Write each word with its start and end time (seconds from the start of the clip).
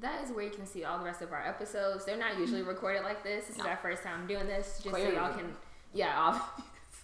that 0.00 0.24
is 0.24 0.30
where 0.32 0.44
you 0.44 0.50
can 0.50 0.66
see 0.66 0.84
all 0.84 0.98
the 0.98 1.04
rest 1.04 1.22
of 1.22 1.32
our 1.32 1.46
episodes. 1.46 2.04
They're 2.04 2.16
not 2.16 2.38
usually 2.38 2.60
mm-hmm. 2.60 2.70
recorded 2.70 3.02
like 3.04 3.22
this. 3.22 3.46
This 3.46 3.58
No. 3.58 3.64
is 3.64 3.68
our 3.70 3.76
first 3.76 4.02
time 4.02 4.26
doing 4.26 4.46
this, 4.46 4.80
just 4.82 4.94
Clearly. 4.94 5.14
so 5.14 5.20
y'all 5.20 5.32
can, 5.34 5.54
yeah, 5.92 6.14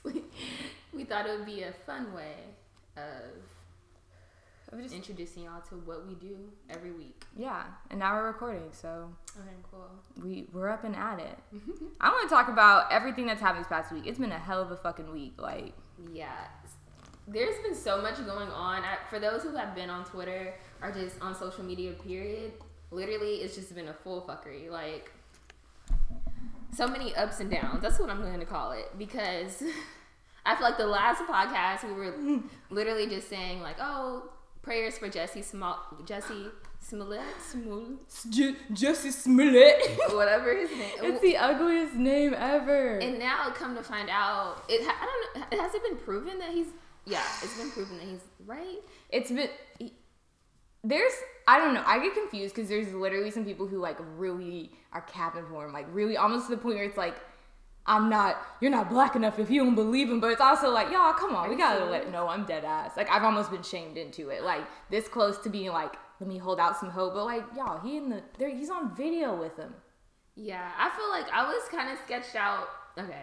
obviously. 0.04 0.25
we 0.92 1.04
thought 1.04 1.27
it 1.27 1.37
would 1.37 1.46
be 1.46 1.62
a 1.62 1.72
fun 1.85 2.12
way 2.14 2.35
of 2.96 4.80
just- 4.82 4.95
introducing 4.95 5.45
y'all 5.45 5.61
to 5.69 5.77
what 5.77 6.06
we 6.06 6.14
do 6.14 6.37
every 6.71 6.90
week. 6.90 7.24
yeah, 7.37 7.64
and 7.90 7.98
now 7.98 8.14
we're 8.17 8.27
recording, 8.27 8.69
so 8.72 9.10
Okay, 9.38 9.49
cool. 9.71 9.88
we 10.22 10.47
we're 10.53 10.69
up 10.69 10.85
and 10.85 10.97
at 10.97 11.19
it. 11.21 11.38
I 12.01 12.08
want 12.10 12.28
to 12.28 12.35
talk 12.35 12.49
about 12.49 12.90
everything 12.92 13.26
that's 13.26 13.40
happened 13.40 13.65
this 13.65 13.69
past 13.69 13.92
week. 13.92 14.06
It's 14.06 14.19
been 14.19 14.33
a 14.33 14.38
hell 14.38 14.60
of 14.63 14.71
a 14.71 14.76
fucking 14.76 15.10
week. 15.13 15.35
Like, 15.40 15.72
Yeah, 16.12 16.34
there's 17.28 17.59
been 17.62 17.74
so 17.74 18.01
much 18.02 18.16
going 18.27 18.48
on. 18.48 18.83
I, 18.83 18.97
for 19.10 19.19
those 19.19 19.42
who 19.42 19.55
have 19.56 19.74
been 19.74 19.88
on 19.91 20.05
Twitter 20.05 20.55
or 20.83 20.91
just 20.92 21.20
on 21.20 21.34
social 21.34 21.65
media, 21.65 21.92
period, 21.92 22.52
literally, 22.97 23.37
it's 23.37 23.55
just 23.55 23.74
been 23.74 23.88
a 23.88 23.95
full 23.95 24.23
fuckery. 24.23 24.70
Like, 24.70 25.12
so 26.74 26.88
many 26.88 27.14
ups 27.14 27.41
and 27.41 27.50
downs. 27.50 27.82
That's 27.82 28.00
what 28.00 28.10
I'm 28.10 28.22
going 28.22 28.41
to 28.41 28.46
call 28.46 28.72
it 28.72 28.86
because 28.98 29.62
I 30.46 30.56
feel 30.56 30.64
like 30.64 30.78
the 30.78 30.86
last 30.86 31.22
podcast 31.24 31.84
we 31.86 31.92
were 31.92 32.41
literally 32.70 33.06
just 33.06 33.28
saying 33.28 33.60
like, 33.60 33.77
oh, 33.80 34.30
prayers 34.62 34.98
for 34.98 35.09
Jesse 35.09 35.42
Small, 35.42 35.78
Jesse 36.05 36.46
Smollett, 36.80 37.20
Smollett, 37.41 38.56
Jesse 38.72 39.10
Smollett. 39.10 39.98
whatever 40.10 40.56
his 40.56 40.70
name. 40.70 40.91
it's 41.02 41.20
the 41.20 41.36
ugliest 41.36 41.94
name 41.94 42.34
ever. 42.36 42.98
And 42.98 43.19
now, 43.19 43.50
come 43.50 43.74
to 43.77 43.83
find 43.83 44.08
out, 44.08 44.64
it 44.69 44.83
ha- 44.84 44.97
I 45.00 45.41
don't 45.41 45.52
know. 45.52 45.62
Has 45.62 45.74
it 45.74 45.83
been 45.83 45.97
proven 45.97 46.38
that 46.38 46.50
he's? 46.50 46.69
Yeah, 47.05 47.22
it's 47.42 47.56
been 47.56 47.70
proven 47.70 47.98
that 47.98 48.06
he's 48.06 48.20
right. 48.47 48.78
it's 49.10 49.30
been 49.30 49.48
there's 50.83 51.12
I 51.48 51.59
don't 51.59 51.74
know. 51.74 51.82
I 51.86 52.00
get 52.00 52.14
confused 52.14 52.55
because 52.55 52.68
there's 52.68 52.92
literally 52.92 53.30
some 53.30 53.45
people 53.45 53.66
who 53.66 53.78
like 53.78 53.98
really 54.16 54.73
are 54.92 55.02
capping 55.02 55.46
for 55.46 55.64
him, 55.64 55.72
like 55.72 55.86
really 55.92 56.16
almost 56.16 56.48
to 56.48 56.56
the 56.56 56.60
point 56.60 56.77
where 56.77 56.84
it's 56.84 56.97
like, 56.97 57.16
I'm 57.89 58.11
not, 58.11 58.39
you're 58.61 58.72
not 58.72 58.91
black 58.91 59.14
enough 59.14 59.39
if 59.39 59.48
you 59.48 59.62
don't 59.62 59.77
believe 59.77 60.11
him. 60.11 60.19
But 60.19 60.33
it's 60.33 60.41
also 60.41 60.70
like, 60.70 60.91
y'all, 60.91 61.12
come 61.12 61.36
on, 61.36 61.48
we 61.48 61.56
gotta 61.56 61.84
let 61.84 62.11
no, 62.11 62.27
I'm 62.27 62.44
dead 62.44 62.64
ass. 62.64 62.97
Like 62.97 63.08
I've 63.11 63.22
almost 63.22 63.50
been 63.52 63.62
shamed 63.62 63.97
into 63.97 64.30
it, 64.30 64.42
like 64.42 64.64
this 64.91 65.06
close 65.06 65.39
to 65.39 65.48
being 65.48 65.70
like, 65.70 65.94
let 66.19 66.28
me 66.28 66.39
hold 66.39 66.58
out 66.58 66.78
some 66.78 66.91
hope. 66.91 67.14
But 67.14 67.24
like, 67.27 67.44
y'all, 67.56 67.78
he 67.78 67.97
in 67.97 68.11
the 68.11 68.22
there, 68.39 68.50
he's 68.50 68.70
on 68.70 68.97
video 68.97 69.36
with 69.36 69.56
him. 69.56 69.72
Yeah, 70.34 70.70
I 70.77 70.91
feel 70.97 71.08
like 71.11 71.33
I 71.33 71.47
was 71.47 71.69
kind 71.70 71.91
of 71.91 71.98
sketched 72.05 72.34
out. 72.34 72.69
Okay, 72.98 73.22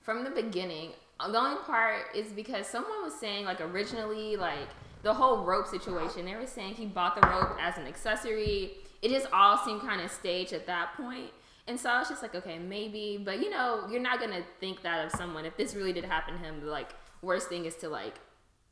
from 0.00 0.24
the 0.24 0.30
beginning. 0.30 0.92
The 1.18 1.36
only 1.36 1.60
part 1.64 2.14
is 2.14 2.28
because 2.28 2.68
someone 2.68 3.02
was 3.02 3.12
saying 3.12 3.44
like 3.44 3.60
originally 3.60 4.36
like 4.36 4.68
the 5.08 5.14
whole 5.14 5.38
rope 5.42 5.66
situation. 5.66 6.26
They 6.26 6.34
were 6.36 6.46
saying 6.46 6.74
he 6.74 6.84
bought 6.84 7.18
the 7.18 7.26
rope 7.26 7.56
as 7.58 7.78
an 7.78 7.86
accessory. 7.86 8.72
It 9.00 9.08
just 9.08 9.26
all 9.32 9.56
seemed 9.56 9.80
kind 9.80 10.02
of 10.02 10.10
staged 10.10 10.52
at 10.52 10.66
that 10.66 10.94
point. 10.98 11.30
And 11.66 11.80
so 11.80 11.88
I 11.88 11.98
was 12.00 12.10
just 12.10 12.20
like, 12.20 12.34
okay, 12.34 12.58
maybe, 12.58 13.18
but 13.24 13.40
you 13.40 13.48
know, 13.48 13.86
you're 13.90 14.02
not 14.02 14.20
gonna 14.20 14.42
think 14.60 14.82
that 14.82 15.06
of 15.06 15.12
someone 15.12 15.46
if 15.46 15.56
this 15.56 15.74
really 15.74 15.94
did 15.94 16.04
happen 16.04 16.34
to 16.34 16.40
him. 16.40 16.60
The 16.60 16.66
like 16.66 16.90
worst 17.22 17.48
thing 17.48 17.64
is 17.64 17.74
to 17.76 17.88
like 17.88 18.16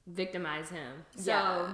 victimize 0.06 0.68
him. 0.68 1.06
So, 1.16 1.30
Yeah. 1.32 1.72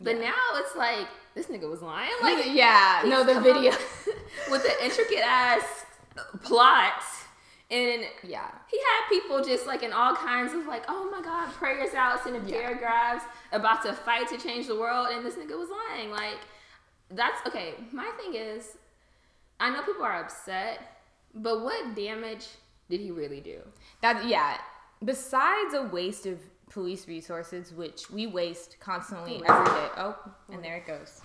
but 0.00 0.16
Yeah. 0.16 0.22
now 0.30 0.44
it's 0.54 0.74
like 0.74 1.06
this 1.36 1.46
nigga 1.46 1.70
was 1.70 1.80
lying. 1.80 2.10
Like, 2.22 2.46
yeah, 2.50 3.02
no, 3.06 3.22
the 3.22 3.40
video. 3.40 3.70
with 4.50 4.64
the 4.64 4.84
intricate 4.84 5.24
ass 5.24 5.84
plot, 6.42 7.04
and 7.70 8.02
yeah. 8.24 8.50
he 8.68 8.78
had 8.78 9.08
people 9.10 9.44
just 9.44 9.64
like 9.68 9.84
in 9.84 9.92
all 9.92 10.16
kinds 10.16 10.54
of 10.54 10.66
like, 10.66 10.84
oh 10.88 11.08
my 11.12 11.22
god, 11.22 11.52
prayers 11.52 11.94
out, 11.94 12.24
sending 12.24 12.44
Yeah. 12.48 12.62
paragraphs 12.62 13.24
about 13.52 13.82
to 13.82 13.92
fight 13.92 14.28
to 14.28 14.38
change 14.38 14.66
the 14.66 14.78
world, 14.78 15.08
and 15.12 15.24
this 15.24 15.34
nigga 15.34 15.58
was 15.58 15.68
lying. 15.88 16.10
Like, 16.10 16.38
that's 17.10 17.46
okay. 17.46 17.74
My 17.92 18.10
thing 18.22 18.34
is, 18.34 18.76
I 19.58 19.70
know 19.70 19.82
people 19.82 20.04
are 20.04 20.20
upset, 20.20 21.02
but 21.34 21.62
what 21.62 21.94
damage 21.94 22.46
did 22.88 23.00
he 23.00 23.10
really 23.10 23.40
do? 23.40 23.60
That 24.02 24.26
yeah. 24.26 24.58
Besides 25.04 25.74
a 25.74 25.82
waste 25.84 26.26
of 26.26 26.38
police 26.70 27.08
resources, 27.08 27.72
which 27.72 28.10
we 28.10 28.26
waste 28.26 28.76
constantly 28.80 29.42
every 29.46 29.64
day. 29.64 29.88
Oh, 29.96 30.16
and 30.52 30.62
there 30.62 30.76
it 30.76 30.86
goes. 30.86 31.20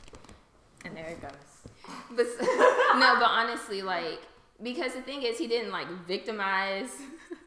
And 0.85 0.95
there 0.95 1.07
it 1.07 1.21
goes. 1.21 1.31
But 2.11 2.25
no, 2.41 3.15
but 3.19 3.29
honestly, 3.29 3.81
like 3.81 4.21
because 4.61 4.93
the 4.93 5.01
thing 5.01 5.23
is, 5.23 5.37
he 5.37 5.47
didn't 5.47 5.71
like 5.71 5.87
victimize. 6.07 6.89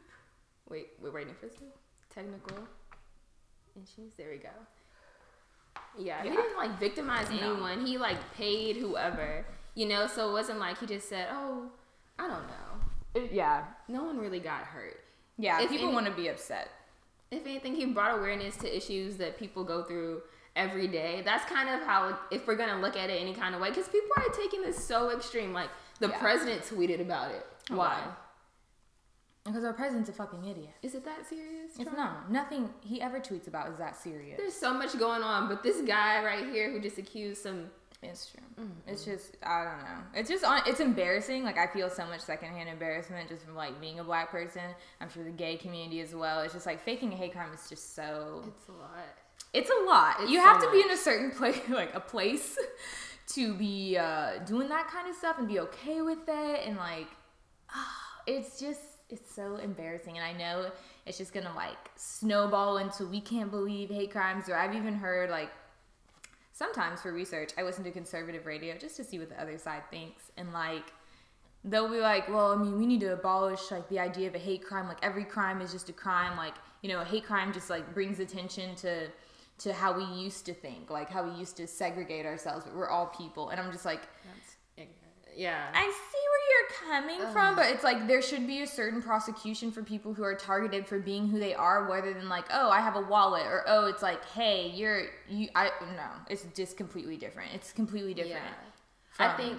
Wait, 0.69 0.87
we're 1.01 1.11
waiting 1.11 1.33
for 1.39 1.49
some 1.49 1.67
technical 2.13 2.57
issues. 3.83 4.13
There 4.17 4.29
we 4.31 4.37
go. 4.37 4.49
Yeah, 5.97 6.23
he 6.23 6.29
didn't 6.29 6.57
like 6.57 6.79
victimize 6.79 7.29
No. 7.29 7.37
anyone. 7.37 7.85
He 7.85 7.97
like 7.97 8.17
paid 8.35 8.77
whoever, 8.77 9.45
you 9.75 9.87
know. 9.87 10.07
So 10.07 10.29
it 10.29 10.33
wasn't 10.33 10.59
like 10.59 10.77
he 10.79 10.85
just 10.85 11.09
said, 11.09 11.27
"Oh, 11.31 11.69
I 12.17 12.27
don't 12.27 12.47
know." 12.47 12.79
It- 13.15 13.31
yeah. 13.31 13.65
No 13.87 14.03
one 14.03 14.19
really 14.19 14.39
got 14.39 14.61
hurt. 14.63 14.99
Yeah. 15.37 15.59
If 15.61 15.69
people 15.69 15.87
any- 15.87 15.95
want 15.95 16.05
to 16.07 16.11
be 16.13 16.27
upset. 16.27 16.69
If 17.31 17.45
anything, 17.45 17.75
he 17.75 17.85
brought 17.85 18.17
awareness 18.17 18.57
to 18.57 18.75
issues 18.75 19.17
that 19.17 19.37
people 19.37 19.63
go 19.63 19.83
through 19.83 20.23
every 20.55 20.87
day. 20.87 21.21
That's 21.23 21.45
kind 21.45 21.69
of 21.69 21.85
how, 21.87 22.17
if 22.31 22.47
we're 22.47 22.55
gonna 22.55 22.81
look 22.81 22.97
at 22.97 23.09
it 23.09 23.21
any 23.21 23.33
kind 23.35 23.53
of 23.55 23.61
way, 23.61 23.69
because 23.69 23.87
people 23.87 24.09
are 24.17 24.29
taking 24.33 24.61
this 24.61 24.83
so 24.83 25.11
extreme. 25.11 25.53
Like 25.53 25.69
the 25.99 26.09
Yeah. 26.09 26.19
president 26.19 26.63
tweeted 26.63 27.01
about 27.01 27.31
it. 27.31 27.45
Oh, 27.71 27.75
Why? 27.77 28.03
Because 29.49 29.65
our 29.65 29.73
president's 29.73 30.09
a 30.09 30.13
fucking 30.13 30.45
idiot. 30.45 30.69
Is 30.83 30.93
it 30.93 31.03
that 31.05 31.27
serious? 31.27 31.71
It's 31.79 31.91
not. 31.91 32.31
Nothing 32.31 32.69
he 32.81 33.01
ever 33.01 33.19
tweets 33.19 33.47
about 33.47 33.67
is 33.69 33.77
that 33.79 33.97
serious. 33.97 34.37
There's 34.37 34.53
so 34.53 34.73
much 34.75 34.97
going 34.99 35.23
on, 35.23 35.47
but 35.47 35.63
this 35.63 35.81
guy 35.81 36.23
right 36.23 36.45
here 36.45 36.71
who 36.71 36.79
just 36.79 36.99
accused 36.99 37.41
some. 37.41 37.71
It's 38.03 38.31
true. 38.31 38.67
It's 38.87 39.03
just 39.03 39.37
I 39.43 39.63
don't 39.63 39.79
know. 39.79 40.03
It's 40.13 40.29
just 40.29 40.45
on. 40.45 40.61
It's 40.67 40.79
embarrassing. 40.79 41.43
Like 41.43 41.57
I 41.57 41.65
feel 41.65 41.89
so 41.89 42.05
much 42.05 42.21
secondhand 42.21 42.69
embarrassment 42.69 43.27
just 43.27 43.43
from 43.43 43.55
like 43.55 43.81
being 43.81 43.99
a 43.99 44.03
black 44.03 44.29
person. 44.29 44.61
I'm 45.01 45.09
sure 45.09 45.23
the 45.23 45.31
gay 45.31 45.57
community 45.57 45.99
as 46.01 46.13
well. 46.13 46.41
It's 46.41 46.53
just 46.53 46.67
like 46.67 46.79
faking 46.79 47.11
a 47.11 47.15
hate 47.15 47.33
crime 47.33 47.51
is 47.51 47.67
just 47.67 47.95
so. 47.95 48.43
It's 48.47 48.69
a 48.69 48.71
lot. 48.71 49.17
It's 49.53 49.69
a 49.69 49.85
lot. 49.85 50.15
It's 50.21 50.31
you 50.31 50.37
so 50.37 50.43
have 50.43 50.61
to 50.61 50.71
be 50.71 50.77
much. 50.77 50.85
in 50.85 50.91
a 50.91 50.97
certain 50.97 51.31
place, 51.31 51.59
like 51.69 51.95
a 51.95 51.99
place, 51.99 52.55
to 53.33 53.55
be 53.55 53.97
uh, 53.97 54.37
doing 54.45 54.69
that 54.69 54.87
kind 54.89 55.09
of 55.09 55.15
stuff 55.15 55.39
and 55.39 55.47
be 55.47 55.59
okay 55.59 56.01
with 56.01 56.19
it. 56.27 56.67
And 56.67 56.77
like, 56.77 57.07
it's 58.27 58.59
just 58.59 58.79
it's 59.09 59.33
so 59.33 59.57
embarrassing. 59.57 60.17
And 60.17 60.25
I 60.25 60.33
know 60.33 60.71
it's 61.05 61.17
just 61.17 61.33
gonna 61.33 61.53
like 61.55 61.77
snowball 61.95 62.77
into 62.77 63.05
we 63.05 63.21
can't 63.21 63.51
believe 63.51 63.89
hate 63.89 64.11
crimes. 64.11 64.49
Or 64.49 64.55
I've 64.55 64.75
even 64.75 64.93
heard 64.93 65.29
like 65.29 65.49
sometimes 66.53 67.01
for 67.01 67.11
research, 67.11 67.51
I 67.57 67.63
listen 67.63 67.83
to 67.85 67.91
conservative 67.91 68.45
radio 68.45 68.77
just 68.77 68.97
to 68.97 69.03
see 69.03 69.17
what 69.17 69.29
the 69.29 69.41
other 69.41 69.57
side 69.57 69.83
thinks. 69.89 70.31
And 70.37 70.51
like, 70.53 70.93
they'll 71.63 71.89
be 71.89 71.99
like, 71.99 72.29
well, 72.29 72.51
I 72.51 72.55
mean, 72.55 72.77
we 72.77 72.85
need 72.85 72.99
to 73.01 73.13
abolish 73.13 73.71
like 73.71 73.87
the 73.89 73.99
idea 73.99 74.27
of 74.27 74.35
a 74.35 74.39
hate 74.39 74.63
crime. 74.63 74.87
Like 74.87 74.99
every 75.01 75.25
crime 75.25 75.61
is 75.61 75.71
just 75.71 75.89
a 75.89 75.93
crime. 75.93 76.37
Like, 76.37 76.55
you 76.81 76.89
know, 76.89 77.01
a 77.01 77.05
hate 77.05 77.25
crime 77.25 77.53
just 77.53 77.69
like 77.69 77.93
brings 77.93 78.19
attention 78.19 78.75
to 78.75 79.07
to 79.59 79.73
how 79.73 79.91
we 79.91 80.05
used 80.05 80.45
to 80.45 80.53
think, 80.53 80.89
like 80.89 81.09
how 81.09 81.21
we 81.21 81.37
used 81.37 81.57
to 81.57 81.67
segregate 81.67 82.25
ourselves, 82.25 82.63
but 82.63 82.73
we're 82.73 82.89
all 82.89 83.07
people. 83.07 83.49
And 83.49 83.59
I'm 83.59 83.71
just 83.71 83.83
like, 83.83 84.01
That's. 84.23 84.48
Yeah. 85.35 85.67
I 85.73 85.81
see 85.83 86.23
where 86.29 87.01
you're 87.01 87.01
coming 87.01 87.33
from, 87.33 87.55
but 87.55 87.67
it's 87.67 87.83
like 87.83 88.07
there 88.07 88.21
should 88.21 88.45
be 88.47 88.61
a 88.61 88.67
certain 88.67 89.01
prosecution 89.01 89.71
for 89.71 89.83
people 89.83 90.13
who 90.13 90.23
are 90.23 90.35
targeted 90.35 90.87
for 90.87 90.99
being 90.99 91.27
who 91.27 91.39
they 91.39 91.53
are, 91.53 91.85
rather 91.89 92.13
than 92.13 92.27
like, 92.29 92.45
oh, 92.51 92.69
I 92.69 92.81
have 92.81 92.95
a 92.95 93.01
wallet, 93.01 93.45
or 93.45 93.63
oh, 93.67 93.87
it's 93.87 94.01
like, 94.03 94.23
hey, 94.29 94.69
you're 94.69 95.03
you. 95.29 95.49
I 95.55 95.71
no, 95.95 96.07
it's 96.29 96.45
just 96.55 96.77
completely 96.77 97.17
different. 97.17 97.51
It's 97.53 97.71
completely 97.71 98.13
different. 98.13 98.43
yeah. 99.19 99.33
I 99.33 99.35
think 99.35 99.57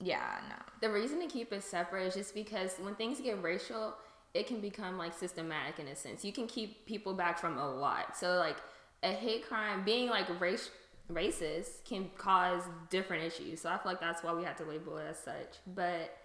Yeah, 0.00 0.38
no. 0.48 0.56
the 0.80 0.92
reason 0.92 1.20
to 1.20 1.26
keep 1.26 1.52
it 1.52 1.62
separate 1.62 2.06
is 2.06 2.14
just 2.14 2.34
because 2.34 2.74
when 2.80 2.94
things 2.94 3.20
get 3.20 3.42
racial, 3.42 3.94
it 4.34 4.46
can 4.46 4.60
become 4.60 4.98
like 4.98 5.14
systematic 5.14 5.78
in 5.78 5.88
a 5.88 5.96
sense. 5.96 6.24
You 6.24 6.32
can 6.32 6.46
keep 6.46 6.84
people 6.86 7.14
back 7.14 7.38
from 7.38 7.56
a 7.58 7.68
lot. 7.74 8.16
So 8.16 8.36
like 8.36 8.56
a 9.02 9.12
hate 9.12 9.48
crime 9.48 9.84
being 9.84 10.10
like 10.10 10.26
race 10.40 10.70
racist 11.12 11.84
can 11.84 12.10
cause 12.16 12.62
different 12.90 13.24
issues. 13.24 13.60
So 13.60 13.70
I 13.70 13.78
feel 13.78 13.92
like 13.92 14.00
that's 14.00 14.22
why 14.22 14.32
we 14.34 14.44
have 14.44 14.56
to 14.56 14.64
label 14.64 14.98
it 14.98 15.06
as 15.10 15.18
such. 15.18 15.56
But 15.66 16.16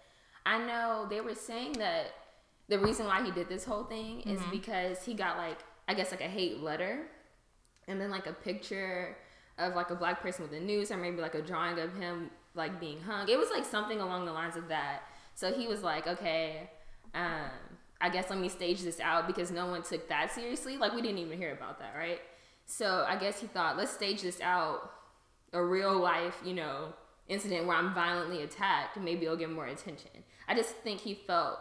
I 0.46 0.58
know 0.58 1.06
they 1.08 1.20
were 1.20 1.34
saying 1.34 1.74
that 1.74 2.12
the 2.68 2.78
reason 2.78 3.06
why 3.06 3.24
he 3.24 3.30
did 3.30 3.48
this 3.48 3.64
whole 3.64 3.84
thing 3.84 4.20
is 4.22 4.40
because 4.50 5.02
he 5.04 5.14
got 5.14 5.36
like 5.36 5.58
I 5.86 5.94
guess 5.94 6.10
like 6.10 6.22
a 6.22 6.28
hate 6.28 6.60
letter 6.60 7.06
and 7.88 8.00
then 8.00 8.10
like 8.10 8.26
a 8.26 8.32
picture 8.32 9.16
of 9.58 9.74
like 9.74 9.90
a 9.90 9.94
black 9.94 10.22
person 10.22 10.42
with 10.42 10.50
the 10.50 10.60
news 10.60 10.90
or 10.90 10.96
maybe 10.96 11.18
like 11.18 11.34
a 11.34 11.42
drawing 11.42 11.78
of 11.78 11.94
him 11.96 12.30
like 12.54 12.80
being 12.80 13.00
hung. 13.00 13.28
It 13.28 13.38
was 13.38 13.48
like 13.50 13.64
something 13.64 14.00
along 14.00 14.26
the 14.26 14.32
lines 14.32 14.56
of 14.56 14.68
that. 14.68 15.02
So 15.34 15.52
he 15.52 15.66
was 15.66 15.82
like, 15.82 16.06
okay, 16.06 16.70
um, 17.14 17.50
I 18.00 18.08
guess 18.08 18.30
let 18.30 18.38
me 18.38 18.48
stage 18.48 18.82
this 18.82 19.00
out 19.00 19.26
because 19.26 19.50
no 19.50 19.66
one 19.66 19.82
took 19.82 20.08
that 20.08 20.32
seriously. 20.32 20.76
Like 20.76 20.94
we 20.94 21.02
didn't 21.02 21.18
even 21.18 21.38
hear 21.38 21.52
about 21.52 21.78
that, 21.80 21.94
right? 21.96 22.20
So 22.66 23.04
I 23.08 23.16
guess 23.16 23.40
he 23.40 23.46
thought, 23.46 23.76
let's 23.76 23.92
stage 23.92 24.22
this 24.22 24.40
out, 24.40 24.90
a 25.52 25.62
real 25.62 25.98
life, 25.98 26.36
you 26.44 26.54
know, 26.54 26.94
incident 27.28 27.66
where 27.66 27.76
I'm 27.76 27.94
violently 27.94 28.42
attacked. 28.42 28.98
Maybe 28.98 29.24
it'll 29.26 29.36
get 29.36 29.50
more 29.50 29.66
attention. 29.66 30.10
I 30.48 30.54
just 30.54 30.70
think 30.76 31.00
he 31.00 31.14
felt 31.14 31.58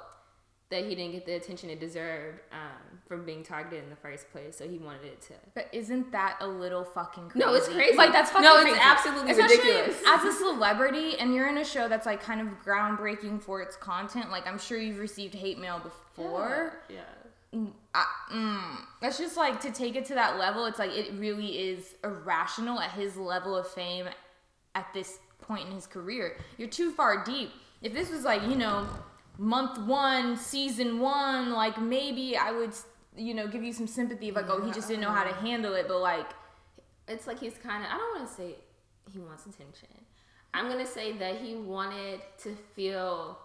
that 0.69 0.85
he 0.85 0.95
didn't 0.95 1.11
get 1.11 1.25
the 1.25 1.33
attention 1.33 1.69
it 1.69 1.79
deserved 1.79 2.39
um, 2.51 2.99
from 3.07 3.25
being 3.25 3.43
targeted 3.43 3.83
in 3.83 3.89
the 3.91 3.95
first 3.95 4.31
place. 4.31 4.57
So 4.57 4.67
he 4.67 4.79
wanted 4.79 5.05
it 5.05 5.21
to. 5.23 5.33
But 5.53 5.67
isn't 5.71 6.11
that 6.13 6.37
a 6.39 6.47
little 6.47 6.83
fucking 6.83 7.29
crazy? 7.29 7.45
No, 7.45 7.53
it's 7.53 7.67
crazy. 7.67 7.95
Like 7.95 8.11
that's 8.11 8.31
fucking 8.31 8.43
No, 8.43 8.55
it's 8.55 8.71
crazy. 8.71 8.79
absolutely 8.81 9.31
Especially 9.31 9.57
ridiculous. 9.57 10.01
As 10.07 10.23
a 10.23 10.31
celebrity, 10.33 11.17
and 11.19 11.33
you're 11.33 11.47
in 11.47 11.57
a 11.59 11.65
show 11.65 11.87
that's 11.87 12.05
like 12.07 12.23
kind 12.23 12.41
of 12.41 12.47
groundbreaking 12.65 13.41
for 13.43 13.61
its 13.61 13.75
content. 13.75 14.31
Like 14.31 14.47
I'm 14.47 14.57
sure 14.57 14.79
you've 14.79 14.99
received 14.99 15.35
hate 15.35 15.59
mail 15.59 15.79
before. 15.79 16.79
Yeah. 16.89 17.01
I, 17.93 18.05
mm, 18.31 18.77
that's 19.01 19.17
just 19.17 19.37
like 19.37 19.59
to 19.61 19.71
take 19.71 19.95
it 19.95 20.05
to 20.05 20.15
that 20.15 20.39
level. 20.39 20.65
It's 20.65 20.79
like 20.79 20.91
it 20.91 21.13
really 21.13 21.59
is 21.59 21.95
irrational 22.03 22.79
at 22.79 22.91
his 22.91 23.15
level 23.17 23.55
of 23.55 23.67
fame 23.67 24.07
at 24.75 24.87
this 24.93 25.19
point 25.41 25.67
in 25.67 25.75
his 25.75 25.85
career. 25.87 26.37
You're 26.57 26.69
too 26.69 26.91
far 26.91 27.23
deep. 27.23 27.51
If 27.81 27.93
this 27.93 28.09
was 28.09 28.23
like 28.23 28.41
you 28.43 28.55
know 28.55 28.87
month 29.37 29.77
one, 29.87 30.37
season 30.37 30.99
one, 30.99 31.51
like 31.51 31.79
maybe 31.79 32.35
I 32.37 32.51
would 32.51 32.73
you 33.15 33.33
know 33.33 33.47
give 33.47 33.63
you 33.63 33.73
some 33.73 33.87
sympathy 33.87 34.29
of 34.29 34.35
like 34.35 34.49
oh 34.49 34.61
he 34.65 34.71
just 34.71 34.87
didn't 34.87 35.01
know 35.01 35.11
how 35.11 35.23
to 35.23 35.33
handle 35.33 35.73
it, 35.75 35.87
but 35.87 35.99
like 35.99 36.27
It's 37.07 37.27
like 37.27 37.39
he's 37.39 37.57
kind 37.57 37.83
of. 37.83 37.89
I 37.91 37.97
don't 37.97 38.15
want 38.17 38.27
to 38.29 38.33
say 38.33 38.55
he 39.11 39.19
wants 39.19 39.45
attention. 39.45 39.89
I'm 40.53 40.69
gonna 40.69 40.85
say 40.85 41.17
that 41.17 41.37
he 41.41 41.55
wanted 41.55 42.21
to 42.43 42.55
feel 42.75 43.39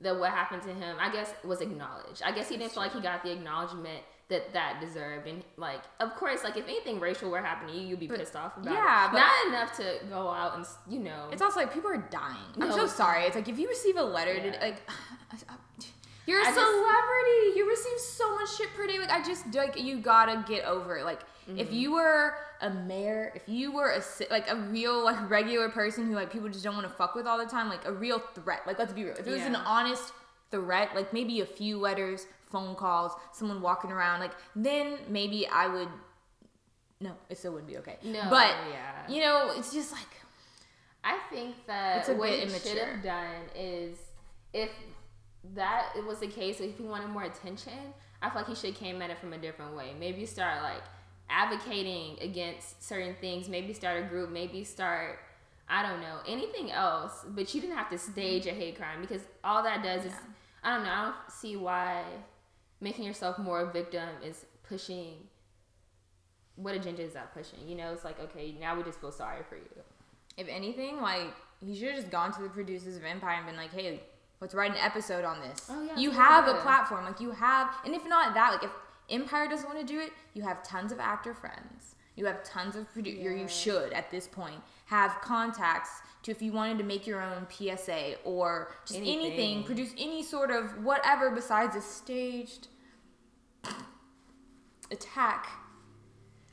that 0.00 0.18
what 0.18 0.30
happened 0.30 0.62
to 0.62 0.74
him, 0.74 0.96
I 1.00 1.10
guess, 1.10 1.32
was 1.44 1.60
acknowledged. 1.60 2.22
I 2.24 2.32
guess 2.32 2.48
he 2.48 2.56
didn't 2.56 2.72
feel 2.72 2.82
like 2.82 2.92
he 2.92 3.00
got 3.00 3.22
the 3.22 3.32
acknowledgement 3.32 4.00
that 4.28 4.52
that 4.52 4.80
deserved. 4.80 5.26
And 5.26 5.42
like, 5.56 5.80
of 6.00 6.14
course, 6.16 6.44
like 6.44 6.56
if 6.56 6.64
anything 6.64 7.00
racial 7.00 7.30
were 7.30 7.40
happening 7.40 7.74
to 7.74 7.80
you, 7.80 7.86
you'd 7.88 8.00
be 8.00 8.06
But- 8.08 8.18
pissed 8.18 8.36
off 8.36 8.56
about 8.56 8.72
it. 8.72 8.74
yeah, 8.74 9.06
it. 9.06 9.12
but- 9.12 9.18
Not 9.20 9.46
enough 9.48 9.76
to 9.78 9.98
go 10.10 10.28
out 10.28 10.56
and 10.56 10.66
you 10.88 10.98
know. 10.98 11.28
It's 11.32 11.40
also 11.42 11.60
like 11.60 11.72
people 11.72 11.90
are 11.90 11.96
dying. 12.10 12.36
I'm 12.60 12.72
so 12.72 12.86
sorry. 12.86 13.24
It's 13.24 13.36
like 13.36 13.48
if 13.48 13.58
you 13.58 13.68
receive 13.68 13.96
a 13.96 14.02
letter, 14.02 14.34
to, 14.34 14.58
like 14.60 14.82
you're 16.26 16.40
a 16.40 16.42
I 16.42 16.46
just- 16.46 16.56
celebrity. 16.60 17.56
you 17.58 17.68
receive 17.68 17.98
so 18.00 18.34
much 18.34 18.56
shit 18.56 18.68
per 18.74 18.86
day. 18.86 18.98
Like 18.98 19.10
I 19.10 19.22
just 19.22 19.54
like 19.54 19.80
you 19.80 19.98
gotta 20.00 20.44
get 20.46 20.64
over 20.64 20.98
it. 20.98 21.04
Like 21.04 21.20
Mm-hmm. 21.48 21.58
if 21.58 21.72
you 21.72 21.92
were 21.92 22.34
a 22.60 22.70
mayor, 22.70 23.32
if 23.36 23.48
you 23.48 23.72
were 23.72 23.90
a 23.90 24.02
like 24.30 24.50
a 24.50 24.56
real 24.56 25.04
like 25.04 25.30
regular 25.30 25.68
person 25.68 26.06
who 26.06 26.14
like 26.14 26.32
people 26.32 26.48
just 26.48 26.64
don't 26.64 26.74
want 26.74 26.88
to 26.88 26.92
fuck 26.92 27.14
with 27.14 27.26
all 27.26 27.38
the 27.38 27.46
time, 27.46 27.68
like 27.68 27.86
a 27.86 27.92
real 27.92 28.18
threat. 28.34 28.62
Like 28.66 28.78
let's 28.78 28.92
be 28.92 29.04
real. 29.04 29.14
If 29.14 29.26
it 29.26 29.30
was 29.30 29.42
an 29.42 29.54
honest 29.54 30.12
threat, 30.50 30.94
like 30.94 31.12
maybe 31.12 31.40
a 31.40 31.46
few 31.46 31.78
letters, 31.78 32.26
phone 32.50 32.74
calls, 32.74 33.12
someone 33.32 33.60
walking 33.60 33.92
around, 33.92 34.20
like 34.20 34.32
then 34.56 34.98
maybe 35.08 35.46
I 35.46 35.68
would. 35.68 35.88
No, 37.00 37.12
it 37.28 37.38
still 37.38 37.52
wouldn't 37.52 37.68
be 37.68 37.76
okay. 37.78 37.98
No, 38.02 38.22
but 38.30 38.54
yeah. 38.70 39.08
you 39.08 39.20
know, 39.20 39.52
it's 39.54 39.72
just 39.72 39.92
like 39.92 40.08
I 41.04 41.18
think 41.30 41.54
that 41.68 41.98
It's 41.98 42.08
a 42.08 42.14
what 42.14 42.30
he 42.30 42.48
should 42.48 42.78
have 42.78 43.02
done 43.02 43.42
is 43.54 43.96
if 44.52 44.70
that 45.54 45.92
was 46.04 46.18
the 46.18 46.26
case, 46.26 46.60
if 46.60 46.76
he 46.76 46.82
wanted 46.82 47.08
more 47.08 47.22
attention, 47.22 47.94
I 48.20 48.28
feel 48.28 48.40
like 48.40 48.48
he 48.48 48.56
should 48.56 48.70
have 48.70 48.78
came 48.78 49.00
at 49.00 49.10
it 49.10 49.18
from 49.18 49.32
a 49.32 49.38
different 49.38 49.76
way. 49.76 49.92
Maybe 50.00 50.26
start 50.26 50.62
like 50.62 50.82
advocating 51.28 52.18
against 52.20 52.86
certain 52.86 53.14
things. 53.20 53.48
Maybe 53.48 53.72
start 53.72 54.02
a 54.02 54.06
group. 54.06 54.30
Maybe 54.30 54.64
start 54.64 55.18
I 55.68 55.82
don't 55.82 56.00
know 56.00 56.18
anything 56.26 56.70
else. 56.70 57.24
But 57.28 57.52
you 57.54 57.60
didn't 57.60 57.76
have 57.76 57.90
to 57.90 57.98
stage 57.98 58.46
a 58.46 58.50
hate 58.50 58.76
crime 58.76 59.00
because 59.00 59.22
all 59.42 59.62
that 59.62 59.82
does 59.82 60.04
is 60.04 60.12
I 60.62 60.74
don't 60.74 60.84
know. 60.84 60.90
I 60.90 61.04
don't 61.04 61.32
see 61.32 61.56
why 61.56 62.02
making 62.80 63.04
yourself 63.04 63.38
more 63.38 63.60
a 63.60 63.72
victim 63.72 64.08
is 64.24 64.46
pushing. 64.68 65.14
What 66.56 66.74
agenda 66.74 67.02
is 67.02 67.12
that 67.12 67.34
pushing? 67.34 67.66
You 67.66 67.76
know, 67.76 67.92
it's 67.92 68.04
like 68.04 68.20
okay, 68.20 68.54
now 68.58 68.76
we 68.76 68.82
just 68.82 69.00
feel 69.00 69.12
sorry 69.12 69.42
for 69.48 69.56
you. 69.56 69.68
If 70.36 70.48
anything, 70.48 71.00
like 71.00 71.34
he 71.64 71.74
should 71.74 71.88
have 71.88 71.96
just 71.96 72.10
gone 72.10 72.32
to 72.32 72.42
the 72.42 72.48
producers 72.48 72.96
of 72.96 73.04
Empire 73.04 73.36
and 73.36 73.46
been 73.46 73.56
like, 73.56 73.72
"Hey, 73.72 74.00
let's 74.40 74.54
write 74.54 74.70
an 74.70 74.76
episode 74.78 75.24
on 75.24 75.40
this." 75.40 75.68
Oh, 75.70 75.82
yeah, 75.82 75.96
you 75.96 76.10
have 76.10 76.48
a 76.48 76.54
platform, 76.60 77.04
like 77.04 77.20
you 77.20 77.32
have, 77.32 77.70
and 77.84 77.94
if 77.94 78.06
not 78.06 78.34
that, 78.34 78.52
like 78.52 78.62
if 78.62 78.70
Empire 79.08 79.48
doesn't 79.48 79.68
want 79.68 79.80
to 79.80 79.86
do 79.86 80.00
it, 80.00 80.12
you 80.34 80.42
have 80.42 80.62
tons 80.62 80.92
of 80.92 80.98
actor 81.00 81.32
friends. 81.34 81.94
You 82.16 82.24
have 82.26 82.42
tons 82.42 82.76
of 82.76 82.90
produ- 82.92 83.24
or 83.24 83.30
Yeah. 83.32 83.42
You 83.42 83.48
should 83.48 83.92
at 83.92 84.10
this 84.10 84.26
point 84.26 84.60
have 84.86 85.20
contacts 85.20 85.90
to 86.22 86.30
if 86.30 86.40
you 86.40 86.50
wanted 86.52 86.78
to 86.78 86.84
make 86.84 87.06
your 87.06 87.20
own 87.22 87.46
PSA 87.50 88.16
or 88.24 88.72
just 88.86 88.98
anything, 88.98 89.26
Anything. 89.26 89.64
produce 89.64 89.92
any 89.98 90.22
sort 90.22 90.50
of 90.50 90.82
whatever 90.82 91.30
besides 91.30 91.76
a 91.76 91.80
staged 91.82 92.68
attack 94.90 95.48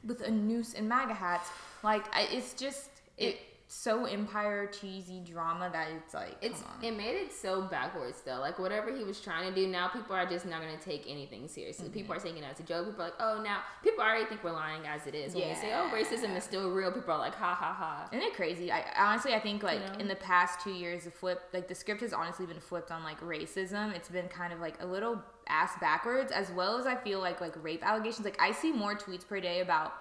with 0.06 0.22
a 0.22 0.32
noose 0.32 0.74
and 0.74 0.88
MAGA 0.90 1.14
hats. 1.14 1.50
Like 1.82 2.14
I, 2.16 2.24
it's 2.32 2.54
just 2.54 2.90
it 3.18 3.40
so 3.76 4.06
empire 4.06 4.68
cheesy 4.68 5.20
drama 5.20 5.68
that 5.74 5.88
it's 5.90 6.14
like 6.14 6.38
It's 6.42 6.64
it 6.84 6.96
made 6.96 7.16
it 7.16 7.34
so 7.34 7.64
backwards 7.64 8.22
though. 8.24 8.40
Like 8.40 8.60
whatever 8.60 8.96
he 8.96 9.04
was 9.04 9.20
trying 9.20 9.52
to 9.52 9.56
do, 9.56 9.68
now 9.68 9.88
people 9.88 10.16
are 10.16 10.28
just 10.28 10.46
not 10.46 10.62
gonna 10.62 10.78
take 10.78 11.06
anything 11.08 11.48
seriously. 11.48 11.86
Mm-hmm. 11.86 11.94
People 11.94 12.16
are 12.16 12.20
taking 12.20 12.44
it 12.44 12.46
as 12.52 12.60
a 12.60 12.64
joke. 12.64 12.86
People 12.86 13.02
are 13.02 13.08
like, 13.08 13.20
oh, 13.20 13.42
now 13.44 13.62
people 13.84 14.04
already 14.04 14.26
think 14.26 14.44
we're 14.44 14.52
lying 14.52 14.86
as 14.86 15.08
it 15.08 15.16
is. 15.16 15.34
When 15.34 15.50
we 15.50 15.56
say, 15.56 15.74
oh, 15.74 15.90
racism 15.92 16.38
is 16.38 16.44
still 16.44 16.70
real, 16.70 16.92
people 16.92 17.16
are 17.16 17.18
like, 17.18 17.34
ha 17.34 17.56
ha 17.56 17.74
ha. 17.74 18.08
Isn't 18.12 18.24
it 18.24 18.36
crazy? 18.36 18.72
I 18.72 18.86
honestly 18.96 19.34
I 19.34 19.40
think 19.40 19.64
like 19.64 19.80
know? 19.80 20.00
in 20.00 20.08
the 20.08 20.16
past 20.16 20.62
two 20.62 20.72
years 20.72 21.06
the 21.06 21.12
flip 21.12 21.42
like 21.52 21.68
the 21.68 21.76
script 21.76 22.02
has 22.02 22.14
honestly 22.14 22.46
been 22.46 22.60
flipped 22.60 22.92
on 22.92 23.04
like 23.04 23.20
racism. 23.22 23.96
It's 23.96 24.10
been 24.10 24.28
kind 24.28 24.54
of 24.54 24.60
like 24.60 24.82
a 24.82 24.86
little 24.86 25.20
ass 25.48 25.72
backwards 25.82 26.32
as 26.32 26.52
well 26.52 26.78
as 26.78 26.86
I 26.86 26.96
feel 26.96 27.20
like 27.20 27.42
like 27.42 27.62
rape 27.64 27.84
allegations. 27.84 28.24
Like 28.24 28.40
I 28.40 28.52
see 28.52 28.72
more 28.72 28.96
tweets 28.96 29.28
per 29.28 29.40
day 29.40 29.62
about 29.62 29.94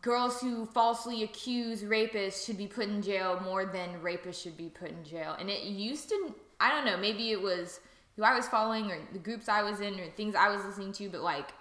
girls 0.00 0.40
who 0.40 0.64
falsely 0.66 1.22
accuse 1.22 1.82
rapists 1.82 2.46
should 2.46 2.56
be 2.56 2.66
put 2.66 2.88
in 2.88 3.02
jail 3.02 3.40
more 3.44 3.66
than 3.66 4.00
rapists 4.02 4.42
should 4.42 4.56
be 4.56 4.68
put 4.68 4.90
in 4.90 5.04
jail. 5.04 5.36
And 5.38 5.50
it 5.50 5.64
used 5.64 6.08
to 6.08 6.34
I 6.58 6.70
don't 6.70 6.84
know, 6.84 6.96
maybe 6.96 7.32
it 7.32 7.42
was 7.42 7.80
who 8.16 8.22
I 8.22 8.34
was 8.34 8.46
following 8.46 8.90
or 8.90 8.98
the 9.12 9.18
groups 9.18 9.48
I 9.48 9.62
was 9.62 9.80
in 9.80 9.98
or 9.98 10.08
things 10.10 10.34
I 10.34 10.48
was 10.48 10.64
listening 10.64 10.92
to, 10.92 11.08
but 11.10 11.22
like 11.22 11.52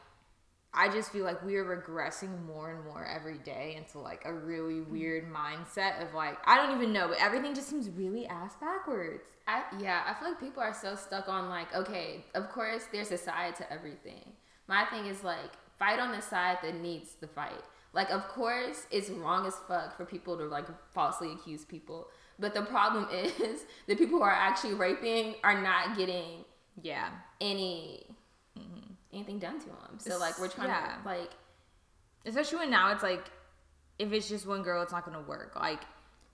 I 0.73 0.87
just 0.87 1.11
feel 1.11 1.25
like 1.25 1.43
we're 1.43 1.65
regressing 1.65 2.45
more 2.45 2.71
and 2.71 2.85
more 2.85 3.05
every 3.05 3.39
day 3.39 3.75
into 3.77 3.99
like 3.99 4.23
a 4.23 4.33
really 4.33 4.75
mm-hmm. 4.75 4.91
weird 4.91 5.33
mindset 5.33 6.01
of 6.01 6.13
like 6.13 6.37
I 6.45 6.55
don't 6.55 6.75
even 6.75 6.93
know, 6.93 7.09
but 7.09 7.17
everything 7.19 7.53
just 7.53 7.69
seems 7.69 7.89
really 7.89 8.25
ass 8.27 8.55
backwards. 8.61 9.23
I, 9.47 9.63
yeah, 9.79 10.03
I 10.07 10.13
feel 10.13 10.29
like 10.29 10.39
people 10.39 10.63
are 10.63 10.73
so 10.73 10.95
stuck 10.95 11.27
on 11.27 11.49
like, 11.49 11.75
okay, 11.75 12.23
of 12.35 12.49
course 12.49 12.85
there's 12.93 13.11
a 13.11 13.17
side 13.17 13.55
to 13.57 13.73
everything. 13.73 14.23
My 14.67 14.85
thing 14.85 15.07
is 15.07 15.23
like, 15.23 15.51
fight 15.77 15.99
on 15.99 16.11
the 16.11 16.21
side 16.21 16.59
that 16.63 16.75
needs 16.75 17.15
the 17.19 17.27
fight. 17.27 17.63
Like, 17.93 18.09
of 18.09 18.27
course, 18.29 18.85
it's 18.89 19.09
wrong 19.09 19.45
as 19.45 19.55
fuck 19.67 19.97
for 19.97 20.05
people 20.05 20.37
to 20.37 20.45
like 20.45 20.65
falsely 20.93 21.31
accuse 21.33 21.65
people. 21.65 22.07
But 22.39 22.53
the 22.53 22.61
problem 22.63 23.07
is 23.13 23.65
the 23.87 23.95
people 23.95 24.17
who 24.17 24.23
are 24.23 24.31
actually 24.31 24.73
raping 24.75 25.35
are 25.43 25.61
not 25.61 25.97
getting 25.97 26.45
Yeah. 26.81 27.09
any 27.41 28.05
mm-hmm. 28.57 28.93
anything 29.13 29.39
done 29.39 29.59
to 29.59 29.65
them. 29.67 29.97
So 29.99 30.17
like, 30.17 30.39
we're 30.39 30.47
trying 30.47 30.69
Yeah. 30.69 30.97
to 31.01 31.07
like, 31.07 31.31
Especially 32.25 32.59
when 32.59 32.69
now 32.69 32.91
it's 32.91 33.03
like 33.03 33.25
if 33.97 34.11
it's 34.13 34.29
just 34.29 34.45
one 34.45 34.61
girl 34.63 34.81
it's 34.83 34.91
not 34.91 35.05
gonna 35.05 35.21
work. 35.21 35.55
Like 35.55 35.81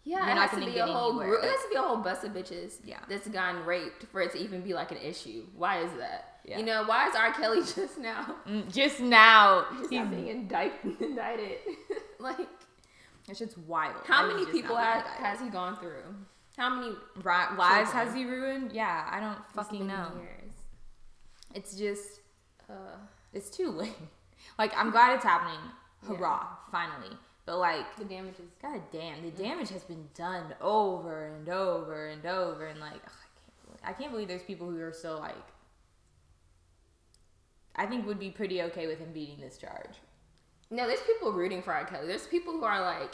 yeah, 0.04 0.19
You're 0.19 0.30
it 0.30 0.36
not 0.36 0.50
has 0.50 0.59
to 0.59 0.65
be 0.65 0.77
a 0.77 0.86
whole 0.86 1.09
anywhere. 1.09 1.27
group. 1.27 1.44
It 1.44 1.50
has 1.50 1.62
to 1.63 1.69
be 1.69 1.75
a 1.75 1.81
whole 1.81 1.98
bus 1.98 2.24
of 2.24 2.31
bitches. 2.31 2.75
Yeah. 2.86 2.99
that's 3.09 3.28
gotten 3.28 3.66
raped 3.66 4.06
for 4.11 4.21
it 4.21 4.31
to 4.33 4.37
even 4.37 4.61
be 4.61 4.73
like 4.73 4.92
an 4.92 4.97
issue. 4.97 5.45
Why 5.56 5.80
is 5.81 5.92
that? 5.99 6.36
Yeah. 6.47 6.59
You 6.59 6.66
know, 6.66 6.83
why 6.85 7.09
is 7.09 7.16
R. 7.16 7.33
Kelly 7.33 7.59
just 7.75 7.97
now? 7.97 8.35
mm, 8.47 8.73
just 8.73 8.99
now 9.01 9.66
just 9.80 9.89
he's 9.92 10.07
being 10.07 10.27
indicted. 10.30 10.99
indicted. 11.01 11.57
like, 12.19 12.47
it's 13.27 13.39
just 13.39 13.57
wild. 13.59 13.95
how 14.06 14.25
that 14.25 14.33
many 14.33 14.45
people 14.49 14.75
not 14.75 14.81
being 14.81 15.04
ha- 15.04 15.16
indicted. 15.18 15.25
has 15.25 15.39
he 15.42 15.49
gone 15.49 15.75
through? 15.77 16.04
How 16.57 16.69
many 16.73 16.95
Ri- 17.21 17.57
lives 17.57 17.92
has 17.92 18.16
he 18.16 18.23
ruined? 18.25 18.71
Yeah, 18.71 19.07
I 19.11 19.19
don't 19.19 19.37
fucking 19.54 19.85
know. 19.85 20.07
Years? 20.21 20.54
It's 21.54 21.75
just 21.75 22.21
Uh, 22.69 22.95
it's 23.33 23.49
too 23.49 23.69
late. 23.71 23.94
Like 24.57 24.71
I'm 24.77 24.89
glad 24.92 25.13
it's 25.16 25.23
happening. 25.25 25.59
Hurrah, 26.07 26.47
finally. 26.71 27.16
But 27.45 27.57
like 27.57 27.95
the 27.97 28.06
damages. 28.06 28.45
God 28.61 28.81
damn, 28.92 29.21
the 29.21 29.31
damage 29.31 29.69
has 29.69 29.83
been 29.83 30.07
done 30.16 30.54
over 30.61 31.25
and 31.27 31.47
over 31.49 32.07
and 32.07 32.25
over, 32.25 32.66
and 32.68 32.80
like, 32.80 32.94
ugh, 33.06 33.11
I 33.11 33.27
can't, 33.35 33.66
believe, 33.66 33.80
I 33.83 33.94
can't 33.94 34.11
believe 34.11 34.27
there's 34.30 34.44
people 34.44 34.69
who 34.69 34.80
are 34.81 34.94
still 34.94 35.19
like, 35.19 35.35
I 37.77 37.85
think 37.85 38.05
would 38.07 38.19
be 38.19 38.29
pretty 38.29 38.61
okay 38.63 38.87
with 38.87 38.99
him 38.99 39.09
beating 39.13 39.39
this 39.39 39.57
charge. 39.57 39.95
No, 40.69 40.87
there's 40.87 41.01
people 41.01 41.31
rooting 41.31 41.61
for 41.61 41.73
R. 41.73 41.85
Kelly. 41.85 42.07
There's 42.07 42.27
people 42.27 42.53
who 42.53 42.63
are 42.63 42.81
like, 42.81 43.11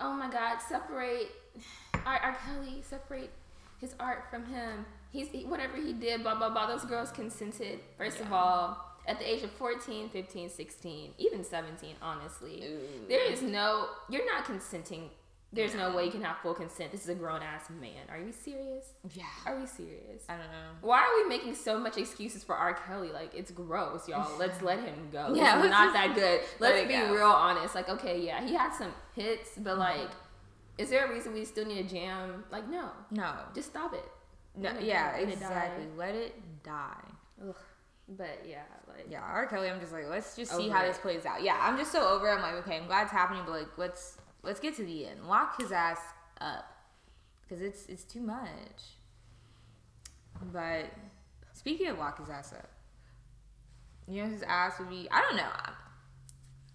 oh 0.00 0.12
my 0.14 0.30
God, 0.30 0.58
separate 0.58 1.30
R. 2.06 2.18
R. 2.22 2.36
Kelly, 2.46 2.82
separate 2.82 3.30
his 3.78 3.94
art 4.00 4.24
from 4.30 4.46
him. 4.46 4.86
He's 5.10 5.28
he, 5.28 5.44
whatever 5.44 5.76
he 5.76 5.92
did, 5.92 6.22
blah 6.22 6.34
blah 6.34 6.50
blah. 6.50 6.66
Those 6.66 6.84
girls 6.84 7.10
consented. 7.10 7.80
First 7.98 8.20
of 8.20 8.32
all, 8.32 8.92
at 9.06 9.18
the 9.18 9.30
age 9.30 9.42
of 9.42 9.50
14, 9.50 10.08
15, 10.08 10.48
16, 10.48 11.10
even 11.18 11.44
17, 11.44 11.96
honestly. 12.00 12.64
Ooh. 12.64 13.08
There 13.08 13.30
is 13.30 13.42
no 13.42 13.88
you're 14.08 14.26
not 14.26 14.44
consenting. 14.44 15.10
There's 15.54 15.74
no 15.74 15.94
way 15.94 16.06
you 16.06 16.10
can 16.10 16.22
have 16.22 16.38
full 16.38 16.54
consent. 16.54 16.92
This 16.92 17.02
is 17.02 17.10
a 17.10 17.14
grown 17.14 17.42
ass 17.42 17.68
man. 17.68 18.08
Are 18.08 18.18
you 18.18 18.32
serious? 18.32 18.86
Yeah, 19.12 19.24
Are 19.44 19.58
we 19.58 19.66
serious? 19.66 20.24
I 20.28 20.32
don't 20.32 20.46
know. 20.46 20.70
Why 20.80 21.00
are 21.00 21.22
we 21.22 21.28
making 21.28 21.54
so 21.56 21.78
much 21.78 21.98
excuses 21.98 22.42
for 22.42 22.54
R. 22.54 22.72
Kelly? 22.72 23.10
Like 23.12 23.34
it's 23.34 23.50
gross, 23.50 24.08
y'all. 24.08 24.30
Let's 24.38 24.62
let 24.62 24.80
him 24.80 25.08
go. 25.12 25.34
Yeah, 25.34 25.56
let's 25.56 25.70
not 25.70 25.92
that 25.92 26.14
good. 26.14 26.40
let 26.58 26.74
Let's 26.74 26.88
be 26.88 26.94
go. 26.94 27.12
real 27.14 27.26
honest. 27.26 27.74
Like, 27.74 27.90
okay, 27.90 28.24
yeah, 28.24 28.42
he 28.44 28.54
had 28.54 28.72
some 28.72 28.92
hits, 29.14 29.50
but 29.58 29.72
mm-hmm. 29.72 29.80
like, 29.80 30.10
is 30.78 30.88
there 30.88 31.06
a 31.06 31.12
reason 31.12 31.34
we 31.34 31.44
still 31.44 31.66
need 31.66 31.84
a 31.84 31.88
jam? 31.88 32.44
Like, 32.50 32.68
no, 32.70 32.88
No, 33.10 33.34
just 33.54 33.68
stop 33.70 33.92
it. 33.92 34.04
No, 34.56 34.70
it 34.70 34.82
yeah, 34.84 35.12
die, 35.12 35.18
let 35.18 35.28
it 35.28 35.40
die. 35.40 35.46
exactly. 35.46 35.84
Let 35.96 36.14
it 36.14 36.62
die. 36.62 37.04
Ugh. 37.46 37.56
But 38.08 38.44
yeah, 38.46 38.62
like 38.88 39.06
Yeah, 39.10 39.20
R. 39.22 39.46
Kelly. 39.46 39.68
I'm 39.70 39.80
just 39.80 39.92
like, 39.92 40.08
let's 40.08 40.34
just 40.36 40.54
see 40.56 40.68
how 40.68 40.82
it. 40.82 40.88
this 40.88 40.98
plays 40.98 41.24
out. 41.24 41.42
Yeah, 41.42 41.58
I'm 41.60 41.76
just 41.78 41.92
so 41.92 42.06
over. 42.08 42.28
it. 42.28 42.34
I'm 42.36 42.42
like, 42.42 42.54
okay, 42.66 42.76
I'm 42.78 42.86
glad 42.86 43.04
it's 43.04 43.12
happening, 43.12 43.42
but 43.46 43.52
like, 43.52 43.78
let's 43.78 44.18
let's 44.42 44.60
get 44.60 44.76
to 44.76 44.84
the 44.84 45.06
end. 45.06 45.26
Lock 45.26 45.60
his 45.60 45.72
ass 45.72 45.98
up, 46.40 46.64
because 47.42 47.62
it's 47.62 47.86
it's 47.86 48.04
too 48.04 48.20
much. 48.20 48.96
But 50.52 50.86
speaking 51.52 51.88
of 51.88 51.98
lock 51.98 52.18
his 52.18 52.28
ass 52.30 52.52
up, 52.52 52.70
you 54.08 54.22
know 54.22 54.28
his 54.28 54.42
ass 54.42 54.78
would 54.78 54.90
be. 54.90 55.08
I 55.10 55.20
don't 55.20 55.36
know. 55.36 55.50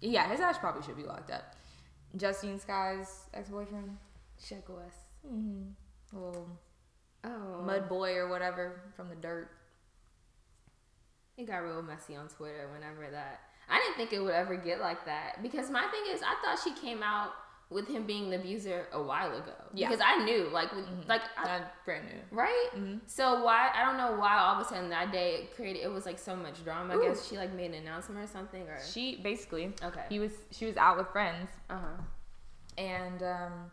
Yeah, 0.00 0.28
his 0.28 0.40
ass 0.40 0.58
probably 0.58 0.82
should 0.82 0.96
be 0.96 1.02
locked 1.02 1.30
up. 1.30 1.54
Justine 2.16 2.58
Skye's 2.58 3.24
ex-boyfriend, 3.34 3.98
Sheck 4.40 4.68
Wes. 4.68 4.94
mm-hmm. 5.26 6.16
little 6.16 6.48
Oh, 7.24 7.62
mud 7.64 7.88
boy 7.88 8.14
or 8.14 8.28
whatever 8.28 8.80
from 8.96 9.08
the 9.08 9.16
dirt. 9.16 9.50
It 11.36 11.46
got 11.46 11.58
real 11.58 11.82
messy 11.82 12.16
on 12.16 12.28
Twitter 12.28 12.68
whenever 12.72 13.10
that. 13.10 13.40
I 13.68 13.78
didn't 13.78 13.96
think 13.96 14.12
it 14.12 14.20
would 14.22 14.34
ever 14.34 14.56
get 14.56 14.80
like 14.80 15.04
that 15.04 15.42
because 15.42 15.70
my 15.70 15.82
thing 15.82 16.14
is, 16.14 16.22
I 16.22 16.34
thought 16.42 16.58
she 16.62 16.72
came 16.80 17.02
out 17.02 17.32
with 17.70 17.86
him 17.86 18.04
being 18.06 18.30
the 18.30 18.36
abuser 18.36 18.86
a 18.92 19.02
while 19.02 19.30
ago. 19.36 19.52
Yeah. 19.74 19.88
Because 19.90 20.02
I 20.02 20.24
knew, 20.24 20.48
like, 20.50 20.74
with, 20.74 20.86
like, 21.06 21.20
I, 21.36 21.60
brand 21.84 22.06
new. 22.06 22.18
right? 22.30 22.68
Mhm. 22.74 23.00
So 23.06 23.44
why? 23.44 23.70
I 23.74 23.84
don't 23.84 23.98
know 23.98 24.18
why 24.18 24.38
all 24.38 24.54
of 24.58 24.64
a 24.66 24.68
sudden 24.68 24.88
that 24.90 25.12
day 25.12 25.34
it 25.42 25.54
created. 25.54 25.82
It 25.82 25.92
was 25.92 26.06
like 26.06 26.18
so 26.18 26.34
much 26.34 26.64
drama. 26.64 26.96
I 26.98 27.02
guess 27.08 27.28
she 27.28 27.36
like 27.36 27.52
made 27.52 27.72
an 27.72 27.74
announcement 27.82 28.20
or 28.22 28.26
something. 28.26 28.62
Or 28.62 28.78
She 28.80 29.16
basically 29.16 29.74
okay. 29.82 30.04
he 30.08 30.18
was 30.18 30.32
she 30.50 30.64
was 30.64 30.76
out 30.78 30.96
with 30.96 31.08
friends 31.08 31.50
Uh 31.68 31.74
huh. 31.78 32.02
and 32.78 33.22
um, 33.22 33.70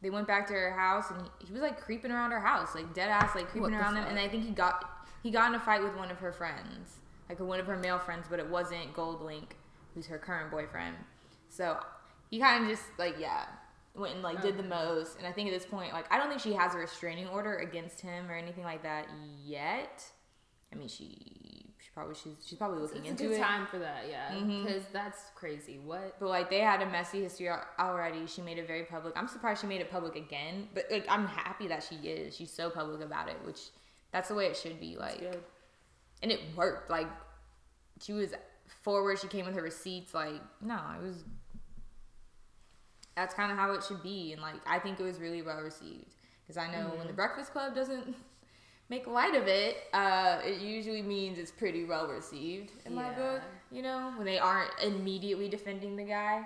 they 0.00 0.10
went 0.10 0.26
back 0.26 0.46
to 0.48 0.52
her 0.54 0.72
house 0.72 1.10
and 1.10 1.22
he, 1.40 1.46
he 1.46 1.52
was 1.52 1.62
like 1.62 1.80
creeping 1.80 2.10
around 2.10 2.32
her 2.32 2.40
house 2.40 2.74
like 2.74 2.92
dead 2.94 3.08
ass 3.08 3.34
like 3.36 3.44
creeping 3.46 3.62
What 3.62 3.70
the 3.70 3.78
around 3.78 3.94
them 3.94 4.04
and 4.08 4.18
I 4.18 4.28
think 4.28 4.42
he 4.44 4.50
got 4.50 5.06
he 5.22 5.30
got 5.30 5.48
in 5.48 5.54
a 5.54 5.60
fight 5.60 5.82
with 5.82 5.94
one 5.96 6.10
of 6.10 6.18
her 6.18 6.32
friends 6.32 6.96
like 7.28 7.38
one 7.38 7.60
of 7.60 7.66
her 7.66 7.76
male 7.76 7.98
friends 8.00 8.26
but 8.28 8.40
it 8.40 8.48
wasn't 8.48 8.92
GoldLink 8.94 9.50
who's 9.94 10.06
her 10.06 10.18
current 10.18 10.50
boyfriend 10.50 10.96
so 11.48 11.78
he 12.32 12.40
kind 12.40 12.64
of 12.64 12.68
just 12.68 12.82
like 12.98 13.14
yeah 13.20 13.44
went 13.94 14.14
and 14.14 14.22
like 14.22 14.40
did 14.40 14.56
the 14.56 14.62
most 14.62 15.18
and 15.18 15.26
I 15.26 15.32
think 15.32 15.48
at 15.48 15.54
this 15.54 15.66
point 15.66 15.92
like 15.92 16.10
I 16.10 16.16
don't 16.18 16.28
think 16.28 16.40
she 16.40 16.54
has 16.54 16.74
a 16.74 16.78
restraining 16.78 17.28
order 17.28 17.58
against 17.58 18.00
him 18.00 18.28
or 18.28 18.34
anything 18.34 18.64
like 18.64 18.82
that 18.84 19.06
yet 19.44 20.02
I 20.72 20.76
mean 20.76 20.88
she 20.88 21.66
she 21.82 21.90
probably 21.92 22.14
she's 22.14 22.36
she's 22.46 22.58
probably 22.58 22.80
looking 22.80 23.04
It's 23.04 23.08
a 23.08 23.10
into 23.10 23.22
good 23.24 23.32
it 23.34 23.42
time 23.42 23.66
for 23.66 23.78
that, 23.80 24.04
yeah. 24.08 24.30
Mm-hmm. 24.32 24.64
Because 24.64 24.84
that's 24.92 25.18
crazy. 25.34 25.80
What? 25.84 26.14
But 26.20 26.28
like 26.28 26.48
they 26.48 26.60
had 26.60 26.80
a 26.80 26.86
messy 26.86 27.22
history 27.22 27.48
already. 27.78 28.26
She 28.26 28.40
made 28.40 28.58
it 28.58 28.68
very 28.68 28.84
public. 28.84 29.14
I'm 29.16 29.26
surprised 29.26 29.62
she 29.62 29.66
made 29.66 29.80
it 29.80 29.90
public 29.90 30.14
again. 30.14 30.68
But 30.74 30.84
like 30.92 31.04
I'm 31.08 31.26
happy 31.26 31.66
that 31.68 31.82
she 31.82 31.96
is. 32.08 32.36
She's 32.36 32.52
so 32.52 32.70
public 32.70 33.00
about 33.02 33.28
it, 33.28 33.36
which 33.44 33.58
that's 34.12 34.28
the 34.28 34.34
way 34.36 34.46
it 34.46 34.56
should 34.56 34.78
be. 34.78 34.96
Like 34.96 35.22
and 36.22 36.30
it 36.30 36.40
worked. 36.56 36.88
Like 36.88 37.08
she 38.00 38.12
was 38.12 38.32
forward. 38.82 39.18
She 39.18 39.26
came 39.26 39.44
with 39.44 39.56
her 39.56 39.62
receipts. 39.62 40.14
Like 40.14 40.40
no, 40.60 40.78
it 40.96 41.02
was. 41.02 41.24
That's 43.16 43.34
kind 43.34 43.52
of 43.52 43.58
how 43.58 43.72
it 43.72 43.84
should 43.84 44.02
be, 44.02 44.32
and 44.32 44.40
like 44.40 44.56
I 44.66 44.78
think 44.78 44.98
it 45.00 45.02
was 45.02 45.18
really 45.20 45.42
well 45.42 45.60
received 45.60 46.14
because 46.42 46.56
I 46.56 46.70
know 46.72 46.92
when 46.96 47.06
the 47.06 47.12
Breakfast 47.12 47.52
Club 47.52 47.74
doesn't 47.74 48.14
make 48.88 49.06
light 49.06 49.34
of 49.34 49.46
it, 49.46 49.76
uh, 49.92 50.38
it 50.44 50.60
usually 50.60 51.02
means 51.02 51.38
it's 51.38 51.50
pretty 51.50 51.84
well 51.84 52.06
received 52.08 52.72
in 52.86 52.94
my 52.94 53.10
book. 53.10 53.42
You 53.70 53.82
know, 53.82 54.12
when 54.16 54.26
they 54.26 54.38
aren't 54.38 54.70
immediately 54.82 55.48
defending 55.48 55.96
the 55.96 56.04
guy. 56.04 56.44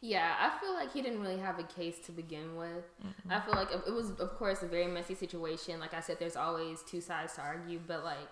Yeah, 0.00 0.34
I 0.38 0.56
feel 0.60 0.74
like 0.74 0.92
he 0.92 1.02
didn't 1.02 1.20
really 1.20 1.38
have 1.38 1.58
a 1.58 1.64
case 1.64 1.98
to 2.06 2.12
begin 2.12 2.54
with. 2.56 2.84
I 3.28 3.40
feel 3.40 3.54
like 3.54 3.68
it 3.72 3.92
was, 3.92 4.10
of 4.10 4.36
course, 4.38 4.62
a 4.62 4.68
very 4.68 4.86
messy 4.86 5.16
situation. 5.16 5.80
Like 5.80 5.92
I 5.92 5.98
said, 5.98 6.18
there's 6.20 6.36
always 6.36 6.82
two 6.82 7.00
sides 7.00 7.34
to 7.34 7.40
argue, 7.40 7.80
but 7.84 8.04
like 8.04 8.30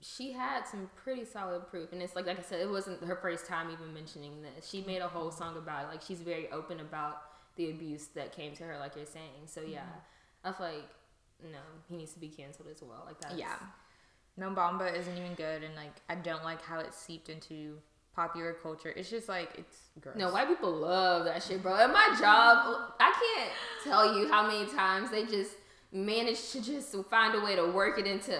she 0.00 0.32
had 0.32 0.66
some 0.66 0.90
pretty 0.96 1.24
solid 1.24 1.66
proof, 1.68 1.92
and 1.92 2.02
it's 2.02 2.14
like, 2.14 2.26
like 2.26 2.38
I 2.38 2.42
said, 2.42 2.60
it 2.60 2.70
wasn't 2.70 3.02
her 3.04 3.16
first 3.16 3.46
time 3.46 3.70
even 3.70 3.94
mentioning 3.94 4.42
this. 4.42 4.68
She 4.68 4.82
made 4.82 5.00
a 5.00 5.08
whole 5.08 5.30
song 5.30 5.56
about 5.56 5.84
it. 5.84 5.88
Like 5.88 6.02
she's 6.02 6.20
very 6.20 6.50
open 6.50 6.80
about 6.80 7.22
the 7.56 7.70
abuse 7.70 8.08
that 8.14 8.32
came 8.36 8.54
to 8.56 8.64
her, 8.64 8.78
like 8.78 8.96
you're 8.96 9.06
saying. 9.06 9.46
So 9.46 9.62
yeah, 9.62 9.80
mm-hmm. 9.80 10.48
I 10.48 10.52
feel 10.52 10.66
like 10.66 10.88
no, 11.42 11.58
he 11.88 11.96
needs 11.96 12.12
to 12.12 12.20
be 12.20 12.28
canceled 12.28 12.68
as 12.70 12.82
well. 12.82 13.04
Like 13.06 13.20
that. 13.20 13.38
Yeah. 13.38 13.56
Mo 14.38 14.50
Bamba 14.54 14.94
isn't 14.94 15.16
even 15.16 15.34
good, 15.34 15.62
and 15.62 15.74
like 15.74 15.94
I 16.08 16.14
don't 16.14 16.44
like 16.44 16.62
how 16.62 16.80
it 16.80 16.92
seeped 16.92 17.30
into 17.30 17.78
popular 18.14 18.54
culture. 18.62 18.92
It's 18.94 19.08
just 19.08 19.28
like 19.28 19.50
it's 19.56 19.78
gross. 20.00 20.16
No, 20.16 20.30
white 20.30 20.48
people 20.48 20.72
love 20.72 21.24
that 21.24 21.42
shit, 21.42 21.62
bro. 21.62 21.76
At 21.76 21.90
my 21.90 22.08
job, 22.18 22.92
I 23.00 23.12
can't 23.12 23.50
tell 23.82 24.18
you 24.18 24.28
how 24.28 24.46
many 24.46 24.66
times 24.70 25.10
they 25.10 25.24
just 25.24 25.52
managed 25.90 26.52
to 26.52 26.62
just 26.62 26.94
find 27.08 27.34
a 27.34 27.40
way 27.40 27.56
to 27.56 27.66
work 27.66 27.98
it 27.98 28.06
into 28.06 28.38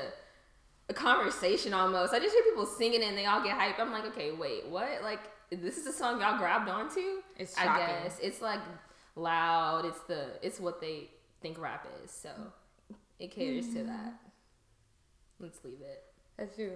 a 0.89 0.95
conversation 0.95 1.75
almost. 1.75 2.13
I 2.13 2.19
just 2.19 2.35
hear 2.35 2.43
people 2.45 2.67
singing 2.67 3.03
it 3.03 3.09
and 3.09 3.19
they 3.19 3.27
all 3.27 3.43
get 3.43 3.59
hyped. 3.59 3.81
I'm 3.81 3.93
like, 3.93 4.07
okay, 4.07 4.33
wait, 4.33 4.67
what? 4.69 5.03
Like, 5.03 5.21
this 5.51 5.77
is 5.77 5.87
a 5.87 5.93
song 5.93 6.21
y'all 6.21 6.39
grabbed 6.39 6.69
onto? 6.69 7.23
It's 7.37 7.57
I 7.59 7.65
shocking. 7.65 7.87
guess 7.87 8.19
it's 8.23 8.43
like 8.43 8.61
loud. 9.15 9.85
It's 9.85 10.01
the 10.01 10.27
it's 10.43 10.61
what 10.61 10.81
they 10.81 11.11
think 11.41 11.59
rap 11.59 11.87
is. 12.05 12.11
So 12.11 12.31
it 13.19 13.31
caters 13.31 13.69
to 13.75 13.85
that. 13.85 14.13
Mm. 14.13 14.13
Let's 15.41 15.59
leave 15.65 15.81
it. 15.81 16.03
That's 16.37 16.55
true. 16.55 16.73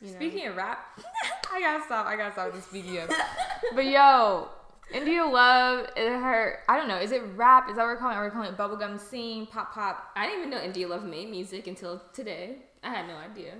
You 0.00 0.08
know? 0.08 0.14
Speaking 0.14 0.46
of 0.48 0.56
rap, 0.56 0.98
I 1.52 1.60
gotta 1.60 1.84
stop. 1.84 2.06
I 2.06 2.16
gotta 2.16 2.32
stop 2.32 2.52
this 2.52 2.64
speaking 2.64 2.98
of. 2.98 3.10
but 3.74 3.86
yo, 3.86 4.48
India 4.92 5.24
Love, 5.24 5.88
it 5.96 6.08
her. 6.08 6.60
I 6.68 6.76
don't 6.76 6.88
know. 6.88 6.98
Is 6.98 7.12
it 7.12 7.22
rap? 7.34 7.68
Is 7.70 7.76
that 7.76 7.82
what 7.82 7.88
we're 7.88 7.96
calling 7.96 8.16
it? 8.16 8.20
Are 8.20 8.24
we 8.24 8.30
calling 8.30 8.52
it 8.52 8.56
bubblegum 8.56 9.00
sing, 9.00 9.46
pop 9.46 9.72
pop? 9.72 10.10
I 10.16 10.26
didn't 10.26 10.40
even 10.40 10.50
know 10.50 10.62
India 10.62 10.86
Love 10.88 11.04
made 11.04 11.30
music 11.30 11.66
until 11.66 12.02
today. 12.12 12.58
I 12.86 12.90
had 12.90 13.08
no 13.08 13.16
idea. 13.16 13.52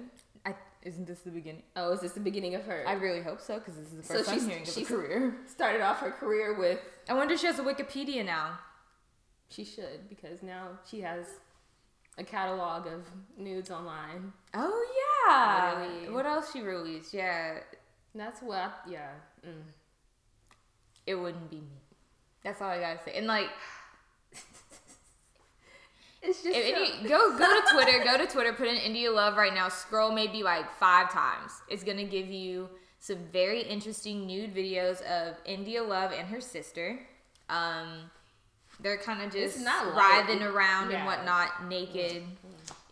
I, 0.44 0.54
isn't 0.82 1.06
this 1.06 1.20
the 1.20 1.30
beginning? 1.32 1.62
Oh, 1.74 1.92
is 1.92 2.00
this 2.00 2.12
the 2.12 2.20
beginning 2.20 2.54
of 2.54 2.64
her? 2.64 2.84
I 2.86 2.92
really 2.92 3.22
hope 3.22 3.40
so 3.40 3.58
because 3.58 3.74
this 3.74 3.86
is 3.88 3.96
the 3.96 4.02
So 4.04 4.14
first 4.18 4.30
she's- 4.30 4.42
I'm 4.44 4.48
hearing 4.50 4.62
of 4.62 4.76
a 4.76 4.84
career. 4.84 5.34
started 5.46 5.80
off 5.80 5.98
her 6.00 6.12
career 6.12 6.56
with 6.58 6.78
I 7.08 7.14
wonder 7.14 7.34
if 7.34 7.40
she 7.40 7.46
has 7.46 7.58
a 7.58 7.62
Wikipedia 7.64 8.24
now. 8.24 8.58
she 9.48 9.64
should 9.64 10.08
because 10.08 10.42
now 10.42 10.78
she 10.88 11.00
has 11.00 11.26
a 12.18 12.24
catalog 12.24 12.86
of 12.86 13.04
nudes 13.36 13.70
online. 13.70 14.32
Oh 14.54 14.86
yeah. 15.28 15.80
Literally. 15.86 16.14
What 16.14 16.24
else 16.26 16.52
she 16.52 16.60
released? 16.62 17.12
Yeah, 17.12 17.58
That's 18.14 18.40
what 18.40 18.58
I, 18.58 18.70
yeah. 18.88 19.10
Mm. 19.46 19.62
it 21.06 21.14
wouldn't 21.16 21.50
be 21.50 21.56
me. 21.56 21.80
That's 22.44 22.62
all 22.62 22.68
I 22.70 22.78
gotta 22.80 23.00
say. 23.04 23.14
And 23.18 23.26
like, 23.26 23.50
It's 26.26 26.42
just 26.42 26.56
if 26.56 27.02
so- 27.02 27.08
go 27.08 27.38
go 27.38 27.60
to 27.60 27.72
Twitter, 27.72 28.04
go 28.04 28.18
to 28.18 28.26
Twitter, 28.26 28.52
put 28.52 28.66
in 28.68 28.76
India 28.76 29.10
Love 29.10 29.36
right 29.36 29.54
now. 29.54 29.68
Scroll 29.68 30.12
maybe 30.12 30.42
like 30.42 30.70
five 30.78 31.10
times. 31.12 31.52
It's 31.68 31.84
gonna 31.84 32.04
give 32.04 32.26
you 32.28 32.68
some 32.98 33.18
very 33.32 33.62
interesting 33.62 34.26
nude 34.26 34.54
videos 34.54 35.00
of 35.02 35.36
India 35.44 35.82
Love 35.82 36.12
and 36.12 36.26
her 36.28 36.40
sister. 36.40 36.98
Um, 37.48 38.10
they're 38.80 38.98
kind 38.98 39.22
of 39.22 39.32
just 39.32 39.64
writhing 39.64 40.42
around 40.42 40.90
Yeah. 40.90 40.98
and 40.98 41.06
whatnot, 41.06 41.66
naked. 41.68 42.22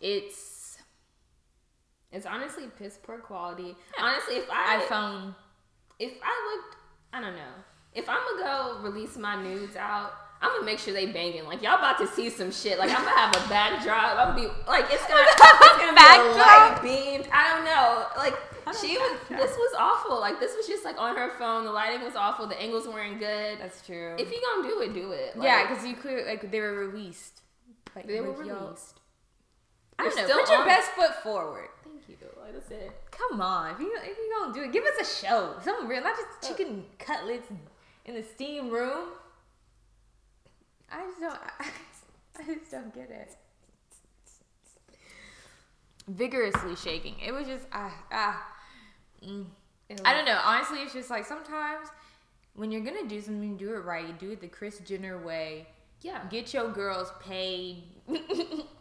It's 0.01 0.77
it's 2.11 2.25
honestly 2.25 2.65
piss 2.79 2.97
poor 3.03 3.17
quality. 3.17 3.75
Honestly, 3.99 4.35
if 4.35 4.45
I 4.49 4.79
iPhone. 4.87 5.35
if 5.99 6.13
I 6.23 6.55
looked, 6.55 6.77
I 7.11 7.19
don't 7.21 7.35
know. 7.35 7.53
If 7.93 8.07
I'm 8.09 8.19
gonna 8.37 8.43
go 8.43 8.79
release 8.81 9.17
my 9.17 9.41
nudes 9.41 9.75
out, 9.75 10.13
I'm 10.41 10.51
gonna 10.51 10.65
make 10.65 10.79
sure 10.79 10.93
they 10.93 11.07
banging. 11.07 11.45
Like 11.45 11.61
y'all 11.63 11.75
about 11.79 11.97
to 11.99 12.07
see 12.07 12.29
some 12.29 12.51
shit. 12.51 12.77
Like 12.77 12.89
I'm 12.91 13.03
gonna 13.03 13.17
have 13.17 13.35
a 13.35 13.49
backdrop. 13.49 14.17
I'm 14.17 14.35
gonna 14.35 14.47
be 14.47 14.53
like 14.67 14.85
it's 14.91 15.05
gonna, 15.07 15.23
it's 15.27 15.61
gonna 15.77 15.83
be 15.83 15.89
a 15.89 15.93
Backdrop? 15.93 16.37
light 16.37 16.79
beamed. 16.83 17.27
I 17.31 17.49
don't 17.55 17.65
know. 17.65 18.05
Like 18.17 18.35
Not 18.65 18.75
she 18.75 18.97
was. 18.97 19.17
backdrop. 19.21 19.39
This 19.41 19.57
was 19.57 19.75
awful. 19.79 20.19
Like 20.19 20.39
this 20.39 20.55
was 20.55 20.67
just 20.67 20.85
like 20.85 20.99
on 20.99 21.15
her 21.15 21.31
phone. 21.39 21.63
The 21.65 21.71
lighting 21.71 22.01
was 22.03 22.15
awful. 22.15 22.47
The 22.47 22.61
angles 22.61 22.87
weren't 22.87 23.19
good. 23.19 23.59
That's 23.59 23.83
true. 23.85 24.15
If 24.19 24.31
you 24.31 24.41
gonna 24.55 24.67
do 24.67 24.81
it, 24.81 24.93
do 24.93 25.11
it. 25.11 25.35
Like, 25.37 25.45
yeah, 25.45 25.67
because 25.67 25.85
you 25.85 25.95
clear 25.95 26.25
like 26.27 26.51
they 26.51 26.59
were 26.59 26.73
released. 26.73 27.41
Like, 27.95 28.05
they 28.07 28.19
were 28.21 28.33
released. 28.33 28.99
I 29.97 30.03
don't 30.03 30.15
know. 30.17 30.23
still 30.25 30.39
Put 30.39 30.49
your 30.49 30.59
on- 30.59 30.67
best 30.67 30.91
foot 30.91 31.15
forward. 31.23 31.69
Thank 31.83 32.09
you. 32.09 32.17
Like 32.41 32.53
that's 32.53 32.69
it. 32.69 32.91
Come 33.11 33.39
on, 33.41 33.71
if 33.71 33.79
you 33.79 33.97
if 34.03 34.17
you 34.17 34.33
gonna 34.37 34.53
do 34.53 34.61
it, 34.63 34.73
give 34.73 34.83
us 34.83 34.99
a 35.01 35.25
show. 35.25 35.55
Something 35.63 35.87
real, 35.87 36.03
not 36.03 36.15
just 36.17 36.27
uh, 36.43 36.47
chicken 36.55 36.83
cutlets 36.99 37.47
in 38.05 38.13
the 38.15 38.21
steam 38.23 38.69
room. 38.69 39.07
I 40.91 41.05
just 41.05 41.19
don't. 41.19 41.39
I 42.49 42.53
just 42.53 42.71
don't 42.71 42.93
get 42.93 43.09
it. 43.09 43.35
Vigorously 46.07 46.75
shaking. 46.75 47.15
It 47.25 47.33
was 47.33 47.47
just 47.47 47.65
ah 47.71 47.93
ah. 48.11 48.47
Mm. 49.25 49.45
I 50.03 50.13
don't 50.13 50.25
know. 50.25 50.39
Honestly, 50.43 50.79
it's 50.79 50.93
just 50.93 51.09
like 51.09 51.25
sometimes 51.25 51.87
when 52.55 52.71
you're 52.71 52.81
gonna 52.81 53.07
do 53.07 53.21
something, 53.21 53.57
do 53.57 53.73
it 53.73 53.79
right. 53.79 54.17
Do 54.19 54.31
it 54.31 54.41
the 54.41 54.47
Kris 54.47 54.79
Jenner 54.79 55.17
way. 55.17 55.67
Yeah. 56.01 56.21
Get 56.29 56.53
your 56.53 56.69
girls 56.69 57.11
paid. 57.23 57.83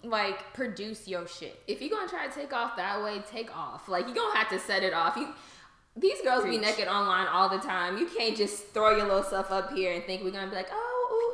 like 0.03 0.53
produce 0.53 1.09
your 1.09 1.27
shit. 1.27 1.63
if 1.67 1.81
you're 1.81 1.89
gonna 1.89 2.09
try 2.09 2.27
to 2.27 2.35
take 2.35 2.53
off 2.53 2.77
that 2.77 3.03
way, 3.03 3.23
take 3.31 3.57
off. 3.57 3.89
Like 3.89 4.07
you're 4.07 4.15
gonna 4.15 4.37
have 4.37 4.51
to 4.51 4.59
set 4.59 4.83
it 4.83 4.93
off. 4.93 5.17
You 5.17 5.29
these 5.97 6.21
girls 6.23 6.43
be 6.43 6.51
Preach. 6.51 6.61
naked 6.61 6.89
online 6.89 7.27
all 7.29 7.49
the 7.49 7.59
time. 7.59 7.99
You 7.99 8.07
can't 8.07 8.37
just 8.37 8.69
throw 8.75 8.97
your 8.97 9.07
little 9.07 9.23
stuff 9.23 9.51
up 9.51 9.73
here 9.73 9.93
and 9.93 10.05
think 10.05 10.25
we're 10.25 10.33
gonna 10.33 10.51
be 10.51 10.57
like, 10.57 10.71
oh, 10.73 10.84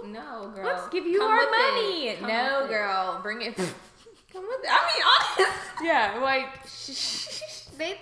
no, 0.07 0.51
girl. 0.55 0.65
Let's 0.65 0.89
give 0.89 1.07
you 1.07 1.19
Come 1.19 1.31
our 1.31 1.51
money. 1.51 2.17
No, 2.21 2.61
with 2.63 2.71
it. 2.71 2.75
girl, 2.75 3.21
bring 3.23 3.43
it. 3.43 3.55
Come 4.33 4.47
with 4.47 4.61
it. 4.63 4.69
I 4.71 4.81
mean, 4.87 5.03
honest. 5.47 5.59
Yeah, 5.83 6.21
like 6.23 6.67
they. 7.79 7.99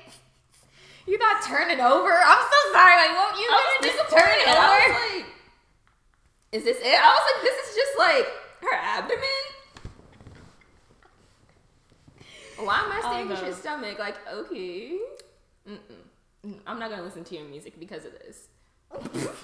You 1.06 1.16
thought 1.16 1.42
turning 1.46 1.80
over? 1.80 2.12
I'm 2.12 2.42
so 2.42 2.72
sorry. 2.72 2.96
Like, 2.96 3.16
won't 3.16 3.38
you 3.38 3.46
I 3.50 3.78
just 3.82 4.10
turn 4.10 4.28
it 4.28 4.48
I 4.48 4.50
over? 4.52 4.92
was 4.92 5.16
like, 5.16 5.26
is 6.52 6.64
this 6.64 6.76
it? 6.80 7.00
I 7.00 7.08
was 7.14 7.32
like, 7.32 7.42
this 7.42 7.68
is 7.68 7.76
just 7.76 7.98
like 7.98 8.26
her 8.60 8.76
abdomen. 8.76 9.24
Why 12.58 12.80
am 12.80 12.92
I 12.92 13.00
staring 13.00 13.32
at 13.32 13.42
your 13.46 13.54
stomach? 13.54 13.98
Like, 13.98 14.16
okay. 14.32 14.98
Mm-mm. 15.68 15.78
Mm, 16.46 16.58
I'm 16.66 16.78
not 16.78 16.90
gonna 16.90 17.02
listen 17.02 17.24
to 17.24 17.34
your 17.36 17.44
music 17.44 17.78
because 17.80 18.04
of 18.04 18.12
this. 18.12 18.48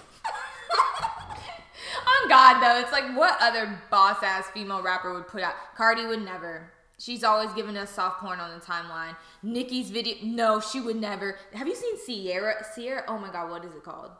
On 2.07 2.29
God, 2.29 2.61
though, 2.61 2.81
it's 2.81 2.93
like 2.93 3.17
what 3.17 3.37
other 3.41 3.79
boss 3.91 4.23
ass 4.23 4.47
female 4.51 4.83
rapper 4.83 5.13
would 5.13 5.29
put 5.29 5.43
out? 5.43 5.55
Cardi 5.77 6.07
would 6.07 6.23
never. 6.23 6.71
She's 6.99 7.25
always 7.25 7.53
giving 7.55 7.77
us 7.77 7.91
soft 7.91 8.21
porn 8.21 8.41
on 8.41 8.59
the 8.59 8.65
timeline. 8.65 9.17
Nicki's 9.43 9.91
video, 9.91 10.17
no, 10.23 10.61
she 10.61 10.81
would 10.81 10.97
never. 10.97 11.39
Have 11.53 11.67
you 11.67 11.75
seen 11.75 11.97
Ciara? 12.07 12.65
Ciara, 12.75 13.05
oh 13.09 13.19
my 13.19 13.33
God, 13.33 13.51
what 13.51 13.65
is 13.65 13.75
it 13.75 13.83
called? 13.83 14.13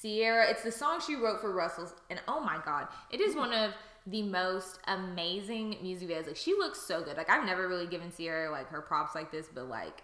Ciara, 0.00 0.48
it's 0.48 0.62
the 0.62 0.72
song 0.72 1.00
she 1.04 1.14
wrote 1.14 1.40
for 1.40 1.52
Russell's, 1.52 1.94
and 2.10 2.20
oh 2.28 2.40
my 2.40 2.58
God, 2.64 2.88
it 3.10 3.20
is 3.20 3.34
one 3.34 3.52
of 3.52 3.72
the 4.06 4.22
most 4.22 4.78
amazing 4.86 5.76
music 5.82 6.08
videos. 6.08 6.26
Like 6.28 6.36
she 6.36 6.52
looks 6.52 6.80
so 6.80 7.02
good. 7.02 7.16
Like 7.16 7.28
I've 7.28 7.44
never 7.44 7.68
really 7.68 7.86
given 7.86 8.12
Ciara 8.16 8.50
like 8.50 8.68
her 8.68 8.80
props 8.80 9.14
like 9.14 9.32
this, 9.32 9.48
but 9.52 9.68
like 9.68 10.02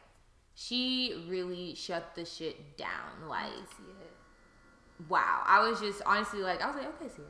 she 0.55 1.25
really 1.29 1.75
shut 1.75 2.15
the 2.15 2.25
shit 2.25 2.77
down. 2.77 3.29
Like 3.29 3.51
wow, 5.09 5.43
I 5.47 5.69
was 5.69 5.81
just 5.81 6.03
honestly 6.07 6.41
like 6.41 6.63
I 6.63 6.67
was 6.67 6.77
like, 6.77 6.87
okay, 6.87 7.09
Ciara, 7.15 7.29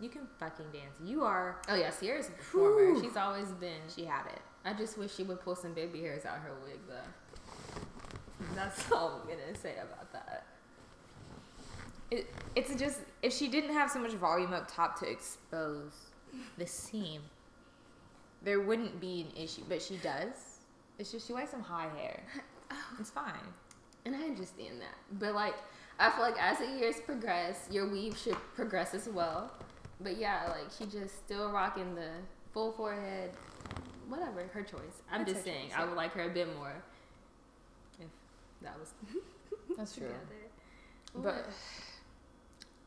you 0.00 0.08
can 0.08 0.22
fucking 0.38 0.66
dance. 0.72 0.96
You 1.04 1.24
are. 1.24 1.60
Oh 1.68 1.74
yeah, 1.74 1.90
Ciara's 1.90 2.28
a 2.28 2.32
performer. 2.32 2.92
Whew. 2.92 3.02
She's 3.02 3.16
always 3.16 3.48
been. 3.52 3.80
She 3.94 4.04
had 4.04 4.26
it. 4.26 4.40
I 4.64 4.72
just 4.72 4.98
wish 4.98 5.14
she 5.14 5.22
would 5.22 5.40
pull 5.40 5.56
some 5.56 5.72
baby 5.72 6.00
hairs 6.00 6.24
out 6.24 6.38
her 6.38 6.52
wig 6.64 6.80
though. 6.88 8.44
That's 8.54 8.90
all 8.92 9.22
I'm 9.22 9.28
gonna 9.28 9.56
say 9.56 9.74
about 9.74 10.12
that. 10.12 10.44
It, 12.10 12.32
it's 12.54 12.74
just 12.76 13.00
if 13.22 13.32
she 13.32 13.48
didn't 13.48 13.72
have 13.72 13.90
so 13.90 13.98
much 13.98 14.12
volume 14.12 14.52
up 14.52 14.70
top 14.70 14.98
to 15.00 15.10
expose 15.10 15.92
the 16.58 16.66
seam, 16.66 17.22
there 18.42 18.60
wouldn't 18.60 19.00
be 19.00 19.22
an 19.22 19.42
issue. 19.42 19.62
But 19.68 19.82
she 19.82 19.96
does. 19.96 20.60
It's 20.98 21.12
just 21.12 21.26
she 21.26 21.32
likes 21.32 21.50
some 21.50 21.62
high 21.62 21.88
hair. 21.96 22.22
It's 22.98 23.10
fine. 23.10 23.32
And 24.04 24.16
I 24.16 24.22
understand 24.22 24.80
that. 24.80 24.96
But 25.20 25.34
like 25.34 25.54
I 25.98 26.10
feel 26.10 26.22
like 26.22 26.40
as 26.40 26.58
the 26.58 26.66
years 26.78 26.96
progress, 27.04 27.66
your 27.70 27.88
weave 27.88 28.16
should 28.16 28.36
progress 28.54 28.92
as 28.94 29.08
well. 29.08 29.50
But 30.00 30.18
yeah, 30.18 30.48
like 30.48 30.70
she 30.78 30.84
just 30.84 31.16
still 31.24 31.50
rocking 31.50 31.94
the 31.94 32.10
full 32.52 32.72
forehead. 32.72 33.30
Whatever, 34.08 34.44
her 34.52 34.62
choice. 34.62 35.02
I'm 35.10 35.22
It's 35.22 35.32
just 35.32 35.44
saying 35.44 35.70
choice, 35.70 35.78
I 35.78 35.84
would 35.84 35.96
like 35.96 36.12
her 36.12 36.22
a 36.24 36.28
bit 36.28 36.54
more 36.56 36.72
if 37.98 38.06
that 38.62 38.78
was 38.78 38.92
That's 39.76 39.94
true. 39.94 40.06
together. 40.06 40.22
But 41.14 41.46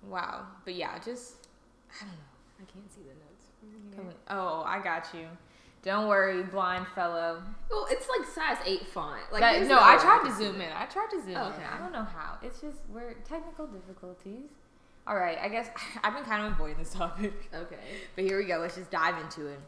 wow. 0.08 0.46
But 0.66 0.76
yeah, 0.76 0.98
just 1.00 1.48
I 1.92 2.04
don't 2.06 2.12
know. 2.12 2.62
I 2.62 2.72
can't 2.72 2.92
see 2.94 3.02
the 3.02 3.16
notes. 3.16 3.96
Coming- 3.96 4.16
Oh, 4.30 4.64
I 4.66 4.80
got 4.82 5.08
you. 5.14 5.26
Don't 5.82 6.08
worry, 6.10 6.44
blind 6.44 6.88
fellow. 6.94 7.42
Well, 7.70 7.88
it's 7.90 8.08
like 8.10 8.28
size 8.28 8.58
eight 8.66 8.88
font. 8.88 9.22
Like 9.32 9.42
That- 9.42 9.66
no, 9.68 9.78
I 9.82 9.98
tried 9.98 10.28
to 10.30 10.36
zoom 10.36 10.60
in. 10.60 10.72
I 10.74 10.86
tried 10.86 11.10
to 11.12 11.22
zoom 11.22 11.38
Okay. 11.38 11.62
in. 11.64 11.68
I 11.70 11.78
don't 11.78 11.94
know 11.94 12.04
how. 12.04 12.38
It's 12.42 12.60
just 12.60 12.80
we're 12.90 13.14
technical 13.26 13.66
difficulties. 13.68 14.50
All 15.08 15.16
right, 15.16 15.38
I 15.42 15.48
guess 15.48 15.70
I've 16.04 16.14
been 16.14 16.26
kind 16.26 16.46
of 16.46 16.52
avoiding 16.54 16.78
this 16.78 16.94
topic, 16.94 17.34
Okay. 17.54 17.78
but 18.16 18.24
here 18.26 18.38
we 18.38 18.46
go. 18.46 18.58
Let's 18.58 18.76
just 18.76 18.92
dive 18.92 19.18
into 19.24 19.48
it. 19.48 19.60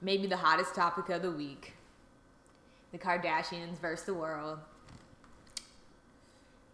Maybe 0.00 0.26
the 0.26 0.38
hottest 0.38 0.74
topic 0.74 1.10
of 1.10 1.20
the 1.20 1.30
week: 1.30 1.74
the 2.92 2.98
Kardashians 2.98 3.78
versus 3.78 4.06
the 4.06 4.14
world. 4.14 4.58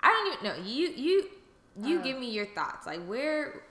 I 0.00 0.09
don't 0.12 0.33
even 0.33 0.45
know. 0.65 0.71
You 0.71 0.88
you 0.91 1.31
you 1.83 1.99
Uh. 1.99 2.03
give 2.03 2.19
me 2.19 2.31
your 2.31 2.47
thoughts. 2.47 2.87
Like 2.87 3.05
where 3.07 3.62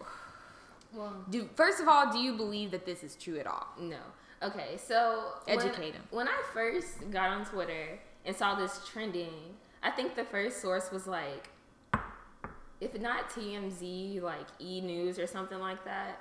Well, 0.91 1.13
do 1.29 1.49
first 1.55 1.79
of 1.79 1.87
all, 1.87 2.11
do 2.11 2.19
you 2.19 2.35
believe 2.35 2.71
that 2.71 2.85
this 2.85 3.03
is 3.03 3.15
true 3.15 3.39
at 3.39 3.47
all? 3.47 3.67
no. 3.79 3.99
Okay, 4.43 4.77
so 4.77 5.33
Educate 5.47 5.93
when. 5.93 6.25
When 6.25 6.27
I 6.27 6.41
first 6.53 7.09
got 7.11 7.29
on 7.29 7.45
Twitter 7.45 7.99
and 8.25 8.35
saw 8.35 8.55
this 8.55 8.81
trending, 8.87 9.55
I 9.81 9.91
think 9.91 10.15
the 10.15 10.25
first 10.25 10.61
source 10.61 10.91
was 10.91 11.07
like, 11.07 11.49
if 12.81 12.99
not 12.99 13.29
TMZ, 13.29 14.21
like 14.21 14.47
E 14.59 14.81
News 14.81 15.17
or 15.17 15.25
something 15.27 15.59
like 15.59 15.83
that. 15.85 16.19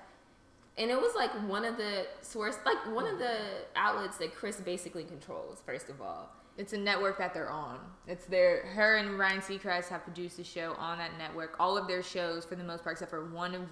And 0.78 0.90
it 0.90 0.96
was 0.96 1.14
like 1.14 1.30
one 1.48 1.64
of 1.64 1.76
the 1.76 2.06
source, 2.20 2.56
like 2.64 2.94
one 2.94 3.06
of 3.06 3.18
the 3.18 3.36
outlets 3.76 4.16
that 4.18 4.34
Kris 4.34 4.60
basically 4.60 5.04
controls. 5.04 5.62
First 5.64 5.88
of 5.88 6.00
all, 6.00 6.30
It's 6.56 6.72
a 6.72 6.78
network 6.78 7.18
that 7.18 7.34
they're 7.34 7.50
on. 7.50 7.80
It's 8.06 8.26
their 8.26 8.66
her 8.66 8.96
and 8.96 9.18
Ryan 9.18 9.40
Seacrest 9.40 9.88
have 9.88 10.04
produced 10.04 10.38
a 10.38 10.44
show 10.44 10.74
on 10.78 10.98
that 10.98 11.18
network. 11.18 11.56
All 11.58 11.76
of 11.76 11.88
their 11.88 12.02
shows, 12.02 12.44
for 12.44 12.54
the 12.54 12.62
most 12.64 12.84
part, 12.84 12.94
except 12.94 13.10
for 13.10 13.24
one 13.24 13.54
of 13.54 13.62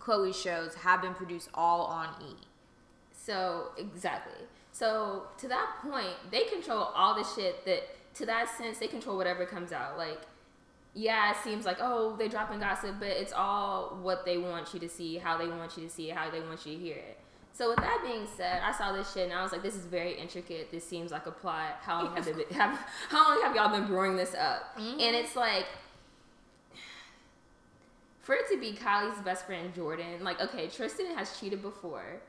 Khloe's 0.00 0.38
shows, 0.40 0.74
have 0.76 1.02
been 1.02 1.14
produced 1.14 1.50
all 1.52 1.82
on 1.82 2.08
E. 2.22 2.34
So 3.24 3.68
exactly. 3.76 4.46
So 4.72 5.24
to 5.38 5.48
that 5.48 5.76
point, 5.82 6.14
they 6.30 6.44
control 6.44 6.90
all 6.94 7.14
the 7.14 7.24
shit 7.24 7.64
that 7.66 7.82
to 8.14 8.26
that 8.26 8.48
sense 8.56 8.78
they 8.78 8.86
control 8.86 9.16
whatever 9.16 9.44
comes 9.44 9.72
out. 9.72 9.98
Like, 9.98 10.20
yeah, 10.94 11.32
it 11.32 11.36
seems 11.44 11.64
like 11.66 11.78
oh 11.80 12.16
they 12.16 12.28
dropping 12.28 12.60
gossip, 12.60 12.96
but 12.98 13.08
it's 13.08 13.32
all 13.32 13.98
what 14.02 14.24
they 14.24 14.38
want 14.38 14.72
you 14.72 14.80
to 14.80 14.88
see, 14.88 15.18
how 15.18 15.36
they 15.36 15.48
want 15.48 15.76
you 15.76 15.84
to 15.84 15.90
see 15.90 16.10
it, 16.10 16.16
how 16.16 16.30
they 16.30 16.40
want 16.40 16.64
you 16.66 16.76
to 16.76 16.82
hear 16.82 16.96
it. 16.96 17.18
So 17.52 17.68
with 17.68 17.78
that 17.78 18.00
being 18.02 18.26
said, 18.36 18.62
I 18.64 18.72
saw 18.72 18.92
this 18.92 19.12
shit 19.12 19.24
and 19.24 19.34
I 19.34 19.42
was 19.42 19.52
like, 19.52 19.62
this 19.62 19.74
is 19.74 19.84
very 19.84 20.18
intricate. 20.18 20.70
This 20.70 20.86
seems 20.86 21.10
like 21.10 21.26
a 21.26 21.32
plot. 21.32 21.80
How 21.82 22.04
long 22.04 22.16
have 22.16 22.24
they 22.24 22.32
been, 22.32 22.46
have 22.52 22.78
how 23.10 23.28
long 23.28 23.44
have 23.44 23.54
y'all 23.54 23.76
been 23.76 23.86
brewing 23.86 24.16
this 24.16 24.34
up? 24.34 24.78
Mm-hmm. 24.78 25.00
And 25.00 25.16
it's 25.16 25.36
like 25.36 25.66
for 28.22 28.34
it 28.34 28.48
to 28.50 28.58
be 28.58 28.72
Kylie's 28.72 29.20
best 29.20 29.44
friend 29.44 29.74
Jordyn, 29.74 30.22
like 30.22 30.40
okay, 30.40 30.68
Tristan 30.68 31.14
has 31.16 31.38
cheated 31.38 31.60
before 31.60 32.22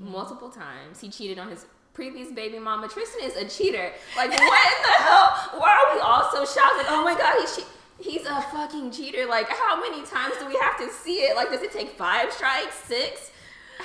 multiple 0.00 0.48
times. 0.50 1.00
He 1.00 1.08
cheated 1.08 1.38
on 1.38 1.48
his 1.50 1.66
previous 1.94 2.30
baby 2.32 2.58
mama. 2.58 2.88
Tristan 2.88 3.22
is 3.24 3.36
a 3.36 3.48
cheater. 3.48 3.92
Like 4.16 4.30
what 4.30 4.40
in 4.40 4.82
the 4.82 5.02
hell? 5.02 5.60
Why 5.60 5.70
are 5.88 5.94
we 5.94 6.00
all 6.00 6.30
so 6.32 6.44
shocked? 6.44 6.76
Like 6.78 6.86
oh 6.90 7.02
my 7.04 7.14
god, 7.16 7.40
he's 7.40 7.56
che- 7.56 7.64
he's 8.00 8.26
a 8.26 8.40
fucking 8.42 8.90
cheater. 8.92 9.26
Like 9.26 9.48
how 9.48 9.80
many 9.80 10.04
times 10.04 10.34
do 10.38 10.46
we 10.46 10.56
have 10.56 10.78
to 10.78 10.88
see 10.90 11.16
it? 11.20 11.36
Like 11.36 11.50
does 11.50 11.62
it 11.62 11.72
take 11.72 11.90
five 11.90 12.32
strikes, 12.32 12.76
six? 12.84 13.30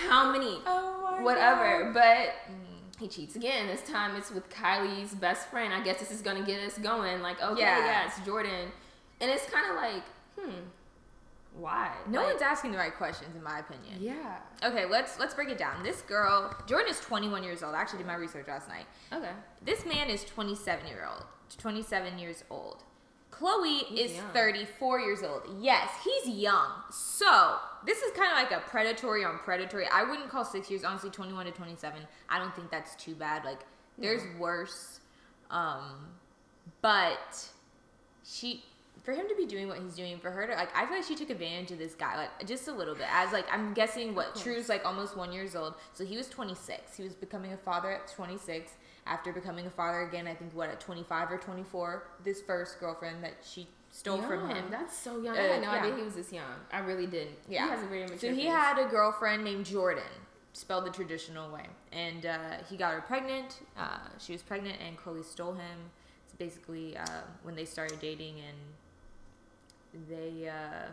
How 0.07 0.31
many? 0.31 0.59
Oh 0.65 1.19
Whatever. 1.21 1.91
But 1.93 2.33
he 2.99 3.07
cheats 3.07 3.35
again. 3.35 3.67
This 3.67 3.81
time 3.81 4.15
it's 4.15 4.31
with 4.31 4.49
Kylie's 4.49 5.13
best 5.13 5.49
friend. 5.49 5.73
I 5.73 5.83
guess 5.83 5.99
this 5.99 6.11
is 6.11 6.21
gonna 6.21 6.43
get 6.45 6.59
us 6.61 6.77
going. 6.77 7.21
Like 7.21 7.41
okay, 7.41 7.61
Yeah. 7.61 7.79
yeah, 7.79 8.05
it's 8.07 8.17
Jordyn, 8.27 8.67
and 9.21 9.29
it's 9.31 9.45
kind 9.49 9.69
of 9.69 9.75
like 9.75 10.03
hmm, 10.39 10.51
why? 11.55 11.91
No 12.07 12.19
Like, 12.21 12.29
one's 12.31 12.41
asking 12.41 12.71
the 12.71 12.77
right 12.77 12.95
questions, 12.95 13.35
in 13.35 13.43
my 13.43 13.59
opinion. 13.59 13.95
Yeah. 13.99 14.37
Okay, 14.63 14.85
let's 14.85 15.19
let's 15.19 15.33
break 15.33 15.49
it 15.49 15.57
down. 15.57 15.83
This 15.83 16.01
girl, 16.01 16.55
Jordyn 16.67 16.89
is 16.89 16.99
21 16.99 17.43
years 17.43 17.61
old. 17.63 17.75
I 17.75 17.81
actually 17.81 17.99
did 17.99 18.07
my 18.07 18.15
research 18.15 18.47
last 18.47 18.67
night. 18.67 18.85
Okay. 19.11 19.31
This 19.63 19.85
man 19.85 20.09
is 20.09 20.23
27 20.25 20.87
year 20.87 21.07
old, 21.11 21.23
27 21.57 22.17
years 22.17 22.43
old. 22.49 22.83
Khloe 23.31 23.79
He's 23.85 24.11
is 24.11 24.17
young. 24.17 24.29
34 24.31 24.99
years 24.99 25.23
old. 25.23 25.41
Yes, 25.59 25.89
he's 26.03 26.35
young. 26.35 26.69
So 26.91 27.57
this 27.85 27.99
is 28.03 28.11
kind 28.15 28.31
of 28.31 28.37
like 28.37 28.51
a 28.51 28.63
predatory 28.69 29.25
on 29.25 29.39
predatory. 29.39 29.87
I 29.91 30.03
wouldn't 30.03 30.29
call 30.29 30.45
six 30.45 30.69
years, 30.69 30.83
honestly, 30.83 31.09
21 31.09 31.45
to 31.47 31.51
27. 31.51 31.99
I 32.29 32.37
don't 32.39 32.55
think 32.55 32.69
that's 32.69 32.95
too 32.95 33.15
bad. 33.15 33.43
Like 33.43 33.59
there's 33.97 34.21
worse. 34.37 34.99
Um, 35.49 36.09
but 36.81 37.47
she, 38.23 38.63
for 39.03 39.11
him 39.11 39.27
to 39.27 39.35
be 39.35 39.45
doing 39.45 39.67
what 39.67 39.79
he's 39.79 39.95
doing, 39.95 40.17
for 40.17 40.31
her 40.31 40.47
to 40.47 40.53
like, 40.53 40.75
I 40.75 40.85
feel 40.85 40.95
like 40.95 41.05
she 41.05 41.15
took 41.15 41.29
advantage 41.29 41.71
of 41.71 41.77
this 41.77 41.93
guy, 41.93 42.15
like 42.15 42.47
just 42.47 42.67
a 42.67 42.73
little 42.73 42.95
bit. 42.95 43.07
As 43.11 43.31
like 43.31 43.45
I'm 43.51 43.73
guessing 43.73 44.15
what. 44.15 44.35
True's 44.35 44.69
like 44.69 44.85
almost 44.85 45.15
one 45.17 45.31
years 45.31 45.55
old, 45.55 45.75
so 45.93 46.05
he 46.05 46.17
was 46.17 46.27
26. 46.29 46.95
He 46.95 47.03
was 47.03 47.13
becoming 47.13 47.53
a 47.53 47.57
father 47.57 47.91
at 47.91 48.07
26. 48.07 48.71
After 49.05 49.33
becoming 49.33 49.67
a 49.67 49.69
father 49.69 50.01
again, 50.03 50.27
I 50.27 50.33
think 50.33 50.55
what 50.55 50.69
at 50.69 50.79
25 50.79 51.31
or 51.31 51.37
24, 51.37 52.07
this 52.23 52.41
first 52.41 52.79
girlfriend 52.79 53.21
that 53.23 53.33
she 53.43 53.67
stole 53.91 54.21
from 54.21 54.49
him. 54.49 54.65
That's 54.71 54.97
so 54.97 55.21
young. 55.21 55.37
Uh, 55.37 55.41
I 55.41 55.43
had 55.43 55.61
no 55.61 55.71
yeah. 55.73 55.83
idea 55.83 55.95
he 55.97 56.03
was 56.03 56.15
this 56.15 56.31
young. 56.31 56.45
I 56.71 56.79
really 56.79 57.05
didn't. 57.05 57.35
Yeah. 57.49 57.65
He 57.65 57.69
has 57.71 57.83
a 57.83 57.87
very 57.87 58.01
mature 58.03 58.17
So 58.17 58.29
he 58.29 58.43
face. 58.43 58.51
had 58.51 58.79
a 58.79 58.89
girlfriend 58.89 59.43
named 59.43 59.65
Jordan, 59.65 60.03
spelled 60.53 60.85
the 60.85 60.89
traditional 60.89 61.51
way, 61.51 61.65
and 61.91 62.25
uh, 62.25 62.37
he 62.69 62.77
got 62.77 62.93
her 62.93 63.01
pregnant. 63.01 63.59
Uh, 63.77 63.97
she 64.17 64.31
was 64.31 64.41
pregnant, 64.41 64.77
and 64.85 64.97
Khloe 64.97 65.23
stole 65.25 65.53
him. 65.53 65.91
It's 66.25 66.33
basically 66.33 66.95
uh, 66.95 67.05
when 67.43 67.55
they 67.55 67.65
started 67.65 67.99
dating, 67.99 68.35
and 68.39 68.57
they 70.09 70.49
uh, 70.49 70.87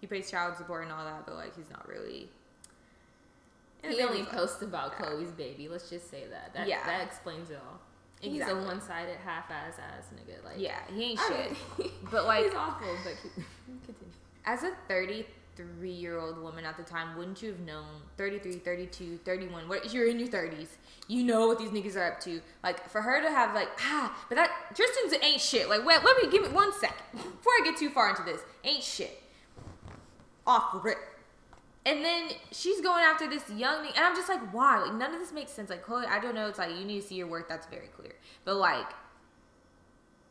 he 0.00 0.06
pays 0.06 0.30
child 0.30 0.56
support 0.56 0.82
and 0.84 0.92
all 0.92 1.04
that, 1.04 1.26
but 1.26 1.34
like 1.36 1.54
he's 1.56 1.70
not 1.70 1.86
really. 1.88 2.28
He 3.88 4.00
only 4.00 4.22
posts 4.24 4.62
about 4.62 4.92
Khloe's 4.96 5.32
baby. 5.32 5.68
Let's 5.68 5.90
just 5.90 6.08
say 6.08 6.24
that. 6.30 6.54
That 6.54 6.68
Yeah. 6.68 6.86
that 6.86 7.04
explains 7.04 7.50
it 7.50 7.56
all. 7.64 7.80
He's 8.20 8.34
Exactly. 8.40 8.62
a 8.62 8.66
one-sided, 8.66 9.16
half-ass 9.24 9.74
ass 9.80 10.04
nigga. 10.14 10.44
Like 10.44 10.54
Yeah, 10.56 10.78
he 10.94 11.02
ain't 11.10 11.18
I 11.20 11.28
shit. 11.28 11.50
mean, 11.78 11.90
But 12.10 12.24
like 12.26 12.44
he's 12.44 12.54
awful. 12.54 12.86
But 13.02 13.14
continue. 13.66 14.12
as 14.44 14.62
a 14.62 14.70
30 14.86 15.26
33 15.56 15.90
year 15.90 16.18
old 16.18 16.38
woman 16.40 16.64
at 16.64 16.76
the 16.76 16.82
time, 16.82 17.16
wouldn't 17.16 17.42
you 17.42 17.50
have 17.50 17.60
known 17.60 18.02
33, 18.16 18.56
32, 18.56 19.18
31? 19.24 19.68
What 19.68 19.92
you're 19.92 20.06
in 20.06 20.18
your 20.18 20.28
30s. 20.28 20.68
You 21.08 21.24
know 21.24 21.46
what 21.46 21.58
these 21.58 21.70
niggas 21.70 21.96
are 21.96 22.12
up 22.12 22.20
to. 22.20 22.40
Like 22.62 22.88
for 22.88 23.02
her 23.02 23.22
to 23.22 23.28
have 23.28 23.54
like 23.54 23.68
ah, 23.80 24.16
but 24.28 24.36
that 24.36 24.50
Tristan's 24.74 25.14
ain't 25.22 25.40
shit. 25.40 25.68
Like 25.68 25.84
wait, 25.84 26.02
let 26.04 26.22
me 26.22 26.30
give 26.30 26.42
me 26.42 26.48
one 26.48 26.72
second 26.72 27.02
before 27.12 27.52
I 27.52 27.62
get 27.64 27.76
too 27.76 27.90
far 27.90 28.10
into 28.10 28.22
this. 28.22 28.40
Ain't 28.64 28.82
shit. 28.82 29.22
Off 30.46 30.84
rip. 30.84 30.98
And 31.84 32.04
then 32.04 32.30
she's 32.52 32.80
going 32.80 33.02
after 33.02 33.28
this 33.28 33.48
young 33.50 33.86
and 33.86 33.98
I'm 33.98 34.14
just 34.14 34.28
like, 34.28 34.52
why? 34.52 34.80
Like 34.80 34.94
none 34.94 35.12
of 35.12 35.20
this 35.20 35.32
makes 35.32 35.50
sense. 35.50 35.68
Like 35.70 35.84
Khloe, 35.84 36.06
I 36.06 36.20
don't 36.20 36.34
know. 36.34 36.48
It's 36.48 36.58
like 36.58 36.70
you 36.70 36.84
need 36.84 37.02
to 37.02 37.06
see 37.06 37.16
your 37.16 37.26
work. 37.26 37.48
That's 37.48 37.66
very 37.66 37.88
clear. 37.88 38.14
But 38.44 38.56
like, 38.56 38.86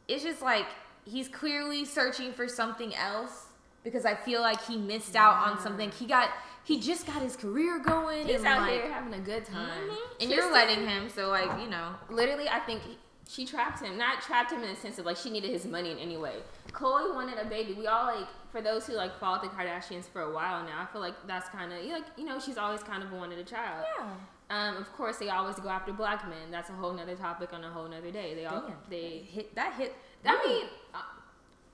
it's 0.07 0.23
just 0.23 0.41
like 0.41 0.67
he's 1.05 1.27
clearly 1.27 1.85
searching 1.85 2.31
for 2.31 2.47
something 2.47 2.95
else 2.95 3.47
because 3.83 4.05
I 4.05 4.15
feel 4.15 4.41
like 4.41 4.61
he 4.65 4.77
missed 4.77 5.15
out 5.15 5.35
on 5.47 5.59
something. 5.59 5.91
He 5.91 6.05
got 6.05 6.29
he 6.63 6.79
just 6.79 7.07
got 7.07 7.21
his 7.21 7.35
career 7.35 7.79
going. 7.79 8.27
He's 8.27 8.37
and 8.37 8.47
out 8.47 8.61
like, 8.61 8.71
here 8.83 8.91
having 8.93 9.13
a 9.13 9.19
good 9.19 9.45
time. 9.45 9.89
Mhm. 9.89 9.97
and 10.21 10.31
you're 10.31 10.51
letting 10.51 10.85
him. 10.87 11.09
So 11.09 11.29
like 11.29 11.59
you 11.61 11.69
know, 11.69 11.93
literally, 12.09 12.47
I 12.49 12.59
think 12.59 12.81
he- 12.83 12.97
she 13.27 13.45
trapped 13.45 13.81
him. 13.81 13.97
Not 13.97 14.21
trapped 14.21 14.51
him 14.51 14.61
in 14.63 14.69
the 14.69 14.75
sense 14.75 14.99
of 14.99 15.05
like 15.05 15.17
she 15.17 15.29
needed 15.29 15.49
his 15.51 15.65
money 15.65 15.91
in 15.91 15.97
any 15.97 16.17
way. 16.17 16.35
Khloe 16.71 17.13
wanted 17.15 17.37
a 17.39 17.45
baby. 17.45 17.73
We 17.73 17.87
all 17.87 18.05
like 18.05 18.27
for 18.51 18.61
those 18.61 18.85
who 18.85 18.93
like 18.93 19.17
followed 19.19 19.41
the 19.41 19.47
Kardashians 19.47 20.05
for 20.09 20.21
a 20.21 20.31
while 20.33 20.63
now. 20.63 20.81
I 20.81 20.85
feel 20.91 21.01
like 21.01 21.15
that's 21.27 21.49
kind 21.49 21.71
of 21.73 21.83
like 21.85 22.03
you 22.17 22.25
know 22.25 22.39
she's 22.39 22.57
always 22.57 22.83
kind 22.83 23.01
of 23.03 23.11
wanted 23.11 23.39
a 23.39 23.43
child. 23.43 23.85
yeah. 23.97 24.07
Um, 24.49 24.75
of 24.75 24.91
course, 24.91 25.15
they 25.17 25.29
always 25.29 25.55
go 25.55 25.69
after 25.69 25.93
black 25.93 26.27
men. 26.27 26.51
That's 26.51 26.69
a 26.69 26.73
whole 26.73 26.91
nother 26.91 27.15
topic 27.15 27.53
on 27.53 27.63
a 27.63 27.69
whole 27.69 27.87
nother 27.87 28.11
day. 28.11 28.35
They 28.35 28.45
all 28.45 28.59
Damn. 28.67 28.75
they. 28.89 29.19
hit 29.19 29.55
that 29.55 29.73
hit. 29.75 29.95
I 30.25 30.45
mean, 30.45 30.65
uh, 30.93 30.97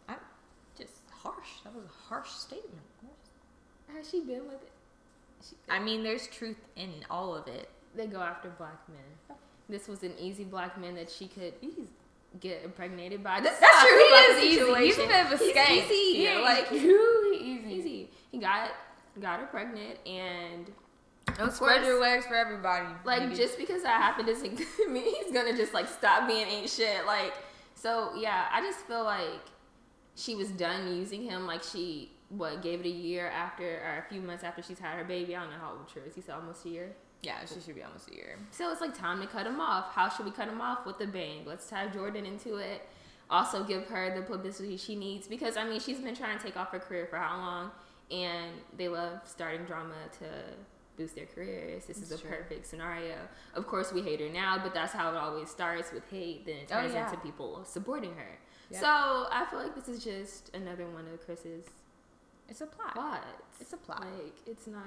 I 0.08 0.16
just 0.78 1.02
harsh. 1.12 1.37
That 1.64 1.76
was 1.76 1.86
a 1.86 2.10
harsh 2.10 2.30
statement. 2.30 2.82
has 3.96 4.10
she 4.10 4.22
been 4.22 4.46
with 4.46 4.62
it? 4.62 4.72
She, 5.48 5.56
I 5.70 5.80
mean, 5.80 6.04
there's 6.04 6.28
truth 6.28 6.58
in 6.76 6.90
all 7.10 7.36
of 7.36 7.48
it. 7.48 7.70
they 7.96 8.08
go 8.08 8.20
after 8.20 8.50
black 8.58 8.80
men. 8.90 9.38
This 9.70 9.88
was 9.88 10.02
an 10.04 10.14
easy 10.20 10.44
black 10.46 10.80
man 10.80 10.96
that 10.96 11.10
she 11.12 11.28
could 11.28 11.54
get 12.40 12.64
impregnated 12.64 13.24
by. 13.24 13.42
This 13.42 13.58
That's 13.60 13.82
true. 13.82 13.98
He 13.98 14.04
is 14.04 14.44
easy. 14.44 14.86
He's 14.86 14.98
a 14.98 15.08
bit 15.08 15.26
of 15.26 15.32
a 15.34 15.38
He's 15.38 15.54
skank. 15.56 15.92
easy. 15.92 16.24
Yeah, 16.24 16.40
like 16.40 16.72
really 16.72 17.38
easy. 17.44 17.74
easy. 17.74 18.10
He 18.32 18.38
got 18.40 18.72
got 19.20 19.40
her 19.40 19.48
pregnant, 19.48 19.98
and 20.08 20.72
Don't 21.38 21.52
spread 21.52 21.84
your 21.84 22.00
legs 22.00 22.26
for 22.26 22.36
everybody. 22.36 22.86
like 23.04 23.24
niggas. 23.24 23.36
just 23.36 23.58
because 23.58 23.84
that 23.84 24.02
happened 24.02 24.28
doesn't 24.28 24.60
mean 24.92 25.04
he's 25.24 25.34
gonna 25.34 25.56
just 25.56 25.74
like 25.74 25.88
stop 25.88 26.28
being 26.28 26.48
ain't 26.48 26.70
shit. 26.70 27.06
Like 27.06 27.34
so, 27.76 28.12
yeah. 28.16 28.48
I 28.52 28.62
just 28.62 28.80
feel 28.88 29.04
like 29.04 29.42
she 30.18 30.36
was 30.36 30.50
done 30.50 30.94
using 30.98 31.24
him. 31.24 31.48
Like 31.48 31.64
she 31.64 32.12
what 32.30 32.62
gave 32.62 32.82
it 32.82 32.86
a 32.88 32.90
year 32.90 33.28
after 33.30 33.64
or 33.64 34.04
a 34.06 34.10
few 34.12 34.20
months 34.22 34.44
after 34.44 34.62
she's 34.62 34.80
had 34.80 34.98
her 34.98 35.06
baby. 35.06 35.34
I 35.36 35.42
don't 35.44 35.52
know 35.52 35.58
how 35.60 35.70
old 35.78 35.88
True 35.88 36.02
is. 36.06 36.14
He 36.16 36.20
said 36.22 36.36
almost 36.36 36.66
a 36.66 36.70
year. 36.70 36.94
yeah, 37.24 37.38
she 37.46 37.62
should 37.62 37.76
be 37.76 37.84
almost 37.84 38.10
a 38.10 38.14
year. 38.16 38.38
So 38.52 38.70
it's 38.72 38.82
like 38.82 38.98
time 38.98 39.22
to 39.22 39.28
cut 39.28 39.48
him 39.48 39.62
off. 39.62 39.94
How 39.94 40.10
should 40.10 40.26
we 40.26 40.32
cut 40.32 40.50
him 40.50 40.60
off? 40.60 40.86
With 40.86 41.00
a 41.00 41.08
bang. 41.08 41.44
Let's 41.46 41.70
tie 41.70 41.88
Jordyn 41.88 42.26
into 42.28 42.58
it. 42.58 42.82
Also 43.30 43.64
give 43.64 43.86
her 43.86 44.14
the 44.16 44.22
publicity 44.24 44.76
she 44.78 44.96
needs 44.96 45.28
because 45.28 45.56
I 45.58 45.64
mean 45.64 45.80
she's 45.80 46.00
been 46.00 46.16
trying 46.16 46.38
to 46.38 46.44
take 46.44 46.58
off 46.58 46.72
her 46.72 46.80
career 46.80 47.06
for 47.10 47.18
how 47.18 47.38
long, 47.38 47.72
and 48.12 48.52
they 48.78 48.88
love 48.90 49.20
starting 49.26 49.66
drama 49.66 49.96
to 50.20 50.26
boost 50.98 51.16
their 51.16 51.26
careers. 51.28 51.86
This 51.86 51.98
is 52.02 52.12
a 52.12 52.18
true. 52.18 52.30
perfect 52.30 52.66
scenario. 52.66 53.16
Of 53.54 53.68
course 53.68 53.94
we 53.94 54.02
hate 54.02 54.20
her 54.20 54.30
now, 54.30 54.58
but 54.64 54.74
that's 54.74 54.94
how 54.94 55.12
it 55.12 55.16
always 55.18 55.50
starts 55.50 55.92
with 55.92 56.04
hate. 56.10 56.46
Then 56.46 56.56
it 56.56 56.70
Oh, 56.72 56.82
turns 56.82 56.94
yeah. 56.94 57.06
into 57.10 57.20
people 57.22 57.64
supporting 57.66 58.16
her. 58.16 58.40
Yep. 58.72 58.82
So 58.82 58.88
I 59.32 59.46
feel 59.50 59.60
like 59.60 59.76
this 59.76 59.88
is 59.88 60.04
just 60.04 60.54
another 60.54 60.86
one 60.88 61.06
of 61.14 61.26
Kris's 61.26 61.66
It's 62.50 62.62
a 62.62 62.66
plot. 62.66 62.94
plots. 62.94 63.26
It's 63.62 63.74
a 63.74 63.78
plot. 63.78 64.02
Like 64.02 64.34
it's 64.46 64.68
not 64.68 64.82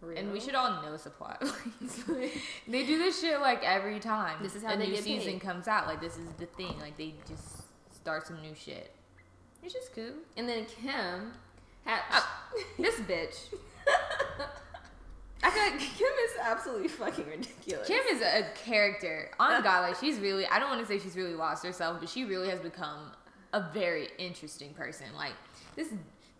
real. 0.00 0.18
And 0.18 0.32
we 0.32 0.40
should 0.40 0.54
all 0.54 0.82
know 0.82 0.94
it's 0.94 1.06
a 1.06 1.10
plot. 1.10 1.42
they 2.68 2.86
do 2.86 2.98
this 2.98 3.20
shit 3.20 3.40
like 3.40 3.62
every 3.64 3.98
time. 4.00 4.42
This 4.42 4.54
is 4.54 4.62
how 4.62 4.74
a 4.74 4.76
they 4.76 4.86
new 4.86 4.94
get 4.94 5.04
season 5.04 5.32
paid. 5.34 5.40
comes 5.40 5.66
out. 5.68 5.86
Like 5.86 6.00
this 6.00 6.16
is 6.16 6.28
the 6.38 6.46
thing. 6.46 6.78
Like 6.80 6.96
they 6.96 7.14
just 7.28 7.62
start 7.92 8.26
some 8.26 8.40
new 8.42 8.54
shit. 8.54 8.94
It's 9.62 9.72
just 9.74 9.94
cool. 9.94 10.12
and 10.36 10.48
then 10.48 10.66
Kim 10.66 11.32
had 11.84 12.00
ah, 12.10 12.44
This 12.78 12.96
bitch. 12.96 13.54
I 15.44 15.50
got 15.50 15.78
Kim 15.78 16.06
is 16.24 16.32
absolutely 16.42 16.88
fucking 16.88 17.26
ridiculous. 17.26 17.86
Kim 17.86 18.00
is 18.10 18.22
a 18.22 18.46
character. 18.64 19.30
On 19.38 19.62
God, 19.62 19.82
like 19.82 19.96
she's 20.00 20.18
really 20.18 20.46
I 20.46 20.58
don't 20.58 20.70
want 20.70 20.80
to 20.80 20.86
say 20.86 20.98
she's 20.98 21.16
really 21.16 21.34
lost 21.34 21.64
herself, 21.64 22.00
but 22.00 22.08
she 22.08 22.24
really 22.24 22.48
has 22.48 22.60
become 22.60 23.12
a 23.52 23.68
very 23.72 24.08
interesting 24.18 24.72
person. 24.72 25.06
Like 25.14 25.34
this 25.76 25.88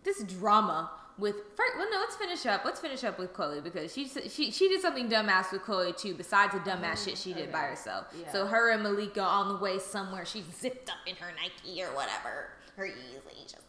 this 0.03 0.23
drama 0.23 0.89
with 1.17 1.35
first, 1.55 1.77
well 1.77 1.87
no, 1.89 1.99
let's 1.99 2.15
finish 2.15 2.45
up. 2.47 2.65
Let's 2.65 2.79
finish 2.79 3.03
up 3.03 3.19
with 3.19 3.31
Khloe 3.31 3.63
because 3.63 3.93
she 3.93 4.07
she 4.07 4.51
she 4.51 4.67
did 4.69 4.81
something 4.81 5.07
dumbass 5.07 5.51
with 5.51 5.61
Khloe 5.61 5.95
too, 5.95 6.15
besides 6.15 6.53
the 6.53 6.59
dumbass 6.59 6.95
mm, 6.95 7.05
shit 7.05 7.17
she 7.17 7.33
did 7.33 7.51
by 7.51 7.61
herself. 7.61 8.07
Yeah. 8.19 8.31
So 8.31 8.47
her 8.47 8.71
and 8.71 8.81
Malika 8.81 9.21
on 9.21 9.49
the 9.49 9.57
way 9.57 9.77
somewhere, 9.77 10.25
she's 10.25 10.45
zipped 10.59 10.89
up 10.89 10.97
in 11.05 11.15
her 11.17 11.31
Nike 11.41 11.81
or 11.83 11.87
whatever. 11.95 12.49
Her 12.75 12.87
easily 12.87 13.43
just 13.43 13.61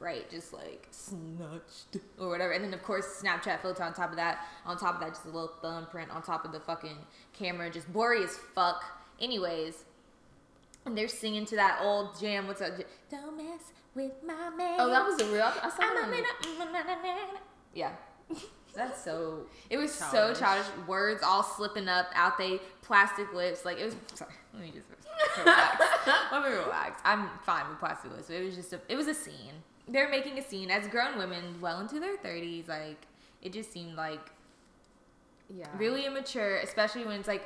right? 0.00 0.28
Just 0.30 0.52
like 0.52 0.88
snatched 0.90 1.98
or 2.18 2.28
whatever. 2.28 2.52
And 2.52 2.64
then 2.64 2.74
of 2.74 2.82
course 2.82 3.22
Snapchat 3.22 3.60
filter 3.60 3.84
on 3.84 3.92
top 3.94 4.10
of 4.10 4.16
that. 4.16 4.46
On 4.66 4.76
top 4.76 4.94
of 4.96 5.00
that, 5.00 5.10
just 5.10 5.24
a 5.26 5.28
little 5.28 5.52
thumbprint 5.62 6.10
on 6.10 6.22
top 6.22 6.44
of 6.44 6.50
the 6.50 6.58
fucking 6.60 6.96
camera, 7.32 7.70
just 7.70 7.92
blurry 7.92 8.24
as 8.24 8.36
fuck. 8.54 8.82
Anyways, 9.20 9.84
and 10.86 10.96
they're 10.96 11.08
singing 11.08 11.44
to 11.46 11.56
that 11.56 11.78
old 11.82 12.18
jam. 12.18 12.46
What's 12.46 12.60
that? 12.60 12.84
Don't 13.10 13.36
mess 13.36 13.72
with 13.94 14.12
my 14.26 14.50
man. 14.50 14.76
Oh, 14.78 14.88
that 14.88 15.04
was 15.04 15.20
a 15.20 15.26
real. 15.26 15.42
I 15.44 15.68
saw 15.70 15.76
I'm 15.80 16.10
that. 16.10 17.40
Yeah. 17.74 17.92
That's 18.74 19.02
so. 19.02 19.46
It 19.68 19.76
was 19.78 19.92
so 19.92 20.10
Childish. 20.12 20.38
childish. 20.38 20.66
Words 20.86 21.22
all 21.24 21.42
slipping 21.42 21.88
up 21.88 22.06
out 22.14 22.38
they 22.38 22.60
plastic 22.82 23.32
lips. 23.34 23.64
Like 23.64 23.78
it 23.78 23.84
was. 23.84 23.96
Sorry, 24.14 24.32
let 24.54 24.62
me 24.62 24.72
just 24.72 24.86
relax. 25.38 25.84
let 26.32 26.42
me 26.42 26.56
relax. 26.56 27.00
I'm 27.04 27.28
fine 27.44 27.68
with 27.68 27.78
plastic 27.78 28.12
lips. 28.12 28.30
It 28.30 28.44
was 28.44 28.54
just 28.54 28.72
a. 28.72 28.80
It 28.88 28.96
was 28.96 29.08
a 29.08 29.14
scene. 29.14 29.62
They're 29.90 30.08
making 30.08 30.38
a 30.38 30.42
scene 30.42 30.70
as 30.70 30.86
grown 30.88 31.18
women, 31.18 31.60
well 31.60 31.80
into 31.80 31.98
their 32.00 32.16
thirties. 32.16 32.68
Like 32.68 33.06
it 33.42 33.52
just 33.52 33.72
seemed 33.72 33.96
like 33.96 34.30
Yeah. 35.48 35.66
really 35.76 36.06
immature, 36.06 36.56
especially 36.58 37.04
when 37.04 37.18
it's 37.18 37.28
like, 37.28 37.42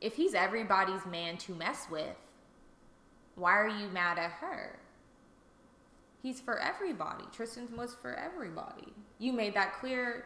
if 0.00 0.14
he's 0.14 0.34
everybody's 0.34 1.04
man 1.06 1.36
to 1.38 1.54
mess 1.54 1.86
with, 1.90 2.16
why 3.34 3.52
are 3.52 3.68
you 3.68 3.88
mad 3.88 4.18
at 4.18 4.30
her? 4.32 4.78
He's 6.22 6.40
for 6.40 6.58
everybody. 6.58 7.24
Tristan 7.32 7.68
was 7.76 7.94
for 7.94 8.14
everybody. 8.14 8.92
You 9.18 9.32
made 9.32 9.54
that 9.54 9.74
clear 9.74 10.24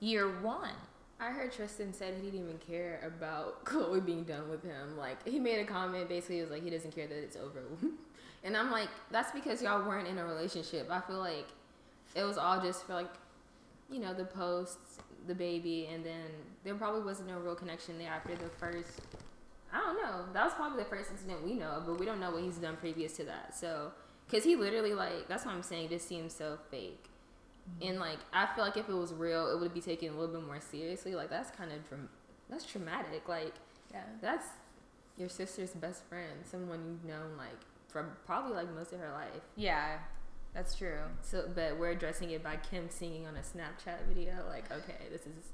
year 0.00 0.28
one. 0.40 0.74
I 1.20 1.30
heard 1.30 1.52
Tristan 1.52 1.92
said 1.92 2.14
he 2.16 2.30
didn't 2.30 2.40
even 2.46 2.58
care 2.58 3.00
about 3.06 3.64
Khloe 3.66 4.04
being 4.04 4.24
done 4.24 4.48
with 4.48 4.62
him. 4.64 4.96
Like 4.98 5.26
he 5.26 5.38
made 5.38 5.60
a 5.60 5.64
comment 5.64 6.08
basically 6.08 6.38
it 6.40 6.42
was 6.42 6.50
like 6.50 6.62
he 6.64 6.70
doesn't 6.70 6.94
care 6.94 7.06
that 7.06 7.16
it's 7.16 7.36
over. 7.36 7.62
and 8.44 8.56
I'm 8.56 8.70
like, 8.70 8.88
that's 9.10 9.32
because 9.32 9.62
y'all 9.62 9.86
weren't 9.86 10.08
in 10.08 10.18
a 10.18 10.24
relationship. 10.24 10.88
I 10.90 11.00
feel 11.00 11.18
like 11.18 11.46
it 12.14 12.22
was 12.22 12.38
all 12.38 12.60
just 12.60 12.86
for 12.86 12.94
like, 12.94 13.10
you 13.90 13.98
know, 14.00 14.14
the 14.14 14.24
posts, 14.24 14.98
the 15.26 15.34
baby, 15.34 15.88
and 15.92 16.04
then 16.04 16.26
there 16.64 16.74
probably 16.74 17.02
wasn't 17.02 17.28
no 17.28 17.38
real 17.38 17.54
connection 17.54 17.98
there 17.98 18.10
after 18.10 18.34
the 18.34 18.48
first. 18.58 19.00
I 19.72 19.78
don't 19.80 20.02
know. 20.02 20.24
That 20.32 20.44
was 20.44 20.54
probably 20.54 20.82
the 20.82 20.88
first 20.88 21.10
incident 21.10 21.44
we 21.44 21.54
know 21.54 21.68
of, 21.68 21.86
but 21.86 21.98
we 22.00 22.06
don't 22.06 22.18
know 22.20 22.30
what 22.32 22.42
he's 22.42 22.56
done 22.56 22.76
previous 22.76 23.12
to 23.18 23.24
that. 23.24 23.56
So, 23.56 23.92
because 24.26 24.44
he 24.44 24.56
literally 24.56 24.94
like 24.94 25.28
that's 25.28 25.44
what 25.44 25.54
I'm 25.54 25.62
saying. 25.62 25.88
This 25.90 26.04
seems 26.04 26.34
so 26.34 26.58
fake. 26.70 27.04
Mm-hmm. 27.78 27.88
And 27.90 28.00
like, 28.00 28.18
I 28.32 28.46
feel 28.54 28.64
like 28.64 28.76
if 28.76 28.88
it 28.88 28.94
was 28.94 29.12
real, 29.12 29.52
it 29.52 29.60
would 29.60 29.74
be 29.74 29.80
taken 29.80 30.08
a 30.08 30.18
little 30.18 30.34
bit 30.34 30.46
more 30.46 30.60
seriously. 30.60 31.14
Like, 31.14 31.30
that's 31.30 31.50
kind 31.50 31.70
of 31.72 31.86
dram- 31.88 32.08
that's 32.48 32.64
traumatic. 32.64 33.28
Like, 33.28 33.54
Yeah. 33.92 34.02
that's 34.20 34.46
your 35.16 35.28
sister's 35.28 35.70
best 35.70 36.02
friend, 36.04 36.44
someone 36.44 36.80
you've 36.88 37.04
known 37.04 37.36
like 37.36 37.60
from 37.90 38.06
probably 38.26 38.54
like 38.54 38.74
most 38.74 38.92
of 38.92 39.00
her 39.00 39.12
life. 39.12 39.42
Yeah, 39.56 39.98
that's 40.54 40.74
true. 40.74 41.00
So, 41.22 41.48
but 41.54 41.78
we're 41.78 41.90
addressing 41.90 42.30
it 42.30 42.42
by 42.42 42.56
Kim 42.56 42.88
singing 42.88 43.26
on 43.26 43.36
a 43.36 43.40
Snapchat 43.40 44.06
video. 44.08 44.32
Like, 44.48 44.70
okay, 44.70 45.08
this 45.10 45.22
is 45.22 45.52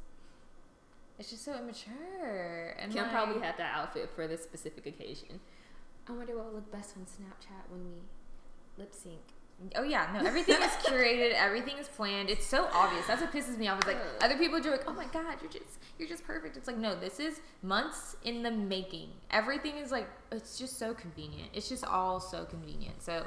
It's 1.18 1.30
just 1.30 1.44
so 1.44 1.54
immature. 1.54 2.76
And 2.78 2.92
Kim 2.92 3.02
like, 3.02 3.12
probably 3.12 3.40
had 3.40 3.56
that 3.58 3.74
outfit 3.74 4.10
for 4.14 4.26
this 4.26 4.42
specific 4.42 4.86
occasion. 4.86 5.40
I 6.08 6.12
wonder 6.12 6.36
what 6.36 6.46
will 6.46 6.54
look 6.54 6.72
best 6.72 6.94
on 6.96 7.04
Snapchat 7.04 7.70
when 7.70 7.84
we 7.84 8.02
lip 8.78 8.94
sync. 8.94 9.20
Oh 9.74 9.82
yeah, 9.82 10.08
no, 10.12 10.26
everything 10.26 10.56
is 10.56 10.70
curated, 10.84 11.32
everything 11.32 11.78
is 11.78 11.88
planned. 11.88 12.28
It's 12.28 12.44
so 12.44 12.68
obvious. 12.74 13.06
That's 13.06 13.22
what 13.22 13.32
pisses 13.32 13.56
me 13.56 13.68
off. 13.68 13.78
Is 13.80 13.86
like 13.86 13.96
other 14.20 14.36
people 14.36 14.58
are 14.58 14.70
like, 14.70 14.84
"Oh 14.86 14.92
my 14.92 15.06
god, 15.06 15.36
you're 15.40 15.50
just 15.50 15.78
you're 15.98 16.08
just 16.08 16.24
perfect." 16.24 16.58
It's 16.58 16.66
like, 16.66 16.76
no, 16.76 16.94
this 16.94 17.18
is 17.18 17.40
months 17.62 18.16
in 18.22 18.42
the 18.42 18.50
making. 18.50 19.08
Everything 19.30 19.76
is 19.76 19.90
like 19.90 20.08
it's 20.30 20.58
just 20.58 20.78
so 20.78 20.92
convenient. 20.92 21.50
It's 21.54 21.70
just 21.70 21.84
all 21.86 22.20
so 22.20 22.44
convenient. 22.44 23.02
So 23.02 23.26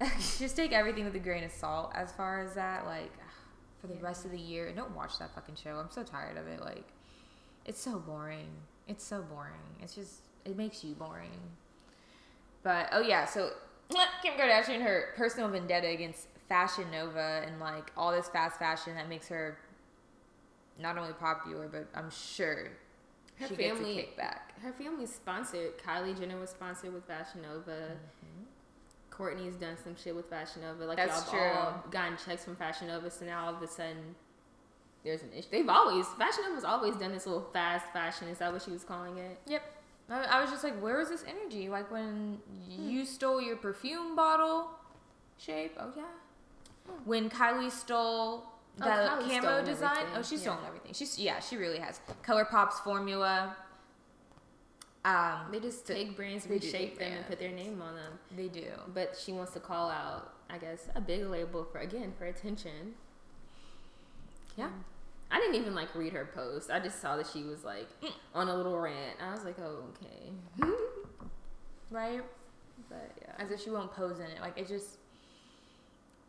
just 0.38 0.56
take 0.56 0.72
everything 0.72 1.04
with 1.04 1.14
a 1.14 1.20
grain 1.20 1.44
of 1.44 1.52
salt 1.52 1.92
as 1.94 2.12
far 2.12 2.40
as 2.40 2.54
that. 2.54 2.86
Like 2.86 3.12
for 3.80 3.88
the 3.88 3.96
rest 3.96 4.24
of 4.24 4.30
the 4.30 4.38
year, 4.38 4.72
don't 4.72 4.96
watch 4.96 5.18
that 5.18 5.34
fucking 5.34 5.56
show. 5.56 5.76
I'm 5.76 5.90
so 5.90 6.02
tired 6.02 6.38
of 6.38 6.46
it. 6.46 6.60
Like 6.60 6.84
it's 7.66 7.80
so 7.80 7.98
boring. 7.98 8.48
It's 8.88 9.04
so 9.04 9.20
boring. 9.20 9.76
It's 9.82 9.94
just 9.94 10.20
it 10.46 10.56
makes 10.56 10.82
you 10.82 10.94
boring. 10.94 11.40
But 12.62 12.88
oh 12.92 13.02
yeah, 13.02 13.26
so 13.26 13.50
Kim 14.22 14.34
Kardashian, 14.34 14.82
her 14.82 15.14
personal 15.16 15.48
vendetta 15.48 15.88
against 15.88 16.26
Fashion 16.48 16.84
Nova 16.90 17.42
and 17.46 17.58
like 17.60 17.92
all 17.96 18.12
this 18.12 18.28
fast 18.28 18.58
fashion 18.58 18.94
that 18.94 19.08
makes 19.08 19.28
her 19.28 19.58
not 20.80 20.98
only 20.98 21.12
popular, 21.14 21.68
but 21.68 21.86
I'm 21.94 22.10
sure 22.10 22.68
Her 23.38 23.48
she 23.48 23.54
family- 23.56 23.94
gets 23.96 24.08
a 24.08 24.20
kickback. 24.20 24.38
Her 24.62 24.72
family's 24.72 25.12
sponsored. 25.14 25.78
Kylie 25.78 26.18
Jenner 26.18 26.38
was 26.38 26.50
sponsored 26.50 26.92
with 26.92 27.04
Fashion 27.06 27.42
Nova. 27.42 27.70
Mm-hmm. 27.70 28.44
Kourtney's 29.10 29.56
done 29.56 29.76
some 29.82 29.96
shit 29.96 30.14
with 30.14 30.28
Fashion 30.28 30.62
Nova. 30.62 30.84
Like 30.84 30.96
That's 30.98 31.22
y'all 31.32 31.40
true. 31.40 31.48
all 31.58 31.84
gotten 31.90 32.16
checks 32.22 32.44
from 32.44 32.56
Fashion 32.56 32.88
Nova, 32.88 33.10
so 33.10 33.24
now 33.24 33.46
all 33.46 33.54
of 33.54 33.62
a 33.62 33.66
sudden 33.66 34.14
there's 35.04 35.22
an 35.22 35.30
issue. 35.34 35.48
They've 35.50 35.68
always 35.68 36.06
Fashion 36.18 36.44
Nova's 36.48 36.64
always 36.64 36.96
done 36.96 37.12
this 37.12 37.26
little 37.26 37.48
fast 37.52 37.86
fashion. 37.92 38.28
Is 38.28 38.38
that 38.38 38.52
what 38.52 38.62
she 38.62 38.70
was 38.72 38.84
calling 38.84 39.16
it? 39.18 39.38
Yep. 39.46 39.62
I, 40.08 40.22
I 40.24 40.40
was 40.40 40.50
just 40.50 40.62
like, 40.64 40.80
where 40.80 40.98
was 40.98 41.08
this 41.08 41.24
energy? 41.28 41.68
Like 41.68 41.90
when 41.90 42.38
you 42.68 43.04
stole 43.04 43.40
your 43.40 43.56
perfume 43.56 44.14
bottle 44.16 44.70
shape. 45.38 45.76
Oh 45.78 45.92
yeah. 45.96 46.04
When 47.04 47.28
Kylie 47.30 47.70
stole 47.70 48.44
Oh, 48.78 48.84
the 48.84 48.90
Kylie's 48.90 49.40
camo 49.40 49.64
design. 49.64 49.96
everything, 49.96 50.16
Oh, 50.18 50.22
she's 50.22 50.32
yeah. 50.32 50.38
stolen 50.52 50.60
everything. 50.66 50.92
She's 50.92 51.18
yeah, 51.18 51.40
she 51.40 51.56
really 51.56 51.78
has. 51.78 52.00
ColourPop's 52.24 52.78
formula. 52.80 53.56
Um, 55.04 55.46
They 55.50 55.60
just 55.60 55.86
Th- 55.86 55.98
take 56.06 56.16
brands, 56.16 56.46
reshape 56.46 56.98
them, 56.98 57.10
and 57.12 57.26
put 57.26 57.38
their 57.38 57.52
name 57.52 57.80
on 57.80 57.94
them. 57.94 58.18
they 58.36 58.48
do. 58.48 58.66
But 58.92 59.16
she 59.16 59.32
wants 59.32 59.52
to 59.52 59.60
call 59.60 59.88
out, 59.88 60.34
I 60.50 60.58
guess, 60.58 60.88
a 60.94 61.00
big 61.00 61.24
label 61.26 61.64
for 61.64 61.78
again 61.78 62.12
for 62.18 62.26
attention. 62.26 62.94
Yeah. 64.56 64.70
I 65.30 65.40
didn't 65.40 65.56
even 65.56 65.74
like 65.74 65.94
read 65.94 66.12
her 66.12 66.28
post. 66.34 66.70
I 66.70 66.78
just 66.78 67.00
saw 67.00 67.16
that 67.16 67.26
she 67.26 67.42
was 67.42 67.64
like 67.64 67.88
mm. 68.00 68.12
on 68.34 68.48
a 68.48 68.56
little 68.56 68.78
rant. 68.78 69.16
I 69.20 69.32
was 69.32 69.44
like, 69.44 69.56
oh 69.58 69.84
okay, 69.90 70.70
Right. 71.90 72.20
but 72.88 73.10
yeah. 73.20 73.32
As 73.38 73.50
if 73.50 73.62
she 73.62 73.70
won't 73.70 73.92
pose 73.92 74.18
in 74.18 74.26
it. 74.26 74.40
Like 74.40 74.58
it 74.58 74.68
just. 74.68 74.98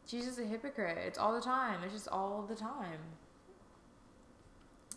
She's 0.08 0.26
just 0.26 0.40
a 0.40 0.46
hypocrite. 0.46 0.98
It's 1.06 1.18
all 1.20 1.34
the 1.34 1.42
time. 1.42 1.84
It's 1.84 1.94
just 1.94 2.08
all 2.08 2.46
the 2.48 2.56
time. 2.56 3.00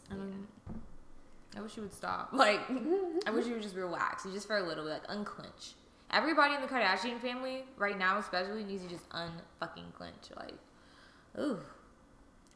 I 0.09 0.15
mean, 0.15 0.47
I 1.57 1.61
wish 1.61 1.75
she 1.75 1.81
would 1.81 1.93
stop. 1.93 2.31
Like, 2.33 2.61
I 3.27 3.31
wish 3.31 3.47
she 3.47 3.53
would 3.53 3.63
just 3.63 3.75
relax, 3.75 4.25
just 4.25 4.47
for 4.47 4.57
a 4.59 4.63
little 4.63 4.85
bit, 4.85 4.93
like 4.93 5.03
unclench. 5.09 5.75
Everybody 6.13 6.55
in 6.55 6.61
the 6.61 6.67
Kardashian 6.67 7.21
family 7.21 7.65
right 7.77 7.99
now, 7.99 8.19
especially, 8.19 8.65
needs 8.65 8.83
to 8.83 8.89
just 8.89 9.09
unfucking 9.11 9.93
clench. 9.95 10.31
Like, 10.37 10.55
ooh. 11.39 11.59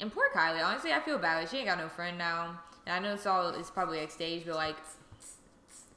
And 0.01 0.13
poor 0.13 0.25
Kylie. 0.35 0.65
Honestly, 0.65 0.93
I 0.93 1.01
feel 1.01 1.19
bad. 1.19 1.41
Like, 1.41 1.49
she 1.49 1.59
ain't 1.59 1.67
got 1.67 1.79
no 1.79 1.89
friend 1.89 2.19
now, 2.19 2.61
and 2.87 2.95
I 2.95 2.99
know 2.99 3.15
it's 3.15 3.27
all 3.27 3.49
it's 3.51 3.71
probably 3.71 4.01
like 4.01 4.11
staged, 4.11 4.47
but 4.47 4.57
like, 4.57 4.77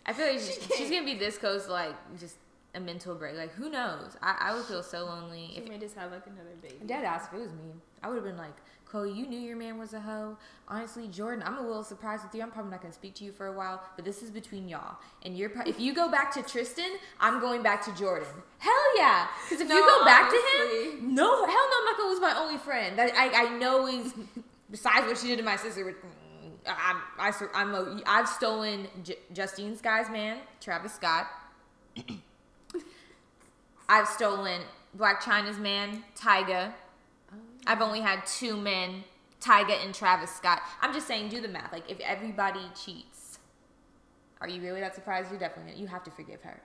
I 0.05 0.13
feel 0.13 0.27
like 0.27 0.39
she's, 0.39 0.59
she's 0.77 0.89
gonna 0.89 1.05
be 1.05 1.15
this 1.15 1.37
close, 1.37 1.65
to, 1.65 1.71
like 1.71 1.95
just 2.19 2.35
a 2.75 2.79
mental 2.79 3.15
break. 3.15 3.35
Like, 3.35 3.53
who 3.53 3.69
knows? 3.69 4.15
I, 4.21 4.37
I 4.39 4.55
would 4.55 4.65
feel 4.65 4.83
so 4.83 5.05
lonely 5.05 5.51
She 5.53 5.61
if 5.61 5.69
may 5.69 5.77
just 5.77 5.95
have 5.95 6.11
like 6.11 6.25
another 6.27 6.55
baby. 6.61 6.75
Dad 6.85 7.03
asked 7.03 7.33
if 7.33 7.39
it 7.39 7.41
was 7.41 7.51
me. 7.51 7.73
I 8.03 8.07
would 8.07 8.15
have 8.15 8.23
been 8.23 8.37
like, 8.37 8.55
Khloe, 8.91 9.13
you 9.15 9.27
knew 9.27 9.39
your 9.39 9.57
man 9.57 9.77
was 9.77 9.93
a 9.93 9.99
hoe. 9.99 10.37
Honestly, 10.67 11.07
Jordyn, 11.07 11.45
I'm 11.45 11.57
a 11.57 11.61
little 11.61 11.83
surprised 11.83 12.23
with 12.23 12.33
you. 12.35 12.41
I'm 12.41 12.51
probably 12.51 12.71
not 12.71 12.81
gonna 12.81 12.93
speak 12.93 13.15
to 13.15 13.23
you 13.25 13.31
for 13.31 13.47
a 13.47 13.51
while, 13.51 13.81
but 13.95 14.05
this 14.05 14.21
is 14.23 14.31
between 14.31 14.67
y'all. 14.69 14.97
And 15.25 15.37
you're 15.37 15.49
pro- 15.49 15.65
if 15.65 15.79
you 15.79 15.93
go 15.93 16.09
back 16.09 16.31
to 16.33 16.41
Tristan, 16.41 16.91
I'm 17.19 17.39
going 17.39 17.61
back 17.63 17.83
to 17.85 17.91
Jordyn. 17.91 18.25
Hell 18.59 18.97
yeah! 18.97 19.27
Because 19.43 19.61
if 19.61 19.69
you 19.69 19.79
No, 19.79 19.99
go 19.99 20.05
back 20.05 20.29
to 20.29 20.35
him, 20.35 21.13
no, 21.15 21.27
hell 21.45 21.47
no, 21.47 21.77
I'm 21.79 21.85
not 21.85 21.97
gonna 21.97 22.09
lose 22.09 22.21
my 22.21 22.35
only 22.37 22.57
friend. 22.57 22.97
That 22.97 23.11
I, 23.15 23.45
I 23.47 23.57
know 23.57 23.87
is 23.87 24.13
besides 24.71 25.05
what 25.07 25.17
she 25.17 25.27
did 25.27 25.37
to 25.37 25.43
my 25.43 25.55
sister. 25.57 25.83
With, 25.85 25.95
mm, 25.95 26.51
I'm 26.67 26.97
I, 27.19 27.31
sur- 27.31 27.51
I'm 27.53 27.73
a, 27.75 28.01
I've 28.05 28.27
stolen 28.29 28.87
J- 29.03 29.17
Justine 29.33 29.75
Skye's 29.77 30.09
man, 30.09 30.39
Travis 30.61 30.93
Scott. 30.93 31.27
I've 33.89 34.07
stolen 34.07 34.61
Blac 34.97 35.19
Chyna's 35.21 35.57
man, 35.57 36.03
Tyga. 36.17 36.73
I've 37.67 37.81
only 37.81 38.01
had 38.01 38.25
two 38.25 38.57
men, 38.57 39.03
Tyga 39.41 39.83
and 39.83 39.93
Travis 39.93 40.31
Scott. 40.33 40.61
I'm 40.81 40.93
just 40.93 41.07
saying, 41.07 41.29
do 41.29 41.41
the 41.41 41.47
math. 41.47 41.71
Like, 41.71 41.89
if 41.89 41.99
everybody 41.99 42.61
cheats, 42.81 43.39
are 44.41 44.47
you 44.47 44.61
really 44.61 44.79
that 44.81 44.95
surprised? 44.95 45.29
You're 45.29 45.39
definitely 45.39 45.79
you 45.79 45.87
have 45.87 46.03
to 46.05 46.11
forgive 46.11 46.41
her. 46.43 46.61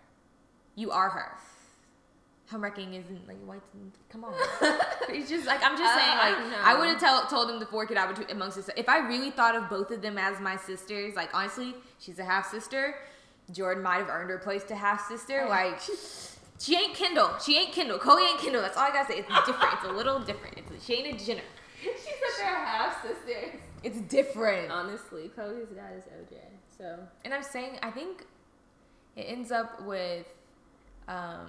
You 0.75 0.91
are 0.91 1.11
her. 1.11 1.37
Homewrecking 2.51 2.93
isn't 2.99 3.27
like 3.27 3.39
white. 3.47 3.63
Come 4.11 4.25
on, 4.25 4.35
it's 5.09 5.31
just 5.31 5.47
like 5.47 5.61
I'm 5.63 5.77
just 5.79 5.95
Uh, 5.95 5.99
saying. 5.99 6.19
Like 6.19 6.51
don't. 6.51 6.67
I 6.67 6.79
would 6.79 6.89
have 6.89 7.01
tell, 7.01 7.27
told 7.27 7.49
them 7.49 7.59
to 7.61 7.67
fork 7.67 7.91
it 7.91 7.97
out 7.97 8.11
between 8.11 8.31
amongst 8.31 8.59
us. 8.59 8.69
If 8.77 8.89
I 8.91 8.99
really 8.99 9.31
thought 9.31 9.55
of 9.55 9.71
both 9.71 9.91
of 9.91 10.03
them 10.03 10.19
as 10.19 10.39
my 10.39 10.57
sisters, 10.57 11.15
like 11.15 11.31
honestly, 11.35 11.75
she's 11.99 12.19
a 12.19 12.25
half 12.25 12.51
sister. 12.51 12.97
Jordyn 13.53 13.83
might 13.83 13.99
have 13.99 14.09
earned 14.11 14.29
her 14.31 14.39
place 14.39 14.65
to 14.65 14.77
half 14.77 15.07
sister. 15.09 15.47
Like 15.49 15.81
she 16.63 16.77
ain't 16.77 16.95
Kendall. 16.95 17.31
She 17.45 17.59
ain't 17.59 17.73
Kendall. 17.73 17.99
Khloe 17.99 18.25
ain't 18.29 18.39
Kendall. 18.39 18.63
That's 18.63 18.77
all 18.77 18.85
I 18.85 18.93
gotta 18.93 19.13
say. 19.13 19.19
It's 19.19 19.29
different. 19.47 19.75
It's 19.75 19.85
a 19.85 19.91
little 19.93 20.21
different. 20.21 20.59
It's 20.59 20.87
she 20.87 20.95
ain't 20.95 21.21
a 21.21 21.25
Jenner. 21.25 21.43
she 21.83 21.89
said 21.91 22.15
they're 22.39 22.65
half 22.65 23.03
sisters. 23.03 23.61
It's 23.83 24.01
different. 24.03 24.71
Honestly, 24.71 25.29
Khloe's 25.37 25.71
dad 25.75 25.95
is 25.99 26.05
OJ. 26.05 26.39
So 26.79 26.99
And 27.25 27.35
I'm 27.35 27.43
saying, 27.43 27.79
I 27.83 27.91
think 27.91 28.25
it 29.17 29.23
ends 29.23 29.51
up 29.51 29.85
with 29.85 30.29
um, 31.09 31.49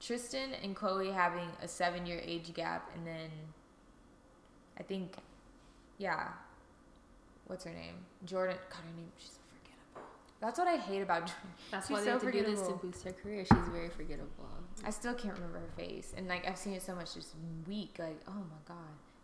Tristan 0.00 0.50
and 0.62 0.76
Khloe 0.76 1.14
having 1.14 1.48
a 1.62 1.68
seven 1.68 2.04
year 2.04 2.20
age 2.22 2.52
gap, 2.52 2.90
and 2.94 3.06
then 3.06 3.30
I 4.78 4.82
think, 4.82 5.16
yeah, 5.96 6.28
what's 7.46 7.64
her 7.64 7.72
name? 7.72 7.94
Jordyn. 8.26 8.58
God, 8.68 8.82
her 8.84 8.96
name, 8.96 9.12
she's. 9.18 9.38
That's 10.42 10.58
what 10.58 10.66
I 10.66 10.76
hate 10.76 11.02
about 11.02 11.26
Jordyn. 11.28 11.32
that's 11.70 11.86
She's 11.86 11.94
why 11.94 12.00
they 12.00 12.06
so 12.06 12.12
have 12.12 12.20
to 12.22 12.32
do 12.32 12.42
this 12.44 12.62
to 12.62 12.72
boost 12.72 13.04
her 13.04 13.12
career. 13.12 13.44
She's 13.44 13.68
very 13.68 13.88
forgettable. 13.88 14.48
I 14.84 14.90
still 14.90 15.14
can't 15.14 15.34
remember 15.34 15.60
her 15.60 15.70
face, 15.76 16.12
and 16.16 16.26
like 16.26 16.44
I've 16.48 16.58
seen 16.58 16.72
it 16.74 16.82
so 16.82 16.94
much 16.96 17.14
this 17.14 17.32
week. 17.68 17.94
Like, 17.98 18.20
oh 18.26 18.32
my 18.32 18.58
god. 18.66 18.76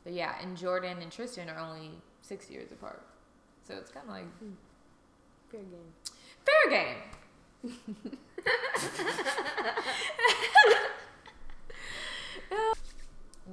But 0.05 0.13
yeah, 0.13 0.37
and 0.41 0.57
Jordyn 0.57 1.03
and 1.03 1.11
Tristan 1.11 1.49
are 1.51 1.59
only 1.59 1.91
six 2.23 2.49
years 2.49 2.71
apart, 2.71 3.03
so 3.67 3.75
it's 3.75 3.91
kind 3.91 4.07
of 4.09 4.15
like 4.15 4.27
hmm. 4.39 4.53
Fair 5.51 5.63
game. 5.63 5.93
fair 6.47 6.71
game. 6.71 6.99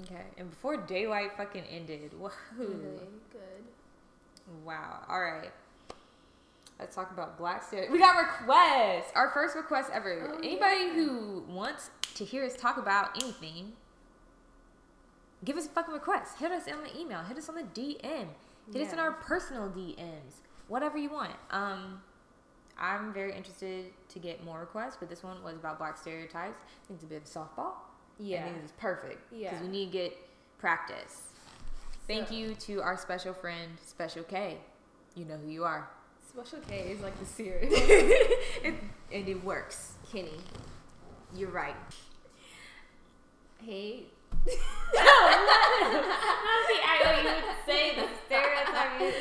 okay, 0.03 0.23
and 0.37 0.49
before 0.49 0.77
daylight 0.77 1.31
fucking 1.37 1.63
ended, 1.71 2.11
whoa, 2.19 2.29
Really 2.57 2.77
good. 3.31 3.63
wow. 4.63 5.03
All 5.09 5.21
right, 5.21 5.51
let's 6.79 6.95
talk 6.95 7.11
about 7.11 7.37
Black 7.37 7.63
Stairs. 7.63 7.89
We 7.91 7.99
got 7.99 8.15
requests. 8.17 9.11
Our 9.15 9.31
first 9.31 9.55
request 9.55 9.89
ever. 9.93 10.31
Oh, 10.33 10.37
Anybody 10.37 10.85
yeah. 10.85 10.93
who 10.93 11.43
wants 11.47 11.89
to 12.15 12.25
hear 12.25 12.43
us 12.45 12.55
talk 12.55 12.77
about 12.77 13.21
anything, 13.21 13.73
give 15.43 15.57
us 15.57 15.65
a 15.65 15.69
fucking 15.69 15.93
request. 15.93 16.37
Hit 16.39 16.51
us 16.51 16.63
on 16.71 16.83
the 16.83 16.99
email. 16.99 17.19
Hit 17.23 17.37
us 17.37 17.49
on 17.49 17.55
the 17.55 17.63
DM. 17.63 18.27
Hit 18.73 18.87
us 18.87 18.93
in 18.93 18.99
our 18.99 19.11
personal 19.11 19.69
DMs. 19.69 20.41
Whatever 20.67 20.97
you 20.97 21.11
want. 21.11 21.33
Um, 21.51 22.01
I'm 22.77 23.13
very 23.13 23.33
interested 23.35 23.85
to 24.09 24.19
get 24.19 24.43
more 24.43 24.59
requests, 24.59 24.97
but 24.99 25.09
this 25.09 25.23
one 25.23 25.43
was 25.43 25.55
about 25.55 25.77
black 25.77 25.97
stereotypes. 25.97 26.57
I 26.63 26.87
think 26.87 26.97
it's 26.97 27.03
a 27.03 27.07
bit 27.07 27.17
of 27.21 27.23
softball. 27.25 27.73
Yeah. 28.17 28.37
I 28.37 28.39
Yeah. 28.39 28.51
think 28.53 28.65
is 28.65 28.71
perfect. 28.73 29.29
Because 29.29 29.43
Yeah. 29.53 29.61
we 29.61 29.67
need 29.67 29.85
to 29.87 29.91
get 29.91 30.17
practice. 30.57 31.23
Thank 32.07 32.31
you 32.31 32.53
to 32.55 32.81
our 32.81 32.97
special 32.97 33.33
friend, 33.33 33.77
Special 33.85 34.23
K. 34.23 34.59
You 35.15 35.25
know 35.25 35.37
who 35.37 35.47
you 35.49 35.63
are. 35.63 35.89
Special 36.35 36.59
K 36.67 36.91
is 36.91 36.99
like 36.99 37.17
the 37.17 37.25
series. 37.25 37.71
it, 37.73 38.75
and 39.09 39.29
it 39.29 39.41
works. 39.45 39.93
Kenny. 40.11 40.33
You're 41.33 41.49
right. 41.49 41.77
Hey. 43.63 44.07
I 44.97 46.99
know 47.05 47.11
you 47.21 47.29
would 47.35 47.45
say 47.65 47.95
the 47.95 48.05
stereotype. 48.25 49.13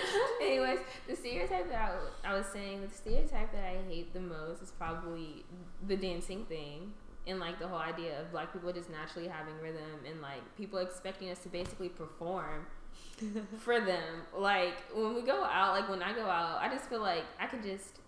Anyways, 0.43 0.81
the 1.07 1.15
stereotype 1.15 1.69
that 1.71 1.83
I, 1.83 1.87
w- 1.93 2.11
I 2.25 2.35
was 2.35 2.47
saying, 2.47 2.83
the 2.83 2.89
stereotype 2.93 3.53
that 3.53 3.63
I 3.63 3.77
hate 3.89 4.13
the 4.13 4.19
most 4.19 4.61
is 4.61 4.73
probably 4.73 5.45
the 5.87 5.97
dancing 5.97 6.47
thing. 6.47 6.95
And 7.29 7.39
like 7.39 7.61
the 7.61 7.69
whole 7.69 7.79
idea 7.79 8.21
of 8.21 8.33
black 8.33 8.53
people 8.53 8.73
just 8.73 8.91
naturally 8.91 9.29
having 9.29 9.55
rhythm 9.63 10.01
and 10.11 10.21
like 10.21 10.43
people 10.59 10.81
expecting 10.81 11.31
us 11.31 11.39
to 11.45 11.49
basically 11.49 11.91
perform 11.91 12.67
for 13.59 13.81
them. 13.81 14.23
Like 14.37 14.75
when 14.95 15.15
we 15.15 15.23
go 15.23 15.45
out, 15.45 15.73
like 15.75 15.89
when 15.89 16.03
I 16.03 16.13
go 16.13 16.27
out, 16.27 16.59
I 16.61 16.69
just 16.69 16.89
feel 16.89 17.01
like 17.01 17.25
I 17.41 17.47
could 17.47 17.63
just 17.63 18.01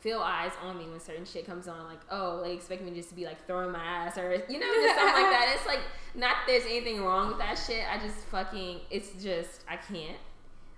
feel 0.00 0.20
eyes 0.20 0.52
on 0.62 0.78
me 0.78 0.88
when 0.88 0.98
certain 0.98 1.24
shit 1.26 1.46
comes 1.46 1.68
on. 1.68 1.84
Like, 1.86 2.00
oh, 2.10 2.42
they 2.42 2.54
expect 2.54 2.82
me 2.82 2.90
just 2.92 3.10
to 3.10 3.14
be 3.14 3.24
like 3.26 3.46
throwing 3.46 3.70
my 3.70 3.78
ass 3.84 4.16
or 4.18 4.32
you 4.48 4.58
know, 4.58 4.66
just 4.66 4.96
something 4.96 5.22
like 5.22 5.30
that. 5.30 5.52
It's 5.56 5.66
like 5.66 5.80
not 6.14 6.30
that 6.30 6.44
there's 6.46 6.64
anything 6.64 7.02
wrong 7.04 7.28
with 7.28 7.38
that 7.38 7.54
shit. 7.66 7.84
I 7.90 7.98
just 7.98 8.24
fucking 8.26 8.80
it's 8.90 9.22
just 9.22 9.64
I 9.68 9.76
can't. 9.76 10.18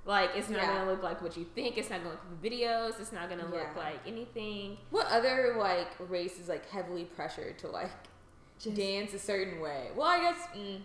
Like 0.04 0.30
it's 0.34 0.48
not 0.48 0.62
Yeah. 0.62 0.78
gonna 0.78 0.90
look 0.90 1.02
like 1.02 1.22
what 1.22 1.36
you 1.36 1.44
think. 1.54 1.78
It's 1.78 1.88
not 1.88 2.00
gonna 2.02 2.10
look 2.16 2.20
like 2.28 2.52
videos. 2.52 3.00
It's 3.00 3.12
not 3.12 3.28
gonna 3.30 3.46
look 3.48 3.76
like 3.76 4.00
anything. 4.06 4.76
What 4.90 5.06
other 5.06 5.54
like 5.58 5.88
race 6.10 6.38
is 6.40 6.48
like 6.48 6.68
heavily 6.68 7.04
pressured 7.04 7.58
to 7.60 7.68
like 7.68 7.90
Just- 8.58 8.76
dance 8.76 9.14
a 9.14 9.18
certain 9.20 9.60
way? 9.60 9.90
Well, 9.94 10.08
I 10.08 10.18
guess 10.18 10.38
mm, 10.56 10.80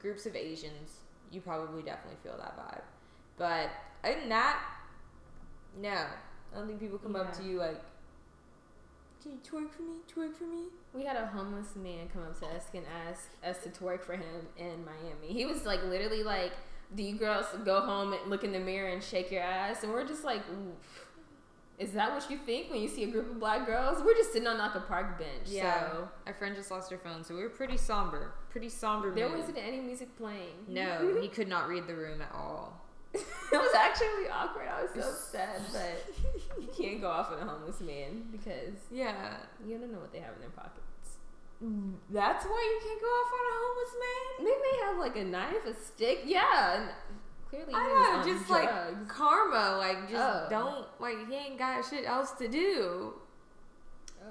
groups 0.00 0.26
of 0.26 0.34
Asians, 0.34 0.98
you 1.30 1.40
probably 1.40 1.82
definitely 1.82 2.18
feel 2.22 2.36
that 2.38 2.56
vibe. 2.56 2.82
But 3.36 3.70
other 4.04 4.20
than 4.20 4.28
that, 4.30 4.62
no. 5.80 5.90
I 6.52 6.58
don't 6.58 6.66
think 6.66 6.80
people 6.80 6.98
come 6.98 7.16
up 7.16 7.36
to 7.38 7.42
you 7.42 7.58
like 7.58 7.82
Can 9.22 9.32
you 9.32 9.38
twerk 9.38 9.70
for 9.70 9.82
me? 9.82 9.96
Twerk 10.12 10.34
for 10.36 10.44
me? 10.44 10.68
We 10.94 11.04
had 11.04 11.16
a 11.16 11.26
homeless 11.26 11.76
man 11.76 12.08
come 12.12 12.22
up 12.22 12.38
to 12.40 12.46
us 12.46 12.64
and 12.74 12.84
ask 13.08 13.28
us 13.44 13.62
to 13.64 13.68
twerk 13.68 14.02
for 14.02 14.14
him 14.14 14.46
in 14.56 14.84
Miami. 14.84 15.32
He 15.32 15.44
was 15.44 15.66
like 15.66 15.82
literally 15.84 16.22
like, 16.22 16.52
"Do 16.94 17.02
you 17.02 17.16
girls 17.16 17.46
go 17.64 17.80
home 17.80 18.12
and 18.12 18.30
look 18.30 18.44
in 18.44 18.52
the 18.52 18.60
mirror 18.60 18.88
and 18.88 19.02
shake 19.02 19.30
your 19.30 19.42
ass?" 19.42 19.82
And 19.82 19.92
we're 19.92 20.06
just 20.06 20.24
like, 20.24 20.40
Oof. 20.50 21.05
"Is 21.78 21.92
that 21.92 22.12
what 22.12 22.30
you 22.30 22.38
think 22.38 22.70
when 22.70 22.80
you 22.80 22.88
see 22.88 23.04
a 23.04 23.08
group 23.08 23.30
of 23.30 23.38
black 23.40 23.66
girls?" 23.66 24.02
We're 24.02 24.14
just 24.14 24.32
sitting 24.32 24.48
on 24.48 24.58
like 24.58 24.74
a 24.74 24.80
park 24.80 25.18
bench. 25.18 25.46
Yeah. 25.46 25.80
So 25.90 26.08
Our 26.26 26.34
friend 26.34 26.54
just 26.56 26.70
lost 26.70 26.90
her 26.90 26.98
phone, 26.98 27.22
so 27.24 27.34
we 27.34 27.42
were 27.42 27.48
pretty 27.50 27.76
somber. 27.76 28.32
Pretty 28.50 28.68
somber. 28.68 29.14
there 29.14 29.28
mood. 29.28 29.38
wasn't 29.40 29.58
any 29.58 29.80
music 29.80 30.16
playing. 30.16 30.54
No, 30.68 31.16
he 31.20 31.28
could 31.28 31.48
not 31.48 31.68
read 31.68 31.86
the 31.86 31.94
room 31.94 32.20
at 32.22 32.32
all. 32.34 32.82
it 33.14 33.24
was 33.52 33.74
actually 33.74 34.28
awkward. 34.30 34.66
I 34.68 34.82
was 34.82 34.90
so 34.92 35.00
upset, 35.10 35.60
but 35.72 36.14
you 36.60 36.68
can't 36.76 37.00
go 37.00 37.08
off 37.08 37.30
on 37.32 37.38
a 37.38 37.50
homeless 37.50 37.80
man 37.80 38.24
because 38.32 38.74
Yeah. 38.90 39.36
you 39.66 39.78
don't 39.78 39.90
know 39.92 39.98
what 40.00 40.12
they 40.12 40.18
have 40.20 40.34
in 40.34 40.40
their 40.40 40.50
pockets. 40.50 40.82
That's 42.10 42.44
why 42.44 42.60
you 42.82 42.86
can't 42.86 43.00
go 43.00 43.06
off 43.06 43.32
on 43.32 43.44
a 43.48 43.56
homeless 43.64 43.94
man? 44.04 44.46
They 44.46 44.60
may 44.60 44.84
have 44.84 44.98
like 44.98 45.16
a 45.16 45.24
knife, 45.24 45.64
a 45.66 45.74
stick. 45.74 46.20
Yeah, 46.26 46.88
clearly 47.64 47.72
he 47.72 47.78
I 47.78 48.16
know, 48.22 48.24
just 48.24 48.46
drugs. 48.46 48.50
like 48.50 49.08
karma. 49.08 49.76
Like, 49.78 50.08
just 50.08 50.22
Oh. 50.22 50.46
don't, 50.50 50.86
like, 51.00 51.28
he 51.28 51.34
ain't 51.34 51.58
got 51.58 51.84
shit 51.84 52.06
else 52.06 52.32
to 52.32 52.48
do. 52.48 53.14
Oh. 54.22 54.26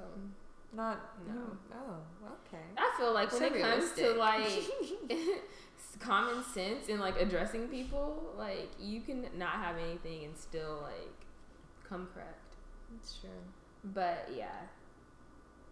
Not, 0.74 1.00
No. 1.28 1.58
Oh, 1.74 2.28
okay. 2.48 2.64
I 2.78 2.94
feel 2.98 3.14
like 3.14 3.32
when 3.32 3.40
So 3.40 3.46
it 3.48 3.62
comes 3.62 3.92
to 3.94 4.14
like 4.14 4.64
common 6.00 6.44
sense 6.44 6.90
and 6.90 7.00
like 7.00 7.20
addressing 7.20 7.70
people, 7.70 8.34
like 8.38 8.70
you 8.80 9.00
can 9.02 9.26
not 9.38 9.54
have 9.54 9.78
anything 9.78 10.26
and 10.26 10.36
still 10.38 10.80
like 10.84 11.16
come 11.88 12.08
correct. 12.14 12.56
That's 12.92 13.18
true. 13.20 13.30
But 13.86 14.30
yeah. 14.36 14.48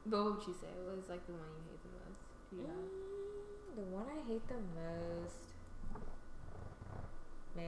But 0.06 0.24
what 0.24 0.38
would 0.38 0.48
you 0.48 0.54
say? 0.54 0.68
What 0.86 0.96
was 0.98 1.10
like 1.10 1.26
the 1.26 1.34
one 1.34 1.50
you 1.58 1.72
hate 1.72 1.84
the 1.84 1.92
most? 2.00 2.68
Yeah. 2.70 2.80
Mm, 2.80 3.76
the 3.76 3.96
one 3.96 4.06
I 4.08 4.28
hate 4.28 4.48
the 4.48 4.56
most. 4.56 5.53
Man, 7.56 7.66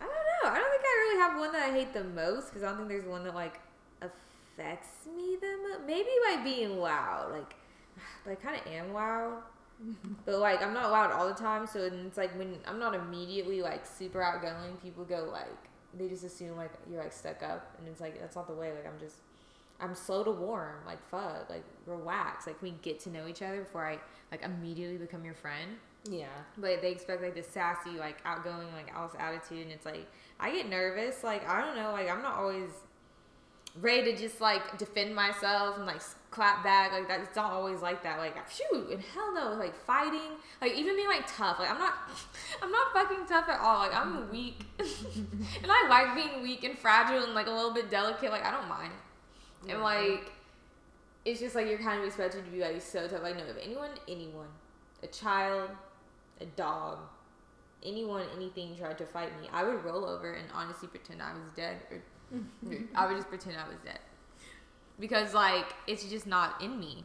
I 0.00 0.04
don't 0.04 0.12
know. 0.12 0.50
I 0.50 0.58
don't 0.58 0.70
think 0.70 0.82
I 0.84 1.06
really 1.06 1.18
have 1.20 1.38
one 1.38 1.52
that 1.52 1.68
I 1.68 1.72
hate 1.72 1.92
the 1.92 2.04
most 2.04 2.48
because 2.48 2.62
I 2.62 2.68
don't 2.68 2.78
think 2.78 2.88
there's 2.88 3.06
one 3.06 3.24
that 3.24 3.34
like 3.34 3.60
affects 4.02 5.06
me 5.14 5.36
the 5.40 5.56
most. 5.62 5.86
Maybe 5.86 6.10
by 6.24 6.42
being 6.42 6.78
loud, 6.78 7.32
like, 7.32 7.54
but 8.24 8.32
I 8.32 8.34
kind 8.34 8.60
of 8.60 8.72
am 8.72 8.92
loud. 8.92 9.42
but 10.24 10.38
like 10.38 10.62
I'm 10.62 10.72
not 10.72 10.90
loud 10.90 11.12
all 11.12 11.28
the 11.28 11.34
time, 11.34 11.66
so 11.66 11.80
it's 11.80 12.16
like 12.16 12.36
when 12.38 12.58
I'm 12.66 12.78
not 12.78 12.94
immediately 12.94 13.62
like 13.62 13.84
super 13.84 14.22
outgoing, 14.22 14.76
people 14.82 15.04
go 15.04 15.28
like 15.30 15.68
they 15.98 16.08
just 16.08 16.24
assume 16.24 16.56
like 16.56 16.72
you're 16.90 17.02
like 17.02 17.12
stuck 17.12 17.42
up, 17.42 17.74
and 17.78 17.86
it's 17.88 18.00
like 18.00 18.18
that's 18.20 18.36
not 18.36 18.48
the 18.48 18.54
way. 18.54 18.72
Like 18.72 18.86
I'm 18.86 18.98
just 18.98 19.16
I'm 19.80 19.94
slow 19.94 20.24
to 20.24 20.30
warm. 20.30 20.76
Like 20.86 21.06
fuck, 21.10 21.48
like 21.50 21.64
relax. 21.86 22.46
Like 22.46 22.60
we 22.62 22.72
get 22.82 23.00
to 23.00 23.10
know 23.10 23.28
each 23.28 23.42
other 23.42 23.60
before 23.60 23.86
I 23.86 23.98
like 24.30 24.42
immediately 24.42 24.96
become 24.96 25.24
your 25.24 25.34
friend. 25.34 25.76
Yeah. 26.10 26.26
But 26.56 26.82
they 26.82 26.92
expect 26.92 27.22
like 27.22 27.34
this 27.34 27.48
sassy, 27.48 27.90
like 27.98 28.18
outgoing, 28.24 28.68
like 28.72 28.92
Alice 28.94 29.12
attitude, 29.18 29.62
and 29.62 29.72
it's 29.72 29.84
like 29.84 30.06
I 30.38 30.52
get 30.52 30.68
nervous. 30.68 31.24
Like 31.24 31.48
I 31.48 31.60
don't 31.60 31.76
know, 31.76 31.92
like 31.92 32.10
I'm 32.10 32.22
not 32.22 32.34
always 32.34 32.70
ready 33.80 34.12
to 34.12 34.18
just 34.18 34.40
like 34.40 34.78
defend 34.78 35.14
myself 35.14 35.76
and 35.76 35.86
like 35.86 36.00
clap 36.30 36.62
back. 36.64 36.92
Like 36.92 37.08
that, 37.08 37.20
it's 37.20 37.36
not 37.36 37.52
always 37.52 37.80
like 37.80 38.02
that. 38.02 38.18
Like 38.18 38.36
shoot, 38.48 38.90
and 38.90 39.00
hell 39.14 39.34
no, 39.34 39.54
like 39.54 39.74
fighting, 39.84 40.36
like 40.60 40.74
even 40.74 40.96
being 40.96 41.08
like 41.08 41.26
tough. 41.26 41.58
Like 41.58 41.70
I'm 41.70 41.78
not, 41.78 41.94
I'm 42.62 42.70
not 42.70 42.92
fucking 42.92 43.26
tough 43.26 43.48
at 43.48 43.60
all. 43.60 43.78
Like 43.78 43.94
I'm 43.94 44.16
mm-hmm. 44.18 44.32
weak, 44.32 44.64
and 44.78 45.70
I 45.70 45.88
like 45.88 46.14
being 46.14 46.42
weak 46.42 46.64
and 46.64 46.78
fragile 46.78 47.24
and 47.24 47.34
like 47.34 47.46
a 47.46 47.52
little 47.52 47.72
bit 47.74 47.90
delicate. 47.90 48.30
Like 48.30 48.44
I 48.44 48.50
don't 48.50 48.68
mind, 48.68 48.92
Yeah. 49.66 49.74
and 49.74 49.82
like 49.82 50.32
it's 51.24 51.40
just 51.40 51.54
like 51.54 51.68
you're 51.68 51.78
kind 51.78 52.00
of 52.00 52.06
expected 52.06 52.44
to 52.44 52.50
be 52.50 52.60
like 52.60 52.80
so 52.80 53.08
tough. 53.08 53.22
Like 53.22 53.36
no, 53.36 53.44
if 53.44 53.56
anyone, 53.62 53.90
anyone, 54.08 54.48
a 55.02 55.06
child, 55.08 55.70
a 56.40 56.46
dog, 56.46 56.98
anyone, 57.84 58.24
anything 58.34 58.76
tried 58.76 58.98
to 58.98 59.06
fight 59.06 59.30
me, 59.40 59.48
I 59.52 59.64
would 59.64 59.84
roll 59.84 60.04
over 60.04 60.32
and 60.32 60.48
honestly 60.54 60.88
pretend 60.88 61.22
I 61.22 61.32
was 61.32 61.50
dead, 61.54 61.76
or 61.90 62.02
I 62.94 63.06
would 63.06 63.16
just 63.16 63.28
pretend 63.28 63.56
I 63.56 63.68
was 63.68 63.78
dead, 63.84 63.98
because 64.98 65.34
like 65.34 65.66
it's 65.86 66.04
just 66.04 66.26
not 66.26 66.62
in 66.62 66.78
me. 66.78 67.04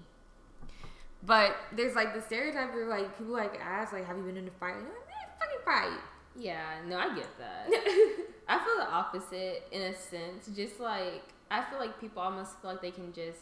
But 1.24 1.56
there's 1.72 1.96
like 1.96 2.16
the 2.16 2.22
stereotype 2.22 2.74
where 2.74 2.88
like 2.88 3.18
people 3.18 3.34
like 3.34 3.60
ask 3.62 3.94
like, 3.94 4.08
"Have 4.08 4.18
you 4.18 4.24
been 4.24 4.38
in 4.38 4.48
a 4.48 4.52
fight?" 4.52 4.76
Like, 4.76 4.84
"Man, 4.84 5.28
fucking 5.40 5.64
fight." 5.64 6.00
Yeah, 6.36 6.82
no, 6.88 6.98
I 6.98 7.14
get 7.14 7.28
that. 7.38 7.68
I 8.48 8.58
feel 8.58 8.78
the 8.78 8.90
opposite 8.90 9.68
in 9.72 9.82
a 9.82 9.94
sense. 9.94 10.50
Just 10.56 10.80
like 10.80 11.24
I 11.52 11.64
feel 11.70 11.80
like 11.80 12.00
people 12.00 12.22
almost 12.22 12.60
feel 12.62 12.72
like 12.72 12.82
they 12.82 12.92
can 12.92 13.14
just 13.14 13.40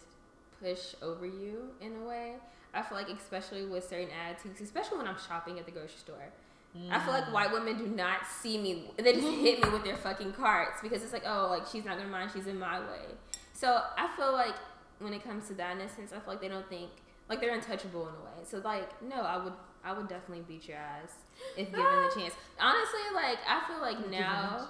push 0.61 0.95
over 1.01 1.25
you 1.25 1.69
in 1.79 1.95
a 1.95 2.07
way. 2.07 2.33
I 2.73 2.81
feel 2.81 2.97
like 2.97 3.09
especially 3.09 3.65
with 3.65 3.83
certain 3.87 4.09
attitudes, 4.11 4.61
especially 4.61 4.97
when 4.97 5.07
I'm 5.07 5.17
shopping 5.27 5.57
at 5.59 5.65
the 5.65 5.71
grocery 5.71 5.97
store. 5.97 6.29
I 6.91 6.99
feel 7.03 7.13
like 7.13 7.33
white 7.33 7.51
women 7.51 7.77
do 7.79 7.87
not 7.87 8.27
see 8.27 8.57
me. 8.59 8.91
They 8.97 9.13
just 9.13 9.27
hit 9.27 9.63
me 9.63 9.69
with 9.71 9.83
their 9.83 9.97
fucking 9.97 10.33
carts 10.33 10.79
because 10.83 11.01
it's 11.03 11.13
like, 11.13 11.23
oh, 11.25 11.47
like 11.49 11.65
she's 11.65 11.83
not 11.83 11.97
gonna 11.97 12.09
mind. 12.09 12.29
She's 12.31 12.45
in 12.45 12.59
my 12.59 12.79
way. 12.79 13.05
So 13.53 13.81
I 13.97 14.07
feel 14.15 14.33
like 14.33 14.53
when 14.99 15.13
it 15.13 15.23
comes 15.23 15.47
to 15.47 15.55
that 15.55 15.75
in 15.75 15.81
a 15.81 15.89
sense, 15.89 16.13
I 16.13 16.19
feel 16.19 16.33
like 16.33 16.41
they 16.41 16.47
don't 16.47 16.69
think 16.69 16.91
like 17.27 17.41
they're 17.41 17.53
untouchable 17.55 18.07
in 18.07 18.13
a 18.13 18.23
way. 18.23 18.45
So 18.45 18.59
like, 18.63 19.01
no, 19.01 19.15
I 19.21 19.43
would, 19.43 19.53
I 19.83 19.93
would 19.93 20.07
definitely 20.07 20.43
beat 20.47 20.67
your 20.67 20.77
ass 20.77 21.13
if 21.57 21.69
given 21.71 21.83
the 21.83 22.11
chance. 22.15 22.35
Honestly, 22.59 22.99
like 23.15 23.39
I 23.47 23.67
feel 23.67 23.81
like 23.81 24.09
now. 24.09 24.67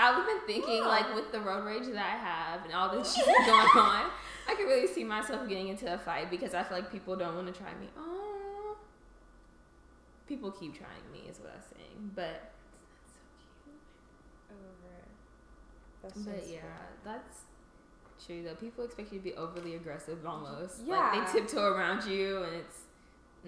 I've 0.00 0.26
been 0.26 0.40
thinking, 0.46 0.82
like, 0.82 1.14
with 1.14 1.30
the 1.30 1.40
road 1.40 1.64
rage 1.64 1.84
that 1.86 1.96
I 1.96 2.16
have 2.16 2.64
and 2.64 2.72
all 2.72 2.96
this 2.96 3.14
shit 3.16 3.26
going 3.26 3.50
on, 3.50 4.10
I 4.48 4.54
can 4.56 4.66
really 4.66 4.86
see 4.86 5.04
myself 5.04 5.46
getting 5.46 5.68
into 5.68 5.92
a 5.92 5.98
fight 5.98 6.30
because 6.30 6.54
I 6.54 6.62
feel 6.62 6.78
like 6.78 6.90
people 6.90 7.16
don't 7.16 7.34
want 7.36 7.52
to 7.52 7.60
try 7.60 7.70
me. 7.80 7.88
Oh, 7.98 8.76
people 10.26 10.50
keep 10.50 10.76
trying 10.78 11.12
me, 11.12 11.28
is 11.28 11.38
what 11.38 11.52
I'm 11.54 11.62
saying. 11.76 12.10
But 12.14 12.50
That's 16.02 16.14
so 16.14 16.30
cute. 16.30 16.30
Over. 16.32 16.34
That's 16.34 16.46
but 16.46 16.50
yeah, 16.50 16.60
that's 17.04 17.40
true 18.24 18.42
though. 18.42 18.54
People 18.54 18.84
expect 18.84 19.12
you 19.12 19.18
to 19.18 19.24
be 19.24 19.34
overly 19.34 19.74
aggressive 19.74 20.24
almost. 20.26 20.80
Yeah. 20.86 21.10
like 21.12 21.32
they 21.32 21.40
tiptoe 21.40 21.72
around 21.72 22.04
you, 22.04 22.42
and 22.44 22.56
it's 22.56 22.78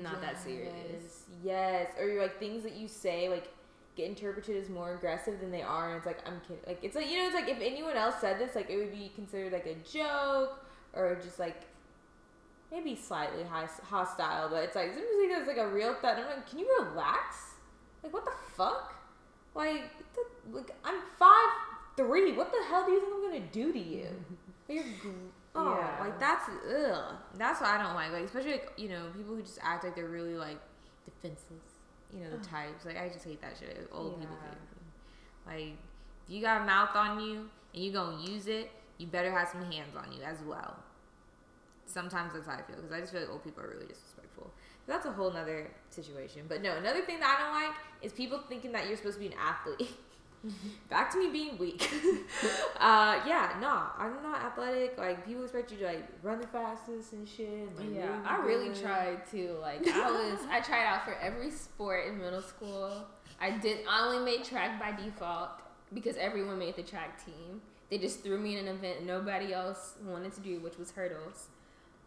not 0.00 0.20
that 0.20 0.38
serious. 0.38 0.72
Yes, 0.90 1.22
Yes, 1.42 1.92
or 1.98 2.06
you're 2.08 2.22
like 2.22 2.38
things 2.38 2.62
that 2.64 2.74
you 2.74 2.88
say 2.88 3.28
like 3.28 3.48
get 3.96 4.06
interpreted 4.08 4.56
as 4.62 4.68
more 4.70 4.94
aggressive 4.94 5.40
than 5.40 5.50
they 5.50 5.62
are, 5.62 5.88
and 5.88 5.96
it's 5.98 6.06
like 6.06 6.26
I'm 6.26 6.40
kidding. 6.40 6.62
Like 6.66 6.78
it's 6.82 6.96
like 6.96 7.08
you 7.10 7.18
know, 7.18 7.26
it's 7.26 7.34
like 7.34 7.48
if 7.48 7.58
anyone 7.60 7.96
else 7.96 8.16
said 8.20 8.38
this, 8.38 8.54
like 8.54 8.70
it 8.70 8.76
would 8.76 8.92
be 8.92 9.10
considered 9.14 9.52
like 9.52 9.66
a 9.66 9.74
joke 9.90 10.64
or 10.94 11.16
just 11.22 11.38
like 11.38 11.62
maybe 12.70 12.96
slightly 12.96 13.44
high, 13.44 13.68
hostile. 13.84 14.48
But 14.48 14.64
it's 14.64 14.76
like 14.76 14.88
sometimes 14.94 15.08
like 15.20 15.38
it's 15.38 15.48
like 15.48 15.58
a 15.58 15.68
real 15.68 15.94
threat. 15.94 16.18
I'm 16.18 16.26
like, 16.26 16.48
can 16.48 16.58
you 16.58 16.68
relax? 16.80 17.36
Like 18.02 18.12
what 18.12 18.24
the 18.24 18.32
fuck? 18.56 18.94
Like, 19.54 19.82
the, 20.14 20.56
like 20.56 20.74
I'm 20.84 21.00
five 21.18 21.50
three. 21.96 22.32
What 22.32 22.50
the 22.50 22.58
hell 22.68 22.86
do 22.86 22.92
you 22.92 23.00
think 23.00 23.12
I'm 23.14 23.22
gonna 23.22 23.52
do 23.52 23.72
to 23.72 23.78
you? 23.78 24.08
You're 24.68 24.84
Oh, 25.54 25.76
Yeah. 25.78 26.02
like 26.02 26.18
that's 26.18 26.48
ugh. 26.48 27.14
That's 27.36 27.60
what 27.60 27.68
I 27.68 27.82
don't 27.82 27.94
like. 27.94 28.10
Like 28.12 28.24
especially 28.24 28.52
like 28.52 28.72
you 28.78 28.88
know 28.88 29.02
people 29.14 29.34
who 29.34 29.42
just 29.42 29.58
act 29.62 29.84
like 29.84 29.94
they're 29.94 30.08
really 30.08 30.34
like 30.34 30.58
defenseless. 31.04 31.71
You 32.12 32.24
know 32.24 32.30
the 32.30 32.44
types. 32.44 32.84
Like 32.84 32.98
I 32.98 33.08
just 33.08 33.24
hate 33.24 33.40
that 33.40 33.54
shit. 33.58 33.88
Old 33.92 34.18
people 34.20 34.36
hate 34.42 34.52
me. 34.52 34.82
Like 35.46 35.78
if 36.26 36.34
you 36.34 36.42
got 36.42 36.62
a 36.62 36.64
mouth 36.64 36.94
on 36.94 37.20
you 37.20 37.48
and 37.74 37.82
you 37.82 37.92
gonna 37.92 38.22
use 38.22 38.46
it, 38.46 38.70
you 38.98 39.06
better 39.06 39.32
have 39.32 39.48
some 39.48 39.62
hands 39.70 39.96
on 39.96 40.12
you 40.12 40.22
as 40.22 40.38
well. 40.46 40.76
Sometimes 41.86 42.32
that's 42.34 42.46
how 42.46 42.52
I 42.52 42.62
feel 42.62 42.76
because 42.76 42.92
I 42.92 43.00
just 43.00 43.12
feel 43.12 43.22
like 43.22 43.30
old 43.30 43.44
people 43.44 43.62
are 43.62 43.68
really 43.68 43.86
disrespectful. 43.86 44.50
That's 44.86 45.06
a 45.06 45.12
whole 45.12 45.32
nother 45.32 45.70
situation. 45.90 46.42
But 46.48 46.62
no, 46.62 46.76
another 46.76 47.02
thing 47.02 47.20
that 47.20 47.38
I 47.38 47.42
don't 47.42 47.68
like 47.68 47.76
is 48.02 48.12
people 48.12 48.40
thinking 48.48 48.72
that 48.72 48.88
you're 48.88 48.96
supposed 48.96 49.16
to 49.16 49.20
be 49.20 49.26
an 49.26 49.38
athlete. 49.38 49.90
Back 50.90 51.10
to 51.12 51.18
me 51.18 51.30
being 51.30 51.56
weak. 51.58 51.88
uh, 52.80 53.20
yeah, 53.26 53.56
no, 53.60 53.82
I'm 53.96 54.22
not 54.22 54.42
athletic. 54.42 54.98
Like 54.98 55.24
people 55.26 55.44
expect 55.44 55.70
you 55.70 55.78
to 55.78 55.86
like 55.86 56.08
run 56.22 56.40
the 56.40 56.46
fastest 56.48 57.12
and 57.12 57.28
shit. 57.28 57.48
And, 57.48 57.76
like, 57.78 57.94
Yeah, 57.94 58.08
really 58.08 58.26
I 58.26 58.36
really 58.44 58.68
good. 58.70 58.82
tried 58.82 59.26
to. 59.30 59.56
Like, 59.60 59.86
I 59.88 60.10
was, 60.32 60.40
I 60.50 60.60
tried 60.60 60.84
out 60.84 61.04
for 61.04 61.14
every 61.14 61.50
sport 61.50 62.06
in 62.08 62.18
middle 62.18 62.42
school. 62.42 63.06
I 63.40 63.50
did. 63.58 63.78
I 63.88 64.04
only 64.06 64.24
made 64.24 64.44
track 64.44 64.80
by 64.80 64.92
default 65.00 65.50
because 65.94 66.16
everyone 66.16 66.58
made 66.58 66.76
the 66.76 66.82
track 66.82 67.24
team. 67.24 67.60
They 67.90 67.98
just 67.98 68.22
threw 68.22 68.38
me 68.38 68.56
in 68.58 68.66
an 68.66 68.74
event 68.76 69.04
nobody 69.04 69.52
else 69.52 69.94
wanted 70.04 70.32
to 70.34 70.40
do, 70.40 70.60
which 70.60 70.78
was 70.78 70.90
hurdles. 70.92 71.48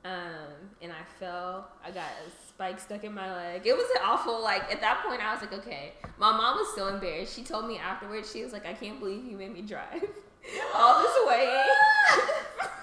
Um, 0.05 0.69
and 0.83 0.91
I 0.91 1.03
fell. 1.19 1.67
I 1.83 1.89
got 1.89 2.05
a 2.05 2.47
spike 2.47 2.79
stuck 2.79 3.03
in 3.03 3.13
my 3.13 3.33
leg. 3.33 3.65
It 3.65 3.75
was 3.75 3.87
awful. 4.03 4.41
Like 4.41 4.71
at 4.71 4.79
that 4.81 5.03
point, 5.03 5.19
I 5.19 5.33
was 5.33 5.41
like, 5.41 5.53
okay. 5.53 5.93
My 6.19 6.31
mom 6.31 6.57
was 6.57 6.67
so 6.75 6.87
embarrassed. 6.89 7.35
She 7.35 7.43
told 7.43 7.67
me 7.67 7.79
afterwards. 7.79 8.31
She 8.31 8.43
was 8.43 8.53
like, 8.53 8.67
I 8.67 8.73
can't 8.73 8.99
believe 8.99 9.25
you 9.25 9.35
made 9.35 9.51
me 9.51 9.63
drive 9.63 10.03
all 10.75 11.01
this 11.01 11.27
way 11.27 11.63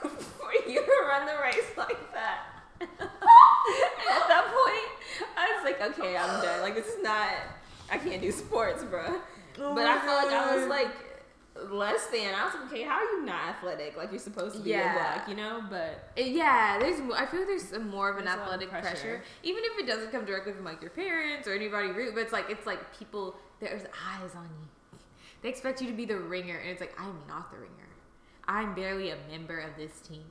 for 0.11 0.69
you 0.69 0.85
to 0.85 0.93
run 1.09 1.27
the 1.27 1.41
race 1.41 1.71
like 1.77 2.13
that. 2.13 2.41
and 2.81 2.91
at 3.01 4.29
that 4.29 4.47
point, 4.47 5.29
I 5.37 5.53
was 5.55 5.65
like, 5.65 5.81
okay, 5.81 6.17
I'm 6.17 6.43
done. 6.43 6.61
Like 6.61 6.75
this 6.75 6.89
is 6.89 7.03
not. 7.05 7.29
I 7.89 7.99
can't 7.99 8.21
do 8.21 8.33
sports, 8.33 8.83
bro. 8.83 9.21
Oh 9.61 9.75
but 9.75 9.87
I 9.87 10.01
felt 10.01 10.25
like 10.25 10.35
I 10.35 10.57
was 10.57 10.67
like 10.67 10.89
less 11.71 12.07
than. 12.07 12.35
I 12.35 12.45
was 12.45 12.55
like, 12.55 12.73
okay, 12.73 12.83
how 12.83 12.95
are 12.95 13.05
you 13.05 13.25
not 13.25 13.49
athletic? 13.49 13.97
Like 13.97 14.11
you're 14.11 14.19
supposed 14.19 14.57
to 14.57 14.63
be 14.63 14.71
Yeah. 14.71 14.95
black, 14.95 15.29
you 15.29 15.35
know? 15.35 15.63
But 15.69 16.13
yeah, 16.17 16.79
there's. 16.79 17.01
I 17.15 17.27
feel 17.27 17.41
like 17.41 17.49
there's 17.49 17.73
more 17.81 18.11
of 18.11 18.19
an 18.19 18.27
athletic 18.29 18.71
pressure. 18.71 18.89
pressure. 18.89 19.23
even 19.43 19.63
if 19.65 19.79
it 19.79 19.87
doesn't 19.87 20.11
come 20.13 20.25
directly 20.25 20.53
from 20.53 20.65
like 20.65 20.81
your 20.81 20.91
parents 20.91 21.47
or 21.47 21.53
anybody 21.55 21.89
rude. 21.89 22.15
But 22.15 22.21
it's 22.23 22.33
like 22.33 22.51
it's 22.51 22.67
like 22.67 22.97
people. 22.99 23.37
There's 23.61 23.83
eyes 23.83 24.35
on 24.35 24.45
you. 24.45 24.99
They 25.43 25.49
expect 25.49 25.81
you 25.81 25.89
to 25.89 25.93
be 25.93 26.05
the 26.05 26.19
ringer, 26.19 26.57
and 26.59 26.71
it's 26.71 26.81
like 26.81 26.99
I'm 27.01 27.19
not 27.29 27.51
the 27.51 27.59
ringer. 27.59 27.89
I'm 28.49 28.75
barely 28.75 29.11
a 29.11 29.17
member 29.31 29.59
of 29.61 29.71
this 29.77 30.01
team. 30.01 30.25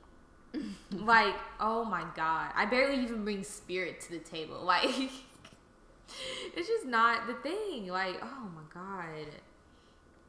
like, 0.92 1.36
oh 1.60 1.86
my 1.86 2.04
god, 2.16 2.52
I 2.56 2.66
barely 2.66 3.02
even 3.04 3.24
bring 3.24 3.44
spirit 3.44 4.02
to 4.02 4.12
the 4.12 4.20
table. 4.20 4.62
Like, 4.66 5.10
it's 6.56 6.68
just 6.68 6.86
not 6.86 7.26
the 7.28 7.36
thing. 7.36 7.88
Like, 7.88 8.18
oh 8.22 8.50
my 8.54 8.64
god. 8.74 9.28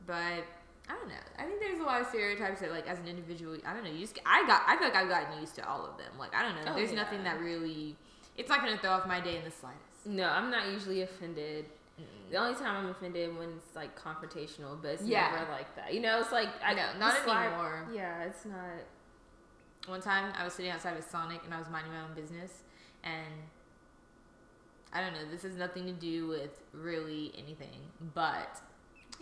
But 0.06 0.44
I 0.92 0.96
don't 0.96 1.08
know. 1.08 1.14
I 1.38 1.44
think 1.44 1.60
there's 1.60 1.80
a 1.80 1.84
lot 1.84 2.00
of 2.02 2.06
stereotypes 2.08 2.60
that, 2.60 2.70
like, 2.70 2.86
as 2.86 2.98
an 2.98 3.08
individual, 3.08 3.56
I 3.66 3.72
don't 3.72 3.82
know. 3.84 3.90
You 3.90 4.00
just, 4.00 4.18
I 4.26 4.46
got, 4.46 4.62
I 4.66 4.76
feel 4.76 4.88
like 4.88 4.96
I've 4.96 5.08
gotten 5.08 5.40
used 5.40 5.54
to 5.54 5.66
all 5.66 5.86
of 5.86 5.96
them. 5.96 6.12
Like, 6.18 6.34
I 6.34 6.42
don't 6.42 6.54
know. 6.56 6.72
Oh, 6.72 6.74
there's 6.76 6.90
yeah. 6.90 6.96
nothing 7.02 7.24
that 7.24 7.40
really, 7.40 7.96
it's 8.36 8.48
not 8.50 8.60
gonna 8.60 8.76
throw 8.76 8.90
off 8.90 9.06
my 9.06 9.18
day 9.20 9.38
in 9.38 9.44
the 9.44 9.50
slightest. 9.50 10.04
no, 10.04 10.28
I'm 10.28 10.50
not 10.50 10.68
usually 10.70 11.00
offended. 11.02 11.64
The 12.30 12.36
only 12.36 12.54
time 12.54 12.76
I'm 12.84 12.90
offended 12.90 13.36
when 13.38 13.50
it's 13.50 13.76
like 13.76 13.98
confrontational, 13.98 14.80
but 14.80 14.92
it's 14.92 15.02
Yeah. 15.04 15.30
never 15.32 15.50
like 15.50 15.74
that. 15.76 15.92
You 15.94 16.00
know, 16.00 16.18
it's 16.18 16.32
like 16.32 16.48
I 16.64 16.72
No, 16.74 16.98
not 16.98 17.26
like- 17.26 17.46
anymore. 17.48 17.86
Yeah, 17.92 18.22
it's 18.24 18.44
not. 18.44 18.58
One 19.86 20.00
time, 20.00 20.32
I 20.38 20.44
was 20.44 20.52
sitting 20.54 20.70
outside 20.70 20.94
with 20.96 21.08
Sonic, 21.10 21.42
and 21.44 21.52
I 21.54 21.58
was 21.58 21.68
minding 21.68 21.92
my 21.92 22.00
own 22.02 22.14
business, 22.14 22.62
and 23.04 23.26
I 24.92 25.00
don't 25.00 25.12
know. 25.14 25.24
This 25.30 25.42
has 25.42 25.54
nothing 25.56 25.86
to 25.86 25.92
do 25.92 26.26
with 26.26 26.62
really 26.72 27.32
anything, 27.36 27.80
but 28.14 28.60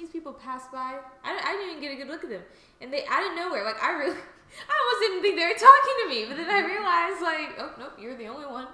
these 0.00 0.10
people 0.10 0.32
passed 0.32 0.72
by. 0.72 0.98
I, 1.22 1.40
I 1.44 1.52
didn't 1.52 1.70
even 1.70 1.82
get 1.82 1.92
a 1.92 1.96
good 1.96 2.08
look 2.08 2.24
at 2.24 2.30
them, 2.30 2.42
and 2.80 2.92
they 2.92 3.04
out 3.06 3.28
of 3.28 3.36
nowhere, 3.36 3.64
like 3.64 3.82
I 3.82 3.92
really, 3.92 4.16
I 4.68 4.74
almost 4.80 5.00
didn't 5.00 5.22
think 5.22 5.36
they 5.36 5.46
were 5.46 5.60
talking 5.60 5.96
to 6.02 6.08
me, 6.08 6.24
but 6.26 6.36
then 6.36 6.50
I 6.50 6.66
realized, 6.66 7.22
like, 7.22 7.56
oh 7.58 7.72
nope, 7.78 7.92
you're 8.00 8.16
the 8.16 8.26
only 8.26 8.46
one, 8.46 8.66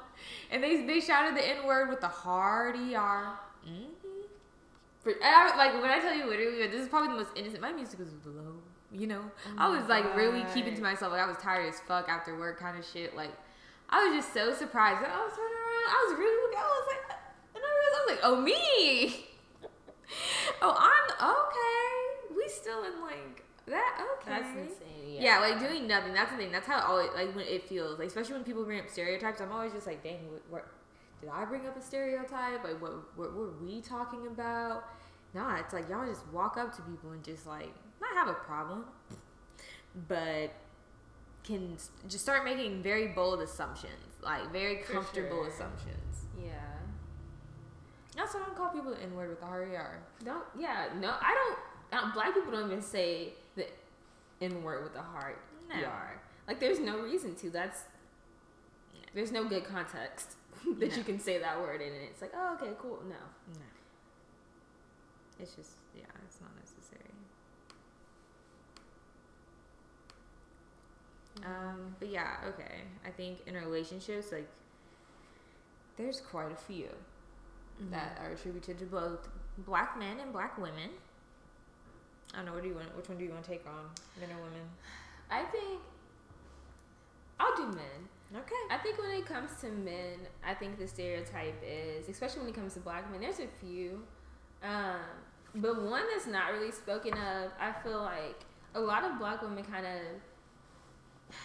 and 0.50 0.62
they 0.62 0.86
they 0.86 1.00
shouted 1.00 1.36
the 1.36 1.46
N 1.46 1.66
word 1.66 1.88
with 1.88 2.00
the 2.00 2.08
hard 2.08 2.76
er. 2.76 2.78
Mm-hmm. 2.78 3.90
For, 5.02 5.12
I, 5.22 5.56
like 5.56 5.80
when 5.80 5.90
I 5.90 5.98
tell 6.00 6.14
you 6.14 6.26
literally, 6.26 6.66
this 6.68 6.80
is 6.80 6.88
probably 6.88 7.10
the 7.10 7.16
most 7.16 7.30
innocent. 7.36 7.60
My 7.60 7.72
music 7.72 7.98
was 7.98 8.08
low, 8.24 8.54
you 8.92 9.06
know. 9.06 9.22
I 9.58 9.68
was 9.68 9.88
like 9.88 10.16
really 10.16 10.44
keeping 10.54 10.74
to 10.74 10.82
myself. 10.82 11.12
Like 11.12 11.22
I 11.22 11.26
was 11.26 11.36
tired 11.38 11.68
as 11.68 11.80
fuck 11.80 12.08
after 12.08 12.38
work, 12.38 12.60
kind 12.60 12.78
of 12.78 12.84
shit. 12.84 13.16
Like 13.16 13.30
I 13.90 14.06
was 14.06 14.16
just 14.16 14.32
so 14.32 14.54
surprised. 14.54 14.98
I 14.98 15.24
was 15.24 15.32
turning 15.34 15.54
around. 15.54 15.88
I 15.88 16.06
was 16.08 16.18
really 16.18 16.42
looking. 16.42 16.58
I 16.58 16.62
was 16.62 16.86
like, 16.90 17.18
and 17.54 17.62
I 17.62 17.70
realized 17.74 17.94
I 17.94 18.02
was 18.02 18.10
like, 18.10 18.20
oh 18.24 18.40
me. 18.40 19.26
oh, 20.62 20.74
I'm 20.76 21.30
okay. 21.30 22.34
We 22.36 22.48
still 22.48 22.84
in 22.84 23.00
like 23.00 23.44
that. 23.66 24.06
Okay. 24.20 24.30
That's 24.30 24.56
insane. 24.56 25.20
Yeah. 25.20 25.40
like 25.40 25.58
doing 25.58 25.86
nothing. 25.86 26.12
That's 26.14 26.30
the 26.30 26.36
thing. 26.38 26.52
That's 26.52 26.66
how 26.66 26.80
always 26.80 27.10
like 27.14 27.34
when 27.34 27.46
it 27.46 27.68
feels. 27.68 27.98
Like 27.98 28.08
especially 28.08 28.34
when 28.34 28.44
people 28.44 28.64
bring 28.64 28.80
up 28.80 28.88
stereotypes, 28.88 29.40
I'm 29.40 29.52
always 29.52 29.72
just 29.72 29.86
like, 29.86 30.02
dang, 30.02 30.30
what, 30.30 30.42
what 30.50 30.66
did 31.20 31.30
I 31.30 31.44
bring 31.44 31.66
up 31.66 31.76
a 31.76 31.82
stereotype? 31.82 32.64
Like 32.64 32.80
what 32.80 32.92
what 33.16 33.34
were 33.34 33.52
we 33.62 33.80
talking 33.80 34.26
about? 34.26 34.84
Nah, 35.34 35.56
it's 35.56 35.74
like 35.74 35.88
y'all 35.88 36.06
just 36.06 36.26
walk 36.28 36.56
up 36.56 36.74
to 36.76 36.82
people 36.82 37.10
and 37.10 37.22
just 37.24 37.46
like 37.46 37.74
not 38.00 38.14
have 38.14 38.28
a 38.28 38.34
problem, 38.34 38.84
but 40.08 40.52
can 41.44 41.76
just 42.08 42.24
start 42.24 42.44
making 42.44 42.82
very 42.82 43.08
bold 43.08 43.40
assumptions, 43.40 43.92
like 44.22 44.50
very 44.52 44.76
comfortable 44.76 45.44
sure. 45.44 45.48
assumptions. 45.48 46.24
Yeah. 46.42 46.50
That's 48.26 48.34
why 48.34 48.40
I 48.42 48.46
don't 48.46 48.56
call 48.56 48.68
people 48.70 48.90
the 48.90 49.00
N 49.00 49.14
word 49.14 49.28
with 49.30 49.38
the 49.38 49.46
hard 49.46 49.68
R. 49.72 50.00
Don't. 50.24 50.42
Yeah. 50.58 50.86
No, 51.00 51.14
I 51.20 51.32
don't. 51.92 52.02
Uh, 52.04 52.12
black 52.12 52.34
people 52.34 52.50
don't 52.50 52.66
even 52.66 52.82
say 52.82 53.34
the 53.54 53.68
N 54.40 54.64
word 54.64 54.82
with 54.82 54.94
the 54.94 55.00
hard 55.00 55.36
No. 55.68 55.76
ER. 55.76 56.20
Like, 56.48 56.58
there's 56.58 56.80
no 56.80 56.98
reason 56.98 57.36
to. 57.36 57.50
That's. 57.50 57.84
There's 59.14 59.30
no 59.30 59.44
good 59.44 59.64
context 59.64 60.32
that 60.80 60.90
No. 60.90 60.96
you 60.96 61.04
can 61.04 61.20
say 61.20 61.38
that 61.38 61.60
word 61.60 61.80
in, 61.80 61.92
and 61.92 62.02
it's 62.02 62.20
like, 62.20 62.32
oh, 62.36 62.58
okay, 62.60 62.72
cool. 62.80 62.98
No. 63.08 63.14
No. 63.54 63.60
It's 65.38 65.54
just 65.54 65.70
yeah, 65.96 66.02
it's 66.26 66.40
not 66.40 66.50
necessary. 66.58 67.02
Um, 71.44 71.94
but 72.00 72.08
yeah, 72.08 72.38
okay. 72.48 72.80
I 73.06 73.10
think 73.10 73.38
in 73.46 73.54
relationships, 73.54 74.32
like, 74.32 74.48
there's 75.96 76.20
quite 76.20 76.50
a 76.50 76.56
few 76.56 76.88
that 77.90 78.18
are 78.22 78.30
attributed 78.30 78.78
to 78.78 78.84
both 78.84 79.28
black 79.58 79.98
men 79.98 80.18
and 80.20 80.32
black 80.32 80.58
women. 80.58 80.90
I 82.34 82.38
don't 82.38 82.46
know. 82.46 82.52
What 82.52 82.62
do 82.62 82.68
you 82.68 82.74
want? 82.74 82.94
Which 82.96 83.08
one 83.08 83.18
do 83.18 83.24
you 83.24 83.30
want 83.30 83.44
to 83.44 83.50
take 83.50 83.66
on, 83.66 83.90
men 84.20 84.30
or 84.36 84.42
women? 84.42 84.62
I 85.30 85.42
think. 85.44 85.80
I'll 87.38 87.56
do 87.56 87.66
men. 87.66 88.08
Okay. 88.34 88.54
I 88.70 88.78
think 88.78 88.98
when 88.98 89.10
it 89.10 89.26
comes 89.26 89.50
to 89.60 89.68
men, 89.68 90.18
I 90.44 90.54
think 90.54 90.78
the 90.78 90.88
stereotype 90.88 91.62
is, 91.64 92.08
especially 92.08 92.40
when 92.40 92.48
it 92.48 92.54
comes 92.54 92.74
to 92.74 92.80
black 92.80 93.10
men, 93.10 93.20
there's 93.20 93.38
a 93.38 93.48
few. 93.60 94.02
Um, 94.62 94.96
but 95.54 95.82
one 95.82 96.02
that's 96.12 96.26
not 96.26 96.52
really 96.52 96.72
spoken 96.72 97.12
of, 97.12 97.52
I 97.60 97.72
feel 97.82 98.02
like 98.02 98.40
a 98.74 98.80
lot 98.80 99.04
of 99.04 99.18
black 99.18 99.42
women 99.42 99.64
kind 99.64 99.86
of. 99.86 100.00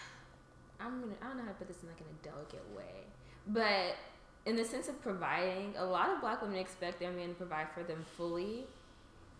I'm 0.80 1.00
gonna. 1.00 1.14
I 1.22 1.28
don't 1.28 1.36
know 1.36 1.44
how 1.44 1.50
to 1.50 1.54
put 1.54 1.68
this 1.68 1.82
in 1.82 1.88
like 1.88 2.00
in 2.00 2.06
a 2.06 2.24
delicate 2.24 2.64
way, 2.76 3.06
but 3.46 3.96
in 4.44 4.56
the 4.56 4.64
sense 4.64 4.88
of 4.88 5.00
providing, 5.02 5.74
a 5.76 5.84
lot 5.84 6.10
of 6.10 6.20
black 6.20 6.42
women 6.42 6.56
expect 6.56 6.98
their 6.98 7.12
men 7.12 7.28
to 7.28 7.34
provide 7.34 7.68
for 7.74 7.82
them 7.82 8.04
fully, 8.16 8.64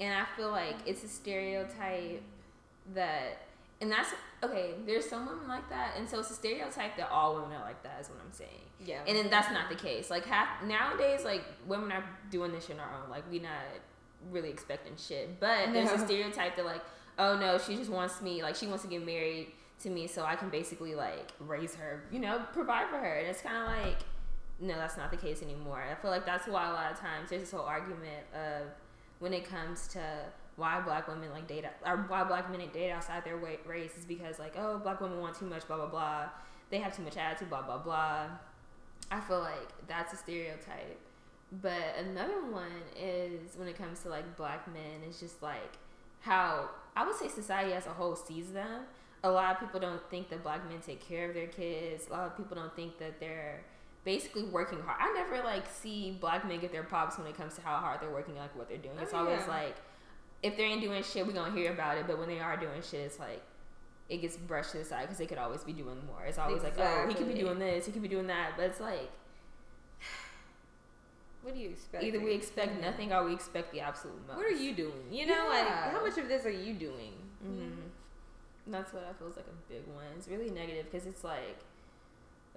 and 0.01 0.15
I 0.15 0.25
feel 0.37 0.51
like 0.51 0.77
it's 0.87 1.05
a 1.05 1.09
stereotype 1.09 2.23
that, 2.95 3.47
and 3.81 3.91
that's 3.91 4.11
okay. 4.43 4.75
There's 4.87 5.09
some 5.09 5.27
women 5.27 5.49
like 5.49 5.69
that, 5.71 5.95
and 5.97 6.09
so 6.09 6.21
it's 6.21 6.31
a 6.31 6.35
stereotype 6.35 6.97
that 6.97 7.11
all 7.11 7.35
women 7.35 7.53
are 7.53 7.65
like 7.65 7.83
that. 7.83 7.99
Is 8.01 8.09
what 8.09 8.19
I'm 8.25 8.33
saying. 8.33 8.51
Yeah. 8.85 9.01
And 9.07 9.17
then 9.17 9.31
that's 9.31 9.51
not 9.51 9.69
the 9.69 9.77
case. 9.77 10.11
Like 10.11 10.25
half 10.25 10.63
nowadays, 10.65 11.25
like 11.25 11.45
women 11.67 11.93
are 11.93 12.05
doing 12.31 12.53
this 12.53 12.67
shit 12.67 12.79
on 12.79 12.81
our 12.81 13.03
own. 13.03 13.11
Like 13.11 13.25
we're 13.31 13.43
not 13.43 13.51
really 14.31 14.51
expecting 14.51 14.93
shit. 14.97 15.41
But 15.41 15.73
there's 15.73 15.91
a 15.91 15.99
stereotype 15.99 16.57
that 16.57 16.65
like, 16.65 16.83
oh 17.19 17.39
no, 17.39 17.59
she 17.59 17.77
just 17.77 17.91
wants 17.91 18.21
me. 18.23 18.43
Like 18.43 18.57
she 18.57 18.67
wants 18.67 18.83
to 18.85 18.89
get 18.89 19.05
married 19.05 19.49
to 19.81 19.91
me, 19.91 20.07
so 20.07 20.25
I 20.25 20.37
can 20.37 20.49
basically 20.49 20.95
like 20.95 21.33
raise 21.41 21.75
her. 21.75 22.05
You 22.11 22.21
know, 22.21 22.43
provide 22.53 22.89
for 22.89 22.99
her. 22.99 23.19
And 23.19 23.29
it's 23.29 23.43
kind 23.43 23.57
of 23.57 23.87
like, 23.87 23.99
no, 24.63 24.77
that's 24.77 24.97
not 24.97 25.11
the 25.11 25.17
case 25.17 25.43
anymore. 25.43 25.83
I 25.91 26.01
feel 26.01 26.11
like 26.11 26.25
that's 26.25 26.47
why 26.47 26.71
a 26.71 26.73
lot 26.73 26.93
of 26.93 26.99
times 26.99 27.31
there's 27.31 27.43
this 27.43 27.51
whole 27.51 27.67
argument 27.67 28.25
of 28.35 28.69
when 29.19 29.33
it 29.33 29.45
comes 29.45 29.89
to 29.89 30.01
why 30.57 30.81
black 30.81 31.09
women 31.09 31.31
like 31.33 31.47
date 31.47 31.65
or 31.85 31.97
why 32.09 32.25
black 32.25 32.51
men 32.51 32.61
date 32.73 32.91
outside 32.91 33.25
their 33.25 33.37
race 33.37 33.97
is 33.97 34.05
because 34.05 34.39
like 34.39 34.55
oh 34.57 34.79
black 34.79 35.01
women 35.01 35.19
want 35.19 35.35
too 35.35 35.47
much 35.47 35.67
blah 35.67 35.77
blah 35.77 35.87
blah 35.87 36.29
they 36.71 36.79
have 36.79 36.95
too 36.95 37.03
much 37.03 37.17
attitude 37.17 37.49
blah 37.49 37.63
blah 37.63 37.79
blah 37.79 38.27
I 39.13 39.21
feel 39.21 39.41
like 39.41 39.69
that's 39.87 40.15
a 40.15 40.17
stereotype. 40.17 40.99
But 41.61 41.97
another 41.99 42.41
one 42.51 42.73
is 42.99 43.57
when 43.57 43.69
it 43.69 43.77
comes 43.77 44.01
to 44.01 44.09
like 44.09 44.39
black 44.39 44.67
men, 44.73 45.03
it's 45.07 45.21
just 45.21 45.43
like 45.43 45.77
how 46.21 46.71
I 46.97 47.07
would 47.07 47.17
say 47.17 47.29
society 47.29 47.75
as 47.75 47.87
a 47.87 47.91
whole 47.91 48.17
sees 48.17 48.53
them. 48.53 48.85
A 49.23 49.31
lot 49.31 49.53
of 49.53 49.61
people 49.61 49.79
don't 49.79 50.01
think 50.11 50.31
that 50.31 50.43
black 50.43 50.67
men 50.69 50.81
take 50.81 51.07
care 51.07 51.29
of 51.29 51.35
their 51.35 51.47
kids. 51.47 52.09
A 52.09 52.13
lot 52.13 52.27
of 52.27 52.37
people 52.39 52.57
don't 52.57 52.75
think 52.75 52.99
that 52.99 53.21
they're 53.21 53.61
basically 54.05 54.43
working 54.45 54.81
hard. 54.81 54.99
I 55.01 55.13
never 55.13 55.43
like 55.45 55.65
see 55.71 56.17
black 56.21 56.47
men 56.47 56.59
get 56.61 56.73
their 56.73 56.83
props 56.83 57.19
when 57.19 57.27
it 57.27 57.37
comes 57.37 57.55
to 57.57 57.61
how 57.63 57.77
hard 57.77 58.01
they're 58.01 58.11
working, 58.11 58.37
like 58.37 58.57
what 58.57 58.69
they're 58.69 58.79
doing. 58.79 58.97
It's 59.01 59.15
Oh, 59.15 59.19
always 59.19 59.41
yeah. 59.41 59.47
like 59.49 59.77
if 60.43 60.57
they 60.57 60.65
ain't 60.65 60.81
doing 60.81 61.03
shit, 61.03 61.27
we 61.27 61.33
gonna 61.33 61.53
hear 61.55 61.73
about 61.73 61.99
it. 61.99 62.07
But 62.07 62.19
when 62.19 62.29
they 62.29 62.41
are 62.41 62.57
doing 62.57 62.83
shit, 62.83 63.01
it's 63.01 63.19
like 63.19 63.43
it 64.09 64.19
gets 64.19 64.37
brushed 64.37 64.73
to 64.73 64.79
the 64.79 64.85
side 64.85 65.03
because 65.03 65.19
they 65.19 65.27
could 65.27 65.39
always 65.39 65.63
be 65.65 65.73
doing 65.73 66.01
more. 66.07 66.25
It's 66.27 66.39
always 66.39 66.63
like, 66.63 66.75
oh, 66.79 67.07
he 67.09 67.15
could 67.15 67.29
be 67.29 67.35
doing 67.35 67.59
this, 67.59 67.87
he 67.87 67.93
could 67.93 68.03
be 68.03 68.09
doing 68.09 68.27
that. 68.27 68.53
But 68.57 68.65
it's 68.67 68.81
like 68.81 69.11
What 71.43 71.55
do 71.55 71.61
you 71.61 71.71
expect? 71.71 72.05
either 72.05 72.21
we 72.21 72.33
expect 72.35 72.81
nothing 72.81 73.13
or 73.13 73.25
we 73.25 73.33
expect 73.35 73.73
the 73.73 73.81
absolute 73.81 74.27
most. 74.27 74.37
What 74.37 74.47
are 74.47 74.51
you 74.51 74.75
doing? 74.75 75.07
You 75.11 75.27
know, 75.27 75.47
like 75.49 75.67
how 75.67 76.01
much 76.05 76.19
of 76.19 76.29
this 76.29 76.45
are 76.47 76.51
you 76.51 76.75
doing? 76.75 77.13
hmm 77.43 77.81
That's 78.69 78.93
what 78.93 79.05
I 79.09 79.13
feel 79.19 79.29
is 79.29 79.37
like 79.37 79.47
a 79.47 79.73
big 79.73 79.83
one. 79.95 80.05
It's 80.17 80.29
really 80.29 80.51
negative 80.51 80.87
because 80.91 81.07
it's 81.07 81.25
like, 81.25 81.59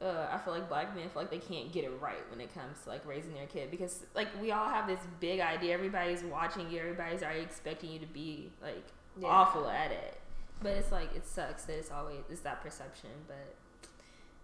uh, 0.02 0.28
I 0.32 0.38
feel 0.40 0.54
like 0.54 0.68
black 0.68 0.94
men 0.96 1.10
feel 1.10 1.22
like 1.22 1.32
they 1.32 1.38
can't 1.40 1.72
get 1.72 1.86
it 1.86 1.92
right 2.02 2.30
when 2.30 2.42
it 2.42 2.54
comes 2.54 2.82
to 2.84 2.90
like 2.90 3.06
raising 3.06 3.34
their 3.34 3.46
kid 3.48 3.72
because 3.72 4.04
like 4.14 4.28
we 4.42 4.52
all 4.52 4.68
have 4.70 4.88
this 4.88 5.00
big 5.20 5.40
idea. 5.40 5.74
Everybody's 5.74 6.24
watching 6.24 6.70
you. 6.70 6.80
Everybody's 6.80 7.24
already 7.24 7.42
expecting 7.42 7.92
you 7.92 8.00
to 8.00 8.06
be 8.08 8.52
like 8.62 8.84
Yeah. 9.18 9.28
awful 9.30 9.70
at 9.70 9.92
it. 9.92 10.20
But 10.62 10.74
it's 10.74 10.92
like 10.92 11.16
it 11.16 11.26
sucks 11.26 11.64
that 11.66 11.78
it's 11.78 11.92
always 11.92 12.20
it's 12.30 12.42
that 12.42 12.62
perception. 12.62 13.10
But 13.28 13.56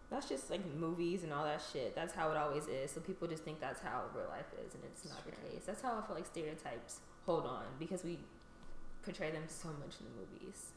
that's 0.09 0.27
just 0.27 0.49
like 0.49 0.61
movies 0.75 1.23
and 1.23 1.33
all 1.33 1.43
that 1.45 1.61
shit. 1.73 1.95
That's 1.95 2.13
how 2.13 2.31
it 2.31 2.37
always 2.37 2.67
is. 2.67 2.91
So 2.91 3.01
people 3.01 3.27
just 3.27 3.43
think 3.43 3.59
that's 3.59 3.81
how 3.81 4.03
real 4.15 4.27
life 4.29 4.51
is, 4.65 4.73
and 4.73 4.83
it's 4.85 5.05
not 5.09 5.23
the 5.25 5.31
case. 5.31 5.63
That's 5.65 5.81
how 5.81 5.97
I 6.01 6.05
feel 6.07 6.15
like 6.15 6.25
stereotypes 6.25 6.99
hold 7.25 7.45
on 7.45 7.63
because 7.79 8.03
we 8.03 8.19
portray 9.03 9.31
them 9.31 9.43
so 9.47 9.67
much 9.69 9.95
in 9.99 10.05
the 10.05 10.11
movies. 10.19 10.71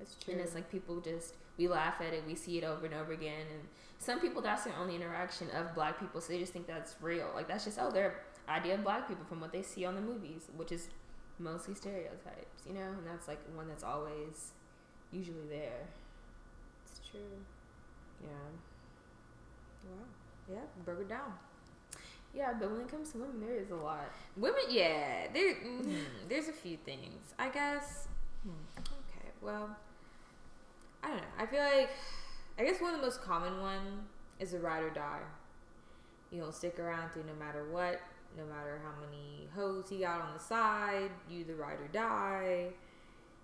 That's 0.00 0.16
true. 0.16 0.34
And 0.34 0.42
it's 0.42 0.54
like 0.56 0.70
people 0.72 1.00
just 1.00 1.36
we 1.58 1.68
laugh 1.68 2.00
at 2.00 2.14
it, 2.14 2.24
we 2.26 2.34
see 2.34 2.58
it 2.58 2.64
over 2.64 2.86
and 2.86 2.94
over 2.94 3.12
again, 3.12 3.46
and 3.52 3.62
some 3.98 4.20
people 4.20 4.42
that's 4.42 4.64
their 4.64 4.74
only 4.80 4.96
interaction 4.96 5.48
of 5.50 5.74
black 5.74 6.00
people, 6.00 6.20
so 6.22 6.32
they 6.32 6.40
just 6.40 6.52
think 6.54 6.66
that's 6.66 6.96
real. 7.02 7.28
Like 7.36 7.48
that's 7.48 7.64
just 7.64 7.78
oh 7.80 7.90
their 7.92 8.22
idea 8.48 8.74
of 8.74 8.82
black 8.84 9.08
people 9.08 9.24
from 9.28 9.40
what 9.40 9.52
they 9.52 9.62
see 9.62 9.84
on 9.84 9.94
the 9.94 10.02
movies, 10.02 10.48
which 10.56 10.72
is 10.72 10.88
mostly 11.38 11.74
stereotypes, 11.74 12.62
you 12.66 12.74
know, 12.74 12.80
and 12.98 13.06
that's 13.06 13.28
like 13.28 13.40
one 13.54 13.68
that's 13.68 13.84
always 13.84 14.52
usually 15.12 15.46
there. 15.50 15.86
It's 16.86 17.00
true. 17.10 17.20
Yeah. 18.22 18.28
Wow. 19.84 20.04
Yeah, 20.52 20.84
broke 20.84 21.00
it 21.02 21.08
down. 21.08 21.32
Yeah, 22.34 22.52
but 22.58 22.70
when 22.70 22.82
it 22.82 22.88
comes 22.90 23.12
to 23.12 23.18
women, 23.18 23.40
there 23.40 23.56
is 23.56 23.70
a 23.70 23.76
lot. 23.76 24.12
Women, 24.36 24.62
yeah, 24.70 25.26
there, 25.34 25.54
mm, 25.54 25.94
there's 26.28 26.48
a 26.48 26.52
few 26.52 26.76
things. 26.76 27.34
I 27.38 27.48
guess. 27.50 28.08
hmm, 28.44 28.50
Okay, 28.78 29.28
well, 29.42 29.76
I 31.02 31.08
don't 31.08 31.16
know. 31.18 31.22
I 31.38 31.46
feel 31.46 31.60
like, 31.60 31.90
I 32.58 32.64
guess 32.64 32.80
one 32.80 32.94
of 32.94 33.00
the 33.00 33.06
most 33.06 33.22
common 33.22 33.60
one 33.60 34.04
is 34.38 34.54
a 34.54 34.58
ride 34.58 34.82
or 34.82 34.90
die. 34.90 35.20
You 36.30 36.40
don't 36.40 36.54
stick 36.54 36.78
around 36.78 37.10
through 37.12 37.24
no 37.24 37.34
matter 37.44 37.64
what, 37.70 38.00
no 38.36 38.44
matter 38.44 38.80
how 38.84 38.92
many 39.04 39.48
hoes 39.54 39.88
he 39.88 39.98
got 39.98 40.20
on 40.20 40.32
the 40.34 40.38
side. 40.40 41.10
You 41.28 41.44
the 41.44 41.54
ride 41.54 41.80
or 41.80 41.88
die. 41.92 42.66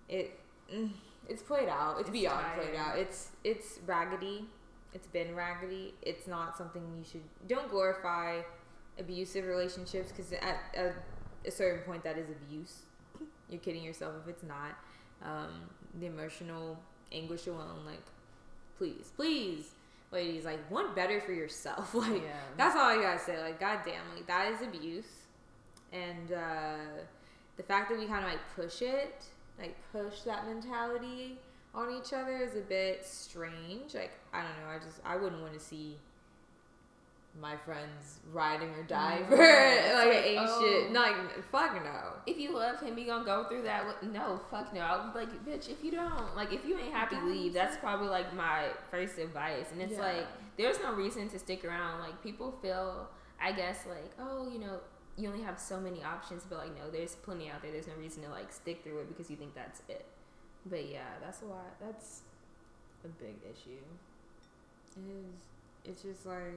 It, 0.07 0.39
mm, 0.73 0.91
it's 1.27 1.41
played 1.41 1.67
out. 1.67 1.99
It's, 1.99 2.09
It's 2.09 2.09
beyond 2.11 2.45
tired. 2.45 2.61
played 2.61 2.75
out. 2.77 2.97
It's 2.97 3.31
it's 3.43 3.79
raggedy. 3.85 4.45
It's 4.93 5.07
been 5.07 5.35
raggedy. 5.35 5.93
It's 6.01 6.27
not 6.27 6.57
something 6.57 6.81
you 6.97 7.03
should. 7.03 7.23
Don't 7.47 7.69
glorify 7.69 8.39
abusive 8.97 9.45
relationships 9.45 10.11
because 10.11 10.31
at 10.31 10.59
a, 10.77 10.91
a 11.45 11.51
certain 11.51 11.83
point 11.83 12.03
that 12.05 12.17
is 12.17 12.29
abuse. 12.29 12.83
You're 13.49 13.59
kidding 13.59 13.83
yourself 13.83 14.13
if 14.23 14.29
it's 14.29 14.43
not. 14.43 14.77
Um, 15.21 15.69
the 15.99 16.05
emotional 16.05 16.77
anguish 17.11 17.47
alone, 17.47 17.85
like, 17.85 18.01
please, 18.77 19.11
please, 19.15 19.71
ladies, 20.11 20.45
like, 20.45 20.59
want 20.71 20.95
better 20.95 21.19
for 21.21 21.33
yourself. 21.33 21.93
Like, 21.95 22.21
Yeah. 22.23 22.39
that's 22.57 22.75
all 22.75 22.85
I 22.87 23.01
gotta 23.01 23.19
say. 23.19 23.41
Like, 23.41 23.59
goddamn, 23.59 24.01
like 24.15 24.27
that 24.27 24.51
is 24.53 24.61
abuse, 24.61 25.05
and 25.91 26.31
uh, 26.31 26.75
the 27.57 27.63
fact 27.63 27.89
that 27.89 27.97
we 27.99 28.05
kind 28.05 28.23
of 28.25 28.29
like 28.31 28.39
push 28.55 28.81
it, 28.81 29.23
like 29.59 29.75
push 29.91 30.21
that 30.21 30.45
mentality 30.47 31.37
on 31.73 31.91
each 31.91 32.13
other 32.13 32.37
is 32.37 32.55
a 32.55 32.61
bit 32.61 33.05
strange. 33.05 33.93
Like, 33.93 34.11
I 34.33 34.41
don't 34.43 34.51
know. 34.61 34.69
I 34.75 34.79
just 34.79 34.99
I 35.05 35.15
wouldn't 35.15 35.41
want 35.41 35.53
to 35.53 35.59
see 35.59 35.95
my 37.39 37.55
friends 37.57 38.19
riding 38.31 38.69
or 38.69 38.85
No, 38.89 39.25
for 39.27 39.37
like, 39.37 40.25
ain't 40.25 40.39
oh. 40.41 40.61
shit. 40.61 40.91
Like, 40.91 41.43
fuck 41.51 41.75
no. 41.83 42.13
If 42.25 42.37
you 42.37 42.55
love 42.55 42.79
him, 42.79 42.97
you 42.97 43.05
gonna 43.05 43.25
go 43.25 43.45
through 43.45 43.63
that. 43.63 43.85
With, 43.85 44.11
no, 44.11 44.39
fuck 44.49 44.73
no. 44.73 44.81
I'll 44.81 45.11
be 45.13 45.19
like, 45.19 45.45
bitch, 45.45 45.69
if 45.69 45.83
you 45.83 45.91
don't, 45.91 46.35
like, 46.35 46.51
if 46.51 46.65
you 46.65 46.77
ain't 46.77 46.93
happy, 46.93 47.17
leave. 47.17 47.53
That's 47.53 47.77
probably 47.77 48.07
like 48.09 48.33
my 48.33 48.65
first 48.89 49.17
advice. 49.17 49.67
And 49.71 49.81
it's 49.81 49.93
Yeah. 49.93 50.01
like, 50.01 50.27
there's 50.57 50.79
no 50.79 50.93
reason 50.93 51.29
to 51.29 51.39
stick 51.39 51.63
around. 51.63 51.99
Like, 51.99 52.21
people 52.23 52.51
feel, 52.61 53.07
I 53.41 53.51
guess, 53.51 53.85
like, 53.87 54.11
oh, 54.19 54.49
you 54.51 54.59
know, 54.59 54.79
you 55.17 55.27
only 55.29 55.43
have 55.43 55.59
so 55.59 55.79
many 55.79 56.03
options, 56.03 56.43
but 56.47 56.59
like, 56.59 56.75
no, 56.77 56.89
there's 56.91 57.15
plenty 57.15 57.49
out 57.49 57.61
there. 57.61 57.71
There's 57.71 57.87
no 57.87 57.95
reason 57.99 58.23
to 58.23 58.29
like 58.29 58.51
stick 58.53 58.83
through 58.83 58.99
it 58.99 59.07
because 59.07 59.31
you 59.31 59.35
think 59.35 59.55
that's 59.55 59.81
it. 59.89 60.05
But 60.65 60.87
yeah, 60.89 61.17
that's 61.23 61.41
a 61.41 61.45
lot. 61.45 61.79
That's 61.79 62.21
a 63.03 63.07
big 63.07 63.35
issue. 63.43 63.81
It 64.95 65.09
is. 65.11 65.91
It's 65.91 66.01
just 66.03 66.25
like 66.25 66.53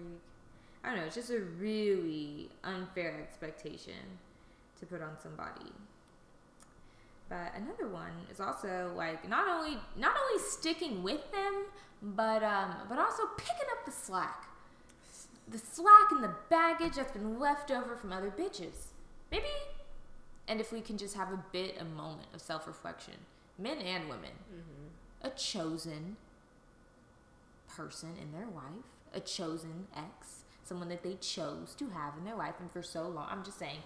I 0.82 0.88
don't 0.88 0.98
know. 0.98 1.04
It's 1.04 1.14
just 1.14 1.30
a 1.30 1.40
really 1.40 2.48
unfair 2.64 3.18
expectation 3.22 3.92
to 4.78 4.86
put 4.86 5.02
on 5.02 5.16
somebody. 5.22 5.70
But 7.28 7.52
another 7.54 7.86
one 7.92 8.12
is 8.30 8.40
also 8.40 8.92
like 8.96 9.28
not 9.28 9.46
only 9.46 9.78
not 9.96 10.16
only 10.16 10.42
sticking 10.42 11.02
with 11.02 11.30
them, 11.32 11.64
but 12.02 12.42
um, 12.42 12.74
but 12.88 12.98
also 12.98 13.22
picking 13.36 13.66
up 13.70 13.84
the 13.84 13.92
slack, 13.92 14.46
the 15.48 15.58
slack 15.58 16.10
and 16.10 16.24
the 16.24 16.34
baggage 16.48 16.94
that's 16.96 17.12
been 17.12 17.38
left 17.38 17.70
over 17.70 17.94
from 17.94 18.12
other 18.12 18.30
bitches. 18.36 18.86
Maybe, 19.30 19.44
and 20.48 20.60
if 20.60 20.72
we 20.72 20.80
can 20.80 20.98
just 20.98 21.14
have 21.14 21.30
a 21.30 21.44
bit, 21.52 21.76
a 21.78 21.84
moment 21.84 22.26
of 22.34 22.40
self 22.40 22.66
reflection, 22.66 23.14
men 23.58 23.78
and 23.78 24.08
women, 24.08 24.32
Mm-hmm. 24.52 25.26
a 25.28 25.30
chosen 25.30 26.16
person 27.68 28.10
in 28.20 28.32
their 28.32 28.46
life, 28.48 28.84
a 29.14 29.20
chosen 29.20 29.86
ex, 29.94 30.39
someone 30.70 30.88
that 30.88 31.02
they 31.02 31.16
chose 31.16 31.74
to 31.76 31.88
have 31.88 32.16
in 32.16 32.24
their 32.24 32.36
life, 32.36 32.54
and 32.60 32.70
for 32.70 32.80
so 32.80 33.08
long. 33.08 33.26
I'm 33.28 33.42
just 33.42 33.58
saying, 33.58 33.80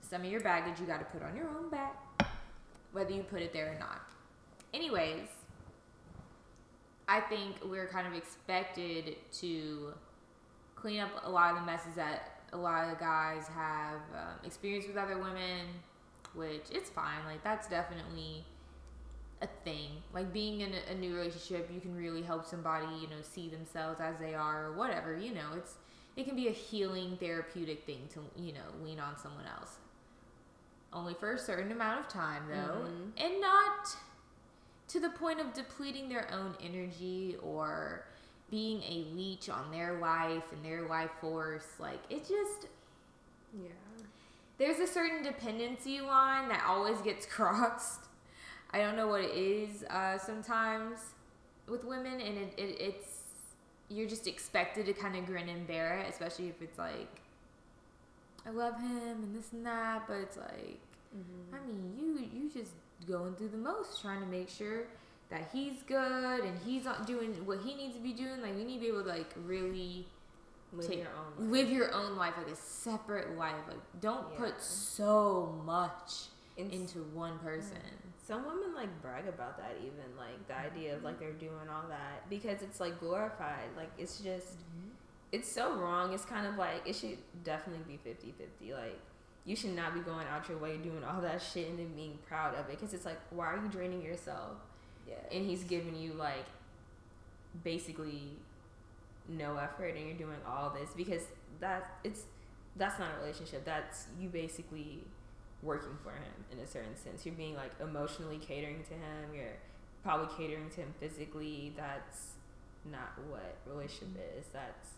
some 0.00 0.22
of 0.22 0.30
your 0.30 0.40
baggage 0.40 0.80
you 0.80 0.86
got 0.86 1.00
to 1.00 1.04
put 1.04 1.22
on 1.22 1.36
your 1.36 1.46
own 1.50 1.68
back, 1.68 1.94
whether 2.92 3.12
you 3.12 3.22
put 3.24 3.42
it 3.42 3.52
there 3.52 3.74
or 3.76 3.78
not. 3.78 4.00
Anyways, 4.72 5.28
I 7.06 7.20
think 7.20 7.56
we're 7.62 7.86
kind 7.88 8.06
of 8.06 8.14
expected 8.14 9.16
to 9.40 9.92
clean 10.76 11.00
up 11.00 11.10
a 11.24 11.30
lot 11.30 11.50
of 11.50 11.60
the 11.60 11.66
messes 11.66 11.94
that 11.96 12.40
a 12.54 12.56
lot 12.56 12.90
of 12.90 12.98
guys 12.98 13.46
have 13.48 14.00
um, 14.14 14.38
experienced 14.44 14.88
with 14.88 14.96
other 14.96 15.18
women, 15.18 15.66
which 16.32 16.64
it's 16.72 16.88
fine. 16.88 17.22
Like 17.26 17.44
that's 17.44 17.68
definitely 17.68 18.46
a 19.42 19.46
thing. 19.64 19.90
Like 20.12 20.32
being 20.32 20.60
in 20.60 20.72
a, 20.74 20.92
a 20.92 20.94
new 20.94 21.14
relationship, 21.14 21.70
you 21.72 21.80
can 21.80 21.94
really 21.94 22.22
help 22.22 22.46
somebody, 22.46 22.86
you 23.00 23.08
know, 23.08 23.22
see 23.22 23.48
themselves 23.48 24.00
as 24.00 24.18
they 24.18 24.34
are 24.34 24.66
or 24.66 24.72
whatever. 24.72 25.16
You 25.16 25.34
know, 25.34 25.48
it's 25.56 25.74
it 26.16 26.24
can 26.26 26.36
be 26.36 26.48
a 26.48 26.52
healing, 26.52 27.16
therapeutic 27.18 27.84
thing 27.84 28.08
to 28.14 28.20
you 28.40 28.52
know 28.52 28.60
lean 28.82 29.00
on 29.00 29.18
someone 29.18 29.44
else. 29.58 29.76
Only 30.92 31.14
for 31.14 31.32
a 31.32 31.38
certain 31.38 31.72
amount 31.72 32.00
of 32.00 32.08
time 32.08 32.44
though, 32.48 32.86
Mhm. 32.86 33.12
and 33.24 33.40
not 33.40 33.96
to 34.88 35.00
the 35.00 35.10
point 35.10 35.40
of 35.40 35.52
depleting 35.52 36.08
their 36.08 36.30
own 36.32 36.54
energy 36.62 37.36
or 37.42 38.04
being 38.50 38.82
a 38.82 39.06
leech 39.14 39.48
on 39.48 39.70
their 39.72 39.98
life 39.98 40.44
and 40.52 40.64
their 40.64 40.86
life 40.86 41.10
force. 41.20 41.66
Like 41.80 42.00
it 42.10 42.20
just 42.28 42.68
Yeah. 43.52 43.70
there's 44.58 44.78
a 44.78 44.86
certain 44.86 45.22
dependency 45.24 46.00
line 46.00 46.48
that 46.50 46.64
always 46.64 47.00
gets 47.00 47.26
crossed. 47.34 48.02
I 48.74 48.78
don't 48.78 48.96
know 48.96 49.06
what 49.08 49.20
it 49.22 49.34
is 49.36 49.84
uh, 49.84 50.18
sometimes 50.18 50.98
with 51.68 51.84
women, 51.84 52.20
and 52.20 52.36
it, 52.38 52.54
it 52.58 52.76
it's 52.80 53.20
you're 53.88 54.08
just 54.08 54.26
expected 54.26 54.86
to 54.86 54.92
kind 54.92 55.14
of 55.16 55.26
grin 55.26 55.48
and 55.48 55.66
bear 55.66 55.98
it, 55.98 56.06
especially 56.10 56.48
if 56.48 56.60
it's 56.60 56.78
like 56.78 57.20
I 58.46 58.50
love 58.50 58.78
him 58.80 59.22
and 59.22 59.34
this 59.36 59.52
and 59.52 59.64
that, 59.66 60.06
but 60.08 60.14
it's 60.18 60.36
like 60.36 60.80
Mm-hmm. 61.16 61.54
I 61.54 61.58
mean 61.64 61.94
you 61.96 62.40
you 62.42 62.50
just 62.50 62.72
going 63.06 63.36
through 63.36 63.50
the 63.50 63.56
most, 63.56 64.02
trying 64.02 64.20
to 64.20 64.26
make 64.26 64.48
sure 64.48 64.82
that 65.30 65.48
he's 65.52 65.82
good 65.86 66.40
and 66.44 66.58
he's 66.66 66.84
not 66.84 67.06
doing 67.06 67.30
what 67.46 67.60
he 67.60 67.76
needs 67.76 67.94
to 67.94 68.00
be 68.02 68.12
doing. 68.12 68.42
Like 68.42 68.58
you 68.58 68.64
need 68.64 68.74
to 68.76 68.80
be 68.80 68.88
able 68.88 69.02
to 69.04 69.08
like 69.10 69.32
really 69.46 70.06
Live 70.72 70.88
take- 70.88 70.98
your 70.98 71.08
own. 71.16 71.44
life. 71.44 71.52
live 71.52 71.70
your 71.70 71.94
own 71.94 72.16
life 72.16 72.34
like 72.36 72.48
a 72.48 72.56
separate 72.56 73.38
life 73.38 73.54
like 73.68 73.78
don't 74.00 74.26
Yeah. 74.32 74.38
put 74.40 74.60
so 74.60 75.62
much 75.64 76.24
into 76.56 76.98
one 77.14 77.38
person 77.38 77.78
Some 78.26 78.46
women 78.46 78.74
like 78.74 79.02
brag 79.02 79.28
about 79.28 79.58
that 79.58 79.76
even 79.80 80.16
like 80.16 80.48
the 80.48 80.56
idea 80.56 80.96
of 80.96 81.04
like 81.04 81.16
mm-hmm. 81.16 81.24
they're 81.24 81.32
doing 81.34 81.68
all 81.70 81.86
that 81.88 82.28
because 82.30 82.62
it's 82.62 82.80
like 82.80 82.98
glorified. 82.98 83.68
Like 83.76 83.90
it's 83.98 84.18
just 84.18 84.56
mm-hmm. 84.56 84.88
it's 85.30 85.50
so 85.50 85.74
wrong. 85.76 86.14
It's 86.14 86.24
kind 86.24 86.46
of 86.46 86.56
like 86.56 86.86
it 86.86 86.96
should 86.96 87.18
definitely 87.44 87.84
be 87.86 88.10
50-50. 88.10 88.72
Like 88.72 88.98
you 89.44 89.54
should 89.54 89.76
not 89.76 89.92
be 89.92 90.00
going 90.00 90.26
out 90.28 90.48
your 90.48 90.56
way 90.56 90.78
doing 90.78 91.04
all 91.04 91.20
that 91.20 91.42
shit 91.42 91.68
and 91.68 91.78
then 91.78 91.92
being 91.94 92.18
proud 92.26 92.54
of 92.54 92.60
it 92.70 92.80
because 92.80 92.94
it's 92.94 93.04
like 93.04 93.20
why 93.30 93.46
are 93.46 93.62
you 93.62 93.68
draining 93.68 94.02
yourself? 94.02 94.56
yeah 95.06 95.14
And 95.30 95.46
he's 95.46 95.64
giving 95.64 95.94
you 95.94 96.14
like 96.14 96.46
basically 97.62 98.38
no 99.28 99.56
effort 99.56 99.94
and 99.96 100.06
you're 100.06 100.16
doing 100.16 100.40
all 100.46 100.70
this 100.70 100.90
because 100.96 101.22
that 101.60 101.98
it's 102.04 102.22
that's 102.76 102.98
not 102.98 103.08
a 103.16 103.20
relationship. 103.20 103.64
That's 103.64 104.06
you 104.18 104.28
basically 104.28 105.04
working 105.64 105.96
for 106.04 106.12
him 106.12 106.44
in 106.52 106.58
a 106.58 106.66
certain 106.66 106.96
sense. 106.96 107.24
You're 107.24 107.34
being 107.34 107.56
like 107.56 107.72
emotionally 107.80 108.38
catering 108.38 108.84
to 108.84 108.94
him. 108.94 109.34
You're 109.34 109.56
probably 110.04 110.28
catering 110.36 110.68
to 110.70 110.80
him 110.82 110.94
physically. 111.00 111.72
That's 111.76 112.34
not 112.84 113.18
what 113.28 113.56
relationship 113.66 114.14
is. 114.38 114.46
That's 114.52 114.94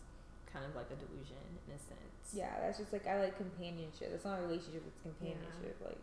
kind 0.51 0.65
of 0.65 0.75
like 0.75 0.87
a 0.91 0.97
delusion 0.97 1.37
in 1.67 1.75
a 1.75 1.79
sense. 1.79 2.33
yeah 2.33 2.55
that's 2.61 2.79
just 2.79 2.91
like 2.93 3.05
i 3.05 3.19
like 3.19 3.35
companionship 3.37 4.09
it's 4.15 4.23
not 4.25 4.39
a 4.39 4.41
relationship 4.41 4.81
it's 4.87 4.99
companionship 5.03 5.75
like 5.83 5.99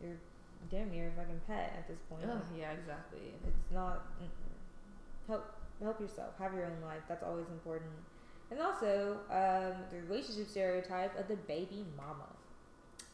you're 0.00 0.16
damn 0.70 0.90
near 0.90 1.08
a 1.08 1.12
fucking 1.18 1.40
pet 1.46 1.74
at 1.76 1.86
this 1.88 1.98
point 2.08 2.22
Ugh, 2.24 2.40
yeah, 2.56 2.72
exactly. 2.72 3.34
it's 3.46 3.70
not 3.74 4.06
mm-mm. 4.22 4.54
help 5.28 5.44
help 5.82 6.00
yourself 6.00 6.32
have 6.38 6.54
your 6.54 6.64
own 6.64 6.80
life 6.82 7.02
that's 7.08 7.22
always 7.22 7.46
important 7.50 7.90
and 8.50 8.60
also 8.60 9.18
um, 9.30 9.74
the 9.90 9.98
relationship 10.08 10.48
stereotype 10.48 11.18
of 11.18 11.28
the 11.28 11.36
baby 11.50 11.84
mama 11.96 12.30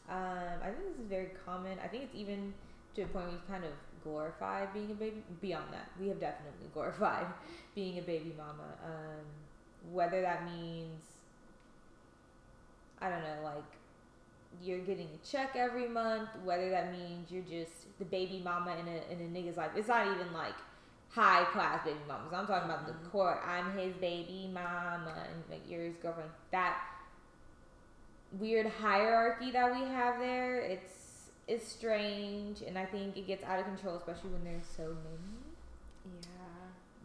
um, 0.09 0.59
i 0.61 0.67
think 0.69 0.83
this 0.91 0.99
is 0.99 1.07
very 1.09 1.29
common 1.45 1.77
i 1.83 1.87
think 1.87 2.03
it's 2.03 2.15
even 2.15 2.53
to 2.95 3.01
a 3.03 3.07
point 3.07 3.25
where 3.25 3.33
you 3.35 3.41
kind 3.47 3.63
of 3.63 3.71
glorify 4.03 4.65
being 4.67 4.91
a 4.91 4.95
baby 4.95 5.23
beyond 5.41 5.65
that 5.71 5.89
we 5.99 6.07
have 6.07 6.19
definitely 6.19 6.67
glorified 6.73 7.25
being 7.75 7.97
a 7.99 8.01
baby 8.01 8.33
mama 8.37 8.75
um, 8.85 9.25
whether 9.91 10.21
that 10.21 10.45
means 10.45 11.01
i 13.01 13.09
don't 13.09 13.21
know 13.21 13.41
like 13.43 13.63
you're 14.61 14.79
getting 14.79 15.07
a 15.07 15.27
check 15.27 15.55
every 15.55 15.87
month, 15.87 16.29
whether 16.43 16.69
that 16.69 16.91
means 16.91 17.31
you're 17.31 17.43
just 17.43 17.97
the 17.99 18.05
baby 18.05 18.41
mama 18.43 18.75
in 18.79 18.87
a 18.87 19.11
in 19.11 19.19
a 19.19 19.29
nigga's 19.39 19.57
life. 19.57 19.71
It's 19.75 19.87
not 19.87 20.07
even 20.07 20.31
like 20.33 20.53
high 21.09 21.43
class 21.45 21.83
baby 21.85 21.99
mamas. 22.07 22.33
I'm 22.33 22.45
talking 22.47 22.69
about 22.69 22.85
the 22.87 22.93
Mhm. 22.93 23.11
core. 23.11 23.41
I'm 23.43 23.77
his 23.77 23.95
baby 23.95 24.49
mama 24.53 25.25
and 25.29 25.43
like 25.49 25.67
you're 25.69 25.83
his 25.83 25.95
girlfriend. 25.97 26.29
That 26.51 26.77
weird 28.39 28.67
hierarchy 28.67 29.51
that 29.51 29.71
we 29.71 29.81
have 29.87 30.19
there, 30.19 30.59
it's 30.59 31.03
is 31.47 31.61
strange, 31.61 32.61
and 32.61 32.77
I 32.77 32.85
think 32.85 33.17
it 33.17 33.27
gets 33.27 33.43
out 33.43 33.59
of 33.59 33.65
control, 33.65 33.95
especially 33.95 34.29
when 34.29 34.43
there's 34.43 34.65
so 34.65 34.83
many. 34.83 36.21
Yeah. 36.21 36.27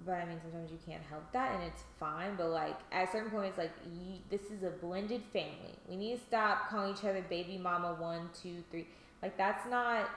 But 0.06 0.12
I 0.12 0.26
mean, 0.26 0.38
sometimes 0.40 0.70
you 0.70 0.78
can't 0.86 1.02
help 1.02 1.30
that, 1.32 1.54
and 1.54 1.64
it's 1.64 1.82
fine. 1.98 2.36
But 2.36 2.50
like 2.50 2.78
at 2.92 3.10
certain 3.10 3.30
points, 3.30 3.58
like 3.58 3.72
you, 3.84 4.18
this 4.30 4.50
is 4.50 4.62
a 4.62 4.70
blended 4.70 5.22
family. 5.32 5.74
We 5.88 5.96
need 5.96 6.18
to 6.18 6.24
stop 6.24 6.70
calling 6.70 6.94
each 6.94 7.04
other 7.04 7.24
baby 7.28 7.58
mama 7.58 7.96
one, 7.98 8.30
two, 8.40 8.62
three. 8.70 8.86
Like 9.22 9.36
that's 9.36 9.68
not. 9.68 10.08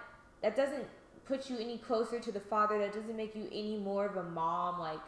That 0.43 0.55
doesn't 0.55 0.85
put 1.25 1.49
you 1.49 1.57
any 1.57 1.77
closer 1.77 2.19
to 2.19 2.31
the 2.31 2.39
father. 2.39 2.77
That 2.79 2.93
doesn't 2.93 3.17
make 3.17 3.35
you 3.35 3.47
any 3.51 3.77
more 3.77 4.05
of 4.05 4.17
a 4.17 4.23
mom. 4.23 4.79
Like 4.79 4.99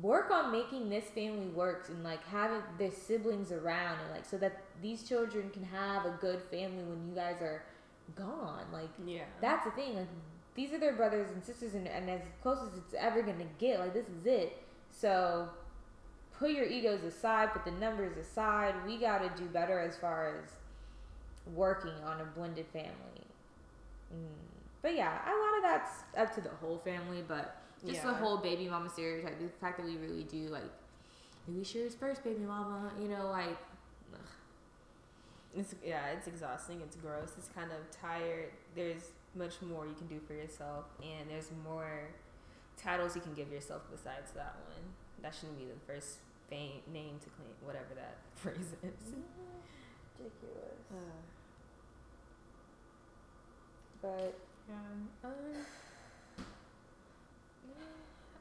work 0.00 0.30
on 0.30 0.50
making 0.50 0.88
this 0.88 1.04
family 1.14 1.48
works 1.48 1.90
and 1.90 2.02
like 2.02 2.24
having 2.28 2.62
their 2.78 2.90
siblings 2.90 3.52
around 3.52 3.98
and 4.00 4.10
like 4.10 4.24
so 4.24 4.38
that 4.38 4.63
these 4.82 5.02
children 5.02 5.50
can 5.50 5.64
have 5.64 6.04
a 6.06 6.16
good 6.20 6.42
family 6.50 6.82
when 6.84 7.08
you 7.08 7.14
guys 7.14 7.40
are 7.40 7.62
gone. 8.14 8.64
Like 8.72 8.90
Yeah. 9.04 9.24
that's 9.40 9.64
the 9.64 9.70
thing. 9.72 9.96
Like 9.96 10.08
these 10.54 10.72
are 10.72 10.78
their 10.78 10.94
brothers 10.94 11.30
and 11.32 11.44
sisters, 11.44 11.74
and, 11.74 11.88
and 11.88 12.08
as 12.08 12.20
close 12.42 12.58
as 12.60 12.78
it's 12.78 12.94
ever 12.98 13.22
gonna 13.22 13.44
get. 13.58 13.80
Like 13.80 13.94
this 13.94 14.06
is 14.08 14.26
it. 14.26 14.62
So 14.90 15.48
put 16.38 16.50
your 16.52 16.66
egos 16.66 17.02
aside, 17.02 17.52
put 17.52 17.64
the 17.64 17.72
numbers 17.72 18.16
aside. 18.16 18.74
We 18.86 18.98
gotta 18.98 19.30
do 19.36 19.46
better 19.46 19.78
as 19.78 19.96
far 19.96 20.38
as 20.38 20.50
working 21.54 21.92
on 22.04 22.20
a 22.20 22.24
blended 22.24 22.66
family. 22.72 23.26
Mm. 24.14 24.28
But 24.82 24.94
yeah, 24.94 25.18
a 25.24 25.32
lot 25.34 25.56
of 25.56 25.62
that's 25.62 25.90
up 26.16 26.34
to 26.34 26.40
the 26.40 26.54
whole 26.60 26.78
family, 26.78 27.24
but 27.26 27.56
just 27.86 28.02
the 28.02 28.14
whole 28.14 28.38
baby 28.38 28.68
mama 28.68 28.88
stereotype. 28.90 29.38
The 29.38 29.48
fact 29.60 29.78
that 29.78 29.86
we 29.86 29.96
really 29.96 30.24
do 30.24 30.48
like. 30.48 30.62
Louis 31.46 31.64
Sher's 31.64 31.94
first 31.94 32.24
baby 32.24 32.40
mama, 32.40 32.90
you 33.00 33.08
know, 33.08 33.28
like. 33.30 33.58
It's 35.56 35.74
yeah, 35.84 36.08
it's 36.16 36.26
exhausting. 36.26 36.80
It's 36.82 36.96
gross. 36.96 37.32
It's 37.38 37.48
kind 37.48 37.70
of 37.70 37.90
tired. 37.90 38.50
There's 38.74 39.12
much 39.36 39.54
more 39.62 39.86
you 39.86 39.94
can 39.94 40.06
do 40.06 40.20
for 40.26 40.34
yourself, 40.34 40.84
and 41.02 41.28
there's 41.30 41.50
more 41.64 42.08
titles 42.76 43.14
you 43.14 43.22
can 43.22 43.34
give 43.34 43.50
yourself 43.52 43.82
besides 43.90 44.32
that 44.32 44.56
one. 44.66 44.82
That 45.22 45.34
shouldn't 45.34 45.58
be 45.58 45.64
the 45.66 45.78
first 45.92 46.18
fame, 46.50 46.82
name 46.92 47.18
to 47.22 47.30
claim, 47.30 47.48
whatever 47.64 47.94
that 47.94 48.16
phrase 48.34 48.74
is. 48.82 49.14
ridiculous. 50.18 50.80
Uh, 50.90 50.96
But 54.02 54.34
yeah, 54.68 55.28
um, 55.30 55.36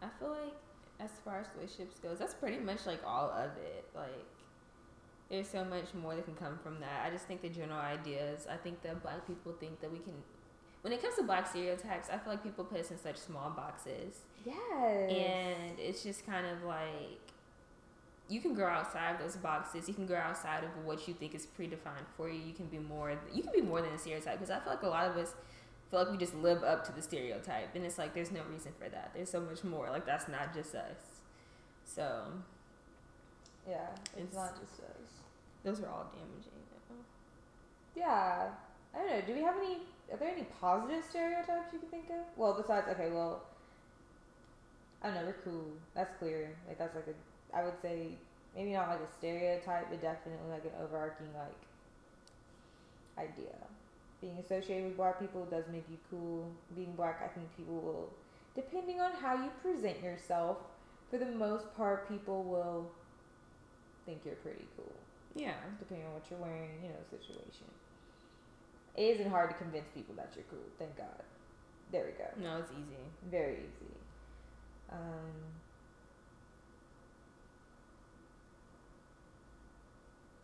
I 0.02 0.08
feel 0.20 0.30
like 0.32 0.54
as 1.00 1.10
far 1.24 1.40
as 1.40 1.48
relationships 1.56 2.00
goes, 2.00 2.20
that's 2.20 2.34
pretty 2.34 2.60
much 2.60 2.86
like 2.86 3.00
all 3.06 3.30
of 3.32 3.52
it. 3.64 3.86
Like, 3.96 4.26
there's 5.30 5.48
so 5.48 5.64
much 5.64 5.94
more 5.94 6.16
that 6.16 6.26
can 6.26 6.36
come 6.36 6.60
from 6.62 6.80
that. 6.80 7.06
I 7.06 7.10
just 7.10 7.26
think 7.26 7.42
the 7.42 7.50
general 7.50 7.80
ideas. 7.80 8.48
I 8.52 8.58
think 8.58 8.82
that 8.84 9.02
black 9.02 9.26
people 9.28 9.54
think 9.60 9.82
that 9.82 9.92
we 9.92 10.00
can. 10.00 10.14
When 10.82 10.92
it 10.92 11.02
comes 11.02 11.16
to 11.16 11.24
black 11.24 11.48
stereotypes, 11.48 12.10
I 12.10 12.18
feel 12.18 12.34
like 12.34 12.44
people 12.44 12.66
put 12.66 12.80
us 12.80 12.92
in 12.92 13.00
such 13.00 13.16
small 13.16 13.50
boxes, 13.52 14.20
yes, 14.46 15.12
and 15.12 15.80
it's 15.80 16.04
just 16.04 16.26
kind 16.26 16.46
of 16.46 16.64
like 16.64 17.22
you 18.28 18.42
can 18.42 18.54
grow 18.54 18.68
outside 18.68 19.16
of 19.16 19.20
those 19.20 19.38
boxes. 19.38 19.88
You 19.88 19.94
can 19.94 20.06
grow 20.06 20.18
outside 20.18 20.64
of 20.64 20.70
what 20.86 21.08
you 21.08 21.14
think 21.14 21.36
is 21.36 21.48
predefined 21.58 22.08
for 22.18 22.30
you. 22.30 22.40
You 22.40 22.54
can 22.54 22.66
be 22.66 22.80
more. 22.80 23.18
You 23.34 23.44
can 23.44 23.54
be 23.54 23.62
more 23.62 23.82
than 23.82 23.94
a 23.94 23.98
stereotype 23.98 24.40
because 24.40 24.50
I 24.50 24.60
feel 24.60 24.74
like 24.74 24.84
a 24.84 24.88
lot 24.88 25.10
of 25.10 25.18
us 25.18 25.36
feel 25.90 26.00
like 26.00 26.12
we 26.12 26.18
just 26.18 26.36
live 26.36 26.64
up 26.64 26.86
to 26.88 26.92
the 26.92 27.02
stereotype, 27.02 27.76
and 27.76 27.86
it's 27.86 27.98
like 27.98 28.14
there's 28.14 28.32
no 28.32 28.42
reason 28.52 28.74
for 28.78 28.90
that. 28.90 29.12
There's 29.14 29.30
so 29.30 29.40
much 29.40 29.64
more. 29.64 29.90
Like 29.90 30.06
that's 30.06 30.28
not 30.28 30.54
just 30.54 30.76
us. 30.76 31.22
So 31.86 32.26
yeah, 33.68 33.88
it's, 34.18 34.30
it's- 34.30 34.36
not 34.36 34.54
just 34.60 34.80
us. 34.82 35.10
those 35.64 35.80
are 35.82 35.90
all 35.90 36.12
damaging. 36.12 36.52
Yeah, 37.96 38.50
I 38.94 38.98
don't 38.98 39.10
know. 39.10 39.22
Do 39.28 39.34
we 39.34 39.42
have 39.42 39.56
any? 39.58 39.78
Are 40.12 40.18
there 40.18 40.30
any 40.30 40.48
positive 40.60 41.04
stereotypes 41.10 41.74
you 41.74 41.80
can 41.80 41.90
think 41.90 42.10
of? 42.10 42.26
Well, 42.36 42.54
besides, 42.60 42.88
okay, 42.90 43.10
well, 43.12 43.44
I 45.02 45.08
don't 45.08 45.16
know. 45.16 45.26
We're 45.26 45.38
cool. 45.44 45.66
That's 45.96 46.12
clear. 46.18 46.56
Like 46.68 46.80
that's 46.80 46.96
like 46.96 47.08
a. 47.08 47.56
I 47.56 47.64
would 47.64 47.80
say 47.82 48.18
maybe 48.56 48.74
not 48.74 48.90
like 48.90 49.02
a 49.02 49.12
stereotype, 49.18 49.90
but 49.90 50.02
definitely 50.02 50.50
like 50.50 50.66
an 50.66 50.72
overarching 50.84 51.28
like 51.38 51.62
idea. 53.18 53.54
Being 54.22 54.38
associated 54.40 54.86
with 54.86 54.98
black 54.98 55.20
people 55.20 55.46
does 55.46 55.66
make 55.72 55.84
you 55.90 55.98
cool. 56.10 56.50
Being 56.76 56.94
black, 56.96 57.22
I 57.24 57.28
think 57.28 57.56
people 57.58 57.76
will, 57.76 58.10
depending 58.56 59.02
on 59.02 59.12
how 59.22 59.36
you 59.36 59.52
present 59.62 60.02
yourself, 60.02 60.58
for 61.12 61.18
the 61.18 61.26
most 61.26 61.76
part, 61.76 62.08
people 62.10 62.44
will 62.44 62.90
think 64.06 64.22
you're 64.26 64.36
pretty 64.36 64.66
cool 64.76 64.92
Yeah. 65.36 65.56
depending 65.80 66.06
on 66.08 66.14
what 66.14 66.30
you're 66.30 66.40
wearing, 66.40 66.82
you 66.84 66.90
know, 66.90 67.02
situation. 67.10 67.68
It 68.96 69.18
isn't 69.18 69.30
hard 69.30 69.50
to 69.50 69.56
convince 69.58 69.88
people 69.94 70.14
that 70.16 70.30
you're 70.36 70.46
cool. 70.50 70.66
Thank 70.78 70.96
God. 70.98 71.24
There 71.92 72.06
we 72.06 72.12
go. 72.14 72.30
No, 72.38 72.60
it's 72.60 72.72
easy. 72.72 73.04
Very 73.30 73.58
easy. 73.58 73.94
Um, 74.92 75.34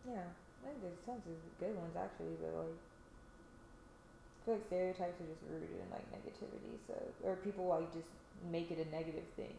yeah, 0.08 0.26
I 0.66 0.70
think 0.70 0.82
there's 0.82 1.02
tons 1.06 1.26
of 1.28 1.38
good 1.60 1.76
ones 1.78 1.94
actually, 1.96 2.38
but 2.42 2.54
like, 2.54 2.78
I 2.80 4.46
feel 4.46 4.54
like 4.56 4.66
stereotypes 4.66 5.22
are 5.22 5.30
just 5.30 5.44
rooted 5.52 5.70
in 5.78 5.88
like 5.94 6.06
negativity. 6.10 6.74
So, 6.88 6.96
or 7.24 7.36
people 7.38 7.68
like 7.68 7.94
just 7.94 8.10
make 8.50 8.72
it 8.72 8.80
a 8.82 8.88
negative 8.90 9.28
thing 9.36 9.54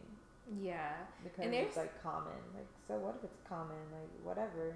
Yeah. 0.59 0.93
because 1.23 1.45
And 1.45 1.53
it's 1.53 1.77
like 1.77 2.01
common. 2.03 2.33
Like, 2.55 2.67
so 2.87 2.95
what 2.95 3.15
if 3.17 3.23
it's 3.23 3.47
common? 3.47 3.77
Like, 3.91 4.09
whatever. 4.23 4.75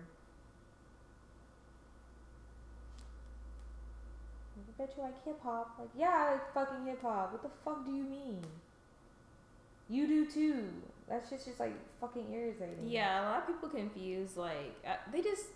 I 4.58 4.72
bet 4.78 4.94
you 4.96 5.04
like 5.04 5.26
hip 5.26 5.40
hop. 5.44 5.76
Like, 5.80 5.90
yeah, 5.98 6.14
I 6.14 6.32
like 6.34 6.54
fucking 6.54 6.86
hip 6.86 7.02
hop. 7.02 7.34
What 7.34 7.44
the 7.44 7.50
fuck 7.64 7.86
do 7.86 7.92
you 7.92 8.04
mean? 8.04 8.40
You 9.90 10.08
do 10.08 10.26
too. 10.26 10.64
That's 11.08 11.30
just 11.30 11.46
just 11.46 11.60
like 11.60 11.74
fucking 12.02 12.26
irritating. 12.34 12.88
Yeah, 12.88 13.22
a 13.22 13.26
lot 13.26 13.38
of 13.40 13.48
people 13.48 13.70
confuse 13.70 14.38
like 14.38 14.76
uh, 14.88 14.96
they 15.12 15.22
just 15.22 15.48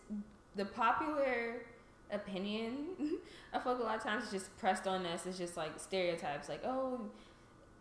the 0.55 0.65
popular 0.65 1.61
opinion. 2.11 2.73
I 3.53 3.59
feel 3.59 3.73
like 3.73 3.81
a 3.81 3.85
lot 3.85 3.97
of 3.97 4.03
times 4.03 4.23
it's 4.23 4.31
just 4.31 4.57
pressed 4.57 4.87
on 4.87 5.05
us. 5.05 5.25
It's 5.25 5.37
just 5.37 5.57
like 5.57 5.79
stereotypes, 5.79 6.49
like 6.49 6.61
oh, 6.65 7.01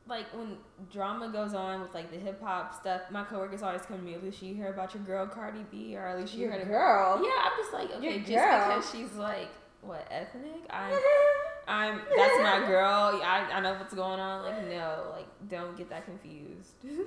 like 0.09 0.27
when 0.35 0.57
drama 0.93 1.29
goes 1.29 1.55
on 1.55 1.81
with 1.83 1.95
like 1.95 2.11
the 2.11 2.19
hip 2.19 2.43
hop 2.43 2.75
stuff. 2.75 3.03
My 3.11 3.25
coworkers 3.25 3.63
always 3.63 3.83
come 3.83 3.99
to 3.99 4.03
me, 4.03 4.15
Alicia, 4.15 4.47
you 4.47 4.55
hear 4.55 4.69
about 4.73 4.95
your 4.95 5.03
girl 5.03 5.27
Cardi 5.27 5.65
B, 5.71 5.97
or 5.97 6.07
at 6.07 6.19
least 6.19 6.35
you 6.35 6.43
Your 6.43 6.53
heard 6.53 6.63
of 6.63 6.69
girl. 6.69 7.21
Yeah, 7.23 7.31
I'm 7.45 7.53
just 7.59 7.73
like 7.73 7.91
okay, 7.97 8.11
Your 8.11 8.19
just 8.21 8.31
girl. 8.33 8.69
because 8.69 8.91
she's 8.91 9.13
like 9.15 9.49
what 9.83 10.07
ethnic, 10.11 10.63
I'm. 10.71 10.93
I'm 11.69 12.01
that's 12.17 12.39
my 12.41 12.65
girl. 12.67 13.21
I, 13.23 13.47
I 13.53 13.61
know 13.61 13.75
what's 13.75 13.93
going 13.93 14.19
on. 14.19 14.43
Like 14.45 14.69
no, 14.71 15.13
like 15.15 15.27
don't 15.51 15.77
get 15.77 15.91
that 15.91 16.05
confused. 16.07 16.73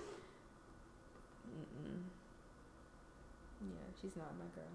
Yeah, 3.62 3.78
she's 4.02 4.16
not 4.16 4.34
my 4.40 4.46
girl. 4.56 4.72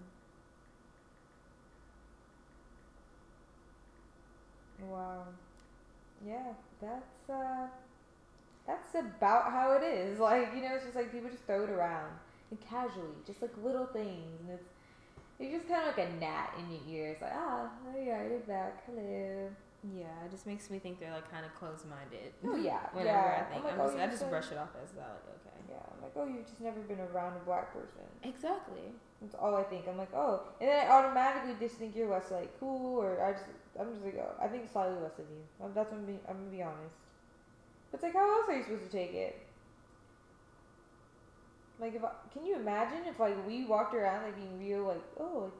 Wow. 4.89 5.23
Yeah, 6.25 6.53
that's 6.81 7.29
uh 7.29 7.67
that's 8.67 8.93
about 8.95 9.51
how 9.51 9.73
it 9.73 9.83
is. 9.83 10.19
Like, 10.27 10.53
you 10.53 10.61
know, 10.61 10.75
it's 10.75 10.83
just 10.83 10.95
like 10.95 11.11
people 11.11 11.29
just 11.29 11.45
throw 11.45 11.63
it 11.63 11.69
around 11.69 12.11
and 12.51 12.59
casually, 12.59 13.15
just 13.25 13.41
like 13.41 13.51
little 13.63 13.85
things 13.87 14.41
and 14.41 14.59
it's 14.59 14.69
you're 15.39 15.51
just 15.51 15.67
kinda 15.67 15.85
like 15.85 15.99
a 15.99 16.09
gnat 16.19 16.53
in 16.57 16.65
your 16.71 16.81
ear. 16.89 17.11
It's 17.11 17.21
like, 17.21 17.33
ah, 17.33 17.69
oh 17.87 17.97
yeah, 17.97 18.23
you're 18.27 18.39
back. 18.39 18.83
Hello. 18.85 19.49
Yeah, 19.95 20.25
it 20.25 20.31
just 20.31 20.47
makes 20.47 20.69
me 20.69 20.79
think 20.79 20.99
they're 20.99 21.13
like 21.13 21.29
kind 21.29 21.45
of 21.45 21.53
closed 21.55 21.85
minded. 21.87 22.33
Oh 22.43 22.55
yeah. 22.55 22.89
Whenever 22.93 23.17
yeah. 23.17 23.45
I 23.45 23.53
think, 23.53 23.63
I'm 23.65 23.77
like, 23.77 23.79
oh, 23.79 23.93
just, 23.93 24.01
I 24.01 24.07
just 24.07 24.29
brush 24.29 24.51
it 24.51 24.57
off 24.57 24.73
as 24.81 24.91
that. 24.97 25.21
Like, 25.29 25.37
okay. 25.45 25.59
Yeah, 25.69 25.85
I'm 25.93 26.01
like, 26.01 26.13
oh, 26.17 26.25
you've 26.25 26.47
just 26.47 26.59
never 26.59 26.79
been 26.81 26.99
around 26.99 27.37
a 27.37 27.45
black 27.45 27.71
person. 27.71 28.03
Exactly. 28.23 28.91
That's 29.21 29.35
all 29.35 29.55
I 29.55 29.63
think. 29.63 29.85
I'm 29.87 29.97
like, 29.97 30.13
oh, 30.15 30.41
and 30.59 30.69
then 30.69 30.87
I 30.87 30.89
automatically 30.89 31.53
just 31.59 31.77
think 31.77 31.95
you're 31.95 32.09
less 32.09 32.31
like 32.31 32.59
cool, 32.59 32.97
or 32.97 33.21
I 33.23 33.33
just, 33.33 33.45
I'm 33.79 33.93
just 33.93 34.03
like, 34.03 34.17
oh, 34.17 34.33
I 34.41 34.47
think 34.47 34.69
slightly 34.71 34.97
less 35.01 35.19
of 35.19 35.25
you. 35.29 35.43
That's 35.73 35.91
what 35.91 35.99
I'm, 35.99 36.05
being, 36.05 36.19
I'm 36.27 36.37
gonna 36.37 36.49
be 36.49 36.63
honest. 36.63 36.97
It's 37.97 38.03
like, 38.03 38.13
how 38.13 38.29
else 38.29 38.47
are 38.47 38.55
you 38.55 38.61
supposed 38.61 38.83
to 38.83 38.95
take 38.95 39.15
it? 39.15 39.39
Like, 41.79 41.95
if 41.95 42.03
I, 42.05 42.11
can 42.31 42.45
you 42.45 42.55
imagine 42.55 42.99
if 43.07 43.19
like 43.19 43.35
we 43.47 43.65
walked 43.65 43.95
around 43.95 44.21
like 44.21 44.35
being 44.35 44.59
real, 44.59 44.83
like, 44.83 45.01
oh, 45.19 45.45
like, 45.45 45.53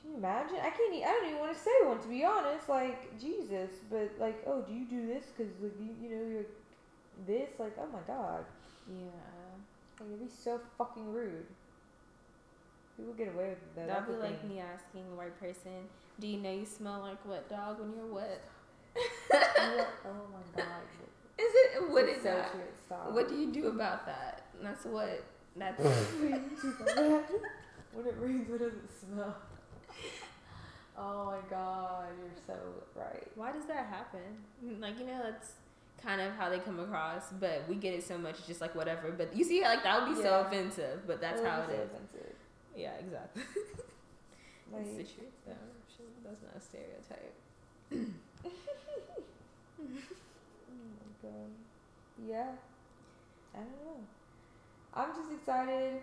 can 0.00 0.12
you 0.12 0.16
imagine? 0.18 0.58
I 0.58 0.70
can't. 0.70 0.94
I 0.94 1.10
don't 1.10 1.26
even 1.26 1.40
want 1.40 1.52
to 1.52 1.60
say 1.60 1.70
one 1.82 1.98
to 1.98 2.06
be 2.06 2.22
honest. 2.22 2.68
Like 2.68 3.20
Jesus, 3.20 3.70
but 3.90 4.12
like, 4.20 4.40
oh, 4.46 4.62
do 4.62 4.72
you 4.72 4.84
do 4.84 5.08
this 5.08 5.24
because 5.36 5.52
like 5.60 5.72
you, 5.80 5.96
you 6.00 6.14
know, 6.14 6.28
you're 6.30 6.44
this? 7.26 7.50
Like, 7.58 7.72
oh 7.80 7.88
my 7.92 7.98
God, 8.06 8.44
Yeah. 8.88 9.10
like, 9.98 10.10
it'd 10.10 10.20
be 10.20 10.32
so 10.32 10.60
fucking 10.78 11.12
rude. 11.12 11.46
People 12.96 13.14
get 13.14 13.34
away 13.34 13.48
with 13.48 13.74
that. 13.74 13.88
That'd 13.88 14.06
be 14.06 14.22
like 14.22 14.44
me 14.48 14.60
asking 14.60 15.10
the 15.10 15.16
white 15.16 15.36
person, 15.40 15.88
"Do 16.20 16.28
you 16.28 16.38
know 16.38 16.52
you 16.52 16.66
smell 16.66 17.00
like 17.00 17.18
wet 17.26 17.48
dog 17.48 17.80
when 17.80 17.96
you're 17.96 18.14
wet?" 18.14 18.42
Yeah, 19.76 19.84
oh 20.06 20.26
my 20.32 20.42
god. 20.62 20.82
Is 21.38 21.52
it? 21.54 21.90
What 21.90 22.04
It's 22.04 22.18
is 22.18 22.22
so 22.24 22.30
that? 22.30 22.50
true. 22.52 22.60
Stop. 22.86 23.12
What 23.12 23.28
do 23.28 23.34
you 23.36 23.50
do 23.52 23.68
about 23.68 24.06
that? 24.06 24.42
That's 24.62 24.84
what. 24.84 25.24
That's. 25.56 25.80
when 25.82 26.34
it 28.06 28.14
rains, 28.20 28.48
what 28.48 28.58
does 28.60 28.74
it 28.74 28.90
smell? 29.00 29.36
Oh 30.96 31.24
my 31.26 31.38
god, 31.48 32.06
you're 32.20 32.30
so 32.46 32.54
right. 32.94 33.26
Why 33.34 33.52
does 33.52 33.64
that 33.66 33.86
happen? 33.86 34.20
Like 34.80 34.98
you 34.98 35.06
know, 35.06 35.20
that's 35.22 35.52
kind 36.02 36.20
of 36.20 36.32
how 36.34 36.48
they 36.50 36.58
come 36.58 36.78
across, 36.78 37.32
but 37.40 37.64
we 37.68 37.76
get 37.76 37.94
it 37.94 38.04
so 38.06 38.18
much, 38.18 38.36
it's 38.38 38.46
just 38.46 38.60
like 38.60 38.74
whatever. 38.74 39.10
But 39.10 39.34
you 39.34 39.44
see, 39.44 39.62
like 39.62 39.82
that 39.82 40.02
would 40.06 40.14
be 40.14 40.20
so 40.22 40.40
offensive, 40.40 41.06
but 41.06 41.20
that's 41.20 41.40
It 41.40 41.46
how 41.46 41.62
be 41.62 41.72
it 41.72 41.76
so 41.76 41.82
is. 41.82 41.88
offensive. 41.90 42.34
Yeah, 42.76 42.92
exactly. 43.00 43.42
Like, 44.72 44.84
That's 44.84 44.96
the 44.96 45.02
truth, 45.04 45.34
though. 45.46 45.52
That's 46.24 46.42
not 46.42 46.56
a 46.56 46.60
stereotype. 46.60 47.34
Oh 49.80 50.74
my 50.98 51.28
god. 51.28 51.50
Yeah. 52.28 52.50
I 53.54 53.58
don't 53.58 53.84
know. 53.84 54.00
I'm 54.94 55.10
just 55.14 55.32
excited 55.32 56.02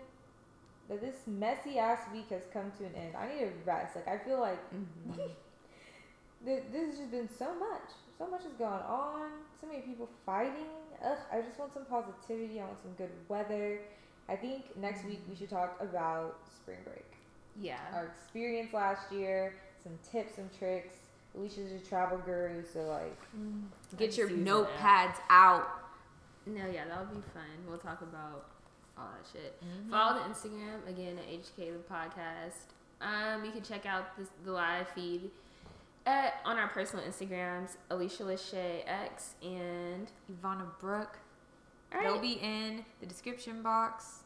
that 0.88 1.00
this 1.00 1.26
messy 1.26 1.78
ass 1.78 2.00
week 2.12 2.30
has 2.30 2.42
come 2.52 2.70
to 2.78 2.84
an 2.84 2.94
end. 2.94 3.14
I 3.16 3.28
need 3.28 3.42
a 3.44 3.50
rest. 3.66 3.96
Like 3.96 4.08
I 4.08 4.18
feel 4.18 4.40
like 4.40 4.58
Mm-hmm. 4.74 5.12
th- 6.44 6.62
this 6.72 6.86
has 6.90 6.98
just 6.98 7.10
been 7.10 7.28
so 7.38 7.54
much. 7.58 7.90
So 8.18 8.26
much 8.28 8.42
has 8.42 8.52
gone 8.52 8.82
on. 8.82 9.30
So 9.60 9.66
many 9.66 9.80
people 9.80 10.08
fighting. 10.26 10.66
Ugh, 11.04 11.18
I 11.32 11.40
just 11.40 11.58
want 11.58 11.72
some 11.74 11.84
positivity. 11.84 12.60
I 12.60 12.64
want 12.64 12.80
some 12.82 12.92
good 12.94 13.10
weather. 13.28 13.80
I 14.28 14.36
think 14.36 14.76
next 14.76 15.04
week 15.04 15.20
we 15.28 15.34
should 15.36 15.50
talk 15.50 15.76
about 15.80 16.36
spring 16.54 16.78
break. 16.84 17.04
Yeah. 17.60 17.78
Our 17.94 18.06
experience 18.06 18.72
last 18.72 19.10
year, 19.12 19.54
some 19.82 19.98
tips 20.10 20.38
and 20.38 20.50
tricks. 20.58 20.94
Alicia's 21.38 21.72
a 21.72 21.78
travel 21.78 22.18
guru, 22.18 22.62
so 22.72 22.80
like 22.80 23.16
Get 23.96 24.16
your 24.16 24.28
notepads 24.28 25.16
out. 25.30 25.68
No, 26.46 26.62
yeah, 26.72 26.84
that'll 26.88 27.06
be 27.06 27.22
fun. 27.32 27.44
We'll 27.68 27.78
talk 27.78 28.02
about 28.02 28.46
all 28.96 29.08
that 29.16 29.28
shit. 29.32 29.60
Mm-hmm. 29.62 29.90
Follow 29.90 30.18
the 30.18 30.28
Instagram 30.28 30.88
again 30.88 31.18
at 31.18 31.28
HK 31.28 31.72
the 31.72 31.94
podcast. 31.94 32.72
Um, 33.00 33.44
you 33.44 33.52
can 33.52 33.62
check 33.62 33.86
out 33.86 34.16
this, 34.16 34.28
the 34.44 34.52
live 34.52 34.88
feed 34.88 35.30
at 36.06 36.40
on 36.44 36.58
our 36.58 36.68
personal 36.68 37.04
Instagrams, 37.04 37.76
Alicia 37.90 38.24
Lachey 38.24 38.82
X 38.86 39.34
and 39.42 40.08
Ivana 40.32 40.66
Brooke. 40.80 41.18
all 41.94 42.02
They'll 42.02 42.20
be 42.20 42.40
in 42.42 42.84
the 43.00 43.06
description 43.06 43.62
box 43.62 44.22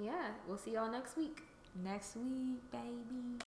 yeah, 0.00 0.30
we'll 0.48 0.58
see 0.58 0.72
y'all 0.72 0.90
next 0.90 1.16
week. 1.16 1.42
next 1.84 2.16
week, 2.16 2.70
baby. 2.70 3.42